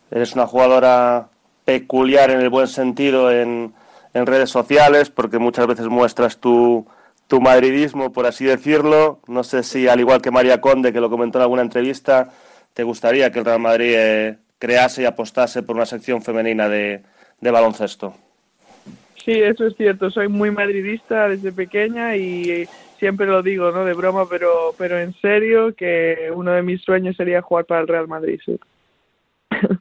[0.10, 1.28] Eres una jugadora
[1.66, 3.72] peculiar en el buen sentido en,
[4.16, 6.88] en redes sociales, porque muchas veces muestras tu,
[7.28, 9.20] tu madridismo, por así decirlo.
[9.28, 12.32] No sé si, al igual que María Conde, que lo comentó en alguna entrevista,
[12.74, 13.94] te gustaría que el Real Madrid...
[13.96, 17.02] Eh, crease y apostase por una sección femenina de,
[17.40, 18.14] de, baloncesto.
[19.24, 20.12] Sí, eso es cierto.
[20.12, 22.68] Soy muy madridista desde pequeña y
[23.00, 27.16] siempre lo digo, no de broma, pero pero en serio que uno de mis sueños
[27.16, 28.40] sería jugar para el Real Madrid.
[28.46, 28.60] Sí.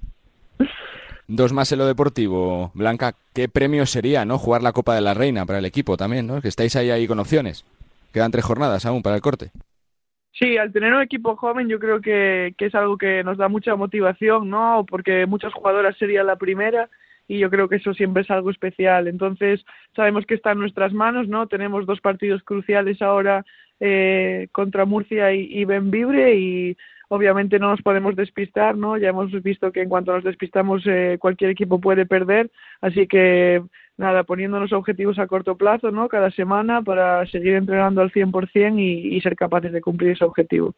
[1.31, 3.15] Dos más en lo deportivo, Blanca.
[3.35, 6.41] ¿Qué premio sería, no, jugar la Copa de la Reina para el equipo también, no?
[6.41, 7.67] Que estáis ahí ahí con opciones.
[8.15, 9.51] Quedan tres jornadas aún para el corte.
[10.39, 13.49] Sí, al tener un equipo joven yo creo que, que, es algo que nos da
[13.49, 14.87] mucha motivación, ¿no?
[14.89, 16.89] Porque muchas jugadoras sería la primera
[17.27, 19.09] y yo creo que eso siempre es algo especial.
[19.09, 19.65] Entonces,
[19.97, 21.49] sabemos que está en nuestras manos, ¿no?
[21.49, 23.45] Tenemos dos partidos cruciales ahora
[23.81, 26.77] eh, contra Murcia y, y y
[27.09, 28.97] obviamente no nos podemos despistar, ¿no?
[28.97, 32.51] Ya hemos visto que en cuanto nos despistamos eh, cualquier equipo puede perder,
[32.81, 33.63] así que
[33.99, 36.09] nada, poniéndonos objetivos a corto plazo, ¿no?
[36.09, 40.75] Cada semana para seguir entrenando al 100% y, y ser capaces de cumplir ese objetivo.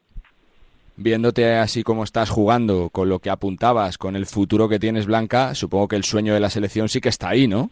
[0.97, 5.55] Viéndote así como estás jugando, con lo que apuntabas, con el futuro que tienes, Blanca,
[5.55, 7.71] supongo que el sueño de la selección sí que está ahí, ¿no?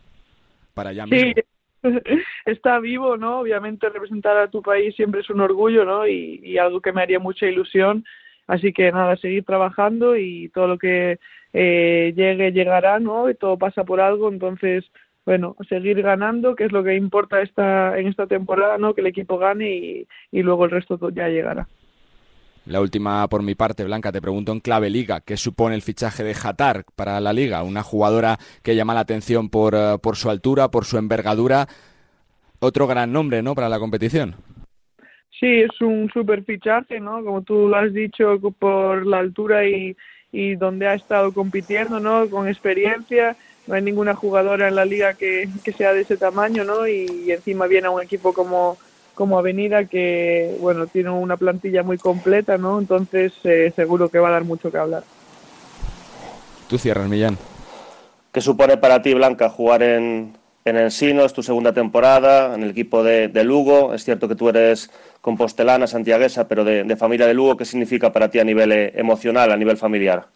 [0.74, 1.32] Para allá mismo.
[1.34, 1.42] Sí,
[2.46, 3.40] está vivo, ¿no?
[3.40, 6.06] Obviamente representar a tu país siempre es un orgullo, ¿no?
[6.06, 8.04] Y, y algo que me haría mucha ilusión.
[8.46, 11.18] Así que nada, seguir trabajando y todo lo que
[11.52, 13.28] eh, llegue, llegará, ¿no?
[13.28, 14.84] Y todo pasa por algo, entonces
[15.28, 18.94] bueno, seguir ganando, que es lo que importa esta, en esta temporada, ¿no?
[18.94, 21.68] Que el equipo gane y, y luego el resto ya llegará.
[22.64, 26.24] La última por mi parte, Blanca, te pregunto en clave liga, ¿qué supone el fichaje
[26.24, 27.62] de Hatar para la liga?
[27.62, 31.66] Una jugadora que llama la atención por, uh, por su altura, por su envergadura,
[32.58, 33.54] otro gran nombre, ¿no?
[33.54, 34.34] Para la competición.
[35.38, 37.22] Sí, es un super fichaje, ¿no?
[37.22, 39.94] Como tú lo has dicho, por la altura y,
[40.32, 42.30] y donde ha estado compitiendo, ¿no?
[42.30, 43.36] Con experiencia
[43.68, 46.88] no hay ninguna jugadora en la liga que, que sea de ese tamaño, ¿no?
[46.88, 48.78] Y, y, encima viene a un equipo como,
[49.14, 52.78] como Avenida que, bueno, tiene una plantilla muy completa, ¿no?
[52.78, 55.04] Entonces eh, seguro que va a dar mucho que hablar.
[56.66, 57.36] Tú cierras, Millán.
[58.32, 60.34] ¿Qué supone para ti, Blanca, jugar en,
[60.64, 61.24] en Ensino?
[61.24, 63.92] Es tu segunda temporada en el equipo de, de Lugo.
[63.92, 64.90] Es cierto que tú eres
[65.20, 67.58] compostelana, santiaguesa, pero de, de familia de Lugo.
[67.58, 70.26] ¿Qué significa para ti a nivel eh, emocional, a nivel familiar?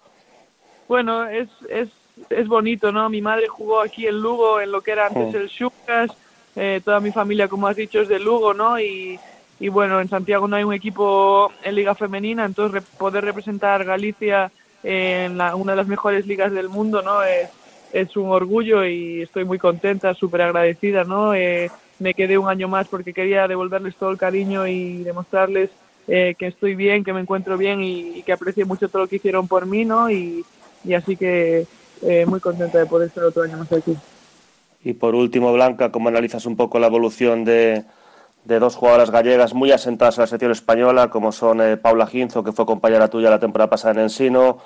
[0.86, 1.88] Bueno, es, es
[2.30, 3.08] es bonito, ¿no?
[3.08, 6.10] Mi madre jugó aquí en Lugo, en lo que era antes el Xucas,
[6.56, 8.78] eh, toda mi familia, como has dicho, es de Lugo, ¿no?
[8.78, 9.18] Y,
[9.60, 13.84] y bueno, en Santiago no hay un equipo en liga femenina, entonces re poder representar
[13.84, 14.50] Galicia
[14.82, 17.22] en la, una de las mejores ligas del mundo, ¿no?
[17.22, 17.48] Es,
[17.92, 21.34] es un orgullo y estoy muy contenta, súper agradecida, ¿no?
[21.34, 25.70] Eh, me quedé un año más porque quería devolverles todo el cariño y demostrarles
[26.08, 29.08] eh, que estoy bien, que me encuentro bien y, y, que aprecio mucho todo lo
[29.08, 30.10] que hicieron por mí, ¿no?
[30.10, 30.44] Y,
[30.84, 31.66] y así que
[32.02, 33.96] eh, muy contenta de poder estar otro año más aquí.
[34.84, 37.84] Y por último, Blanca, ¿cómo analizas un poco la evolución de,
[38.44, 42.42] de dos jugadoras gallegas muy asentadas en la selección española, como son eh, Paula Ginzo,
[42.42, 44.58] que fue compañera tuya la temporada pasada en Ensino,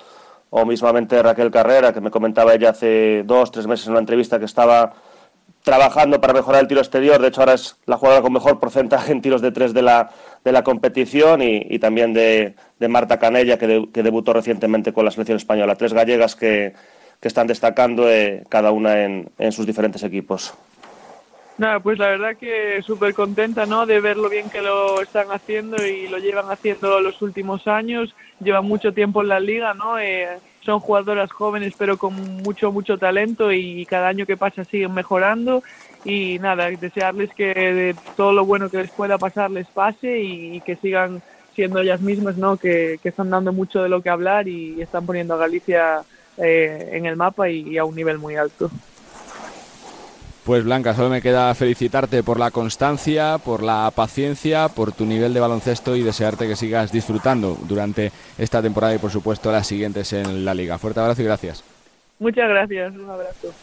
[0.49, 4.39] o mismamente Raquel Carrera, que me comentaba ella hace dos, tres meses en una entrevista
[4.39, 4.93] que estaba
[5.61, 7.21] trabajando para mejorar el tiro exterior.
[7.21, 10.11] De hecho, ahora es la jugadora con mejor porcentaje en tiros de tres de la,
[10.43, 12.55] de la competición y, también de,
[12.87, 15.75] Marta Canella, que, que, debutó recientemente con la selección española.
[15.75, 16.73] Tres gallegas que,
[17.19, 20.53] que están destacando eh, cada una en, en sus diferentes equipos.
[21.57, 23.87] Nada, pues la verdad que súper contenta, ¿no?
[23.87, 28.13] De ver lo bien que lo están haciendo y lo llevan haciendo los últimos años.
[28.39, 29.97] Llevan mucho tiempo en la liga, ¿no?
[29.97, 32.13] Eh, son jugadoras jóvenes pero con
[32.43, 35.63] mucho, mucho talento y cada año que pasa siguen mejorando.
[36.05, 40.61] Y nada, desearles que de todo lo bueno que les pueda pasar les pase y,
[40.61, 41.23] que sigan
[41.55, 42.57] siendo ellas mismas, ¿no?
[42.57, 46.03] Que, que, están dando mucho de lo que hablar y están poniendo a Galicia
[46.37, 48.69] eh, en el mapa y a un nivel muy alto.
[50.47, 55.33] Pues Blanca, solo me queda felicitarte por la constancia, por la paciencia, por tu nivel
[55.33, 60.13] de baloncesto y desearte que sigas disfrutando durante esta temporada y por supuesto las siguientes
[60.13, 60.77] en la liga.
[60.77, 61.65] Fuerte abrazo y gracias.
[62.19, 63.53] Muchas gracias, un abrazo.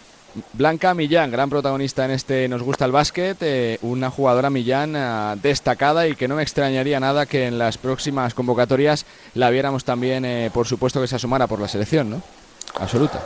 [0.53, 5.37] Blanca Millán, gran protagonista en este Nos gusta el básquet, eh, una jugadora Millán eh,
[5.43, 10.27] destacada y que no me extrañaría nada que en las próximas convocatorias la viéramos también,
[10.27, 12.23] eh, por supuesto, que se asomara por la selección, ¿no?
[12.79, 13.21] Absoluta.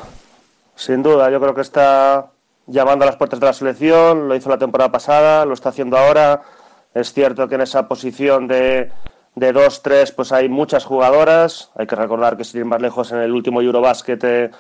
[0.74, 2.30] Sin duda, yo creo que está
[2.68, 5.98] llamando a las puertas de la selección, lo hizo la temporada pasada, lo está haciendo
[5.98, 6.42] ahora.
[6.94, 8.92] Es cierto que en esa posición de,
[9.34, 11.70] de 2-3 pues hay muchas jugadoras.
[11.74, 14.50] Hay que recordar que sin ir más lejos en el último Eurobasket eh,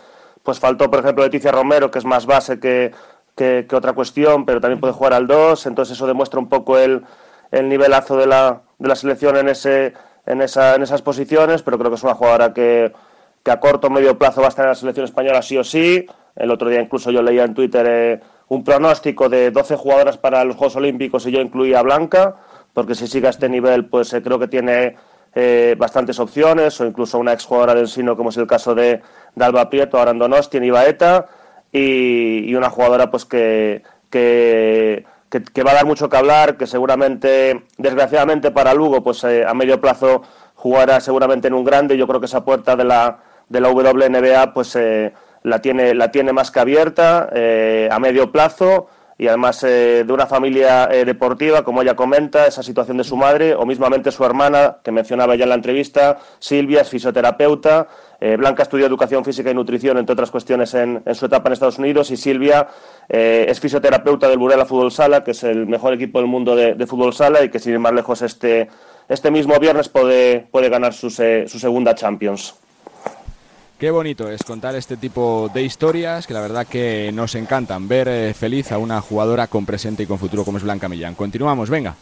[0.42, 2.92] pues faltó, por ejemplo, Leticia Romero, que es más base que,
[3.36, 5.66] que, otra cuestión, pero también puede jugar al 2.
[5.66, 7.04] Entonces eso demuestra un poco el,
[7.50, 9.92] el nivelazo de la, de la selección en, ese,
[10.26, 12.92] en, esa, en esas posiciones, pero creo que es una jugadora que,
[13.48, 15.64] que a corto o medio plazo va a estar en la selección española sí o
[15.64, 16.04] sí.
[16.36, 20.44] El otro día incluso yo leía en Twitter eh, un pronóstico de 12 jugadoras para
[20.44, 22.36] los Juegos Olímpicos y yo incluía a Blanca,
[22.74, 24.96] porque si sigue a este nivel, pues eh, creo que tiene
[25.34, 29.00] eh, bastantes opciones, o incluso una exjugadora del Sino, como es el caso de,
[29.40, 31.26] Alba Prieto, Donosti, en Ibaeta,
[31.72, 35.04] y, una jugadora pues que, que,
[35.66, 40.22] va a dar mucho que hablar, que seguramente, desgraciadamente para Lugo, pues a medio plazo
[40.54, 41.96] jugará seguramente en un grande.
[41.96, 44.76] Yo creo que esa puerta de la, de la WNBA, pues
[45.42, 48.88] la tiene, la tiene más que abierta eh, a medio plazo
[49.20, 53.16] y además eh, de una familia eh, deportiva, como ella comenta, esa situación de su
[53.16, 57.88] madre o mismamente su hermana, que mencionaba ya en la entrevista, Silvia, es fisioterapeuta,
[58.36, 62.10] Blanca estudió educación física y nutrición, entre otras cuestiones, en, su etapa en Estados Unidos
[62.10, 62.66] y Silvia
[63.08, 67.12] es fisioterapeuta del Burela Fútbol Sala, que es el mejor equipo del mundo de, fútbol
[67.12, 68.70] sala y que sin ir más lejos este,
[69.08, 72.56] este mismo viernes puede, puede ganar su, su segunda Champions.
[73.78, 77.86] Qué bonito es contar este tipo de historias que la verdad que nos encantan.
[77.86, 81.14] Ver eh, feliz a una jugadora con presente y con futuro como es Blanca Millán.
[81.14, 81.94] Continuamos, venga.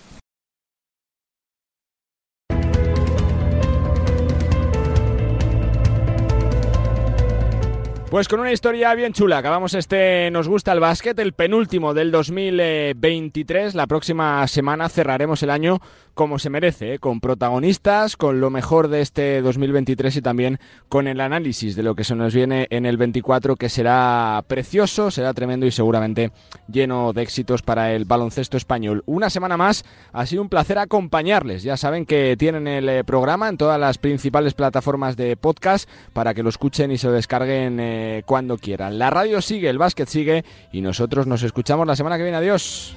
[8.09, 12.11] Pues con una historia bien chula, acabamos este Nos gusta el básquet, el penúltimo del
[12.11, 13.74] 2023.
[13.74, 15.81] La próxima semana cerraremos el año
[16.16, 16.98] como se merece, ¿eh?
[16.98, 21.94] con protagonistas, con lo mejor de este 2023 y también con el análisis de lo
[21.94, 26.32] que se nos viene en el 24, que será precioso, será tremendo y seguramente
[26.72, 29.02] lleno de éxitos para el baloncesto español.
[29.05, 29.84] Una semana más,
[30.14, 31.62] ha sido un placer acompañarles.
[31.62, 36.32] Ya saben que tienen el eh, programa en todas las principales plataformas de podcast para
[36.32, 38.98] que lo escuchen y se lo descarguen eh, cuando quieran.
[38.98, 42.38] La radio sigue, el básquet sigue y nosotros nos escuchamos la semana que viene.
[42.38, 42.97] Adiós.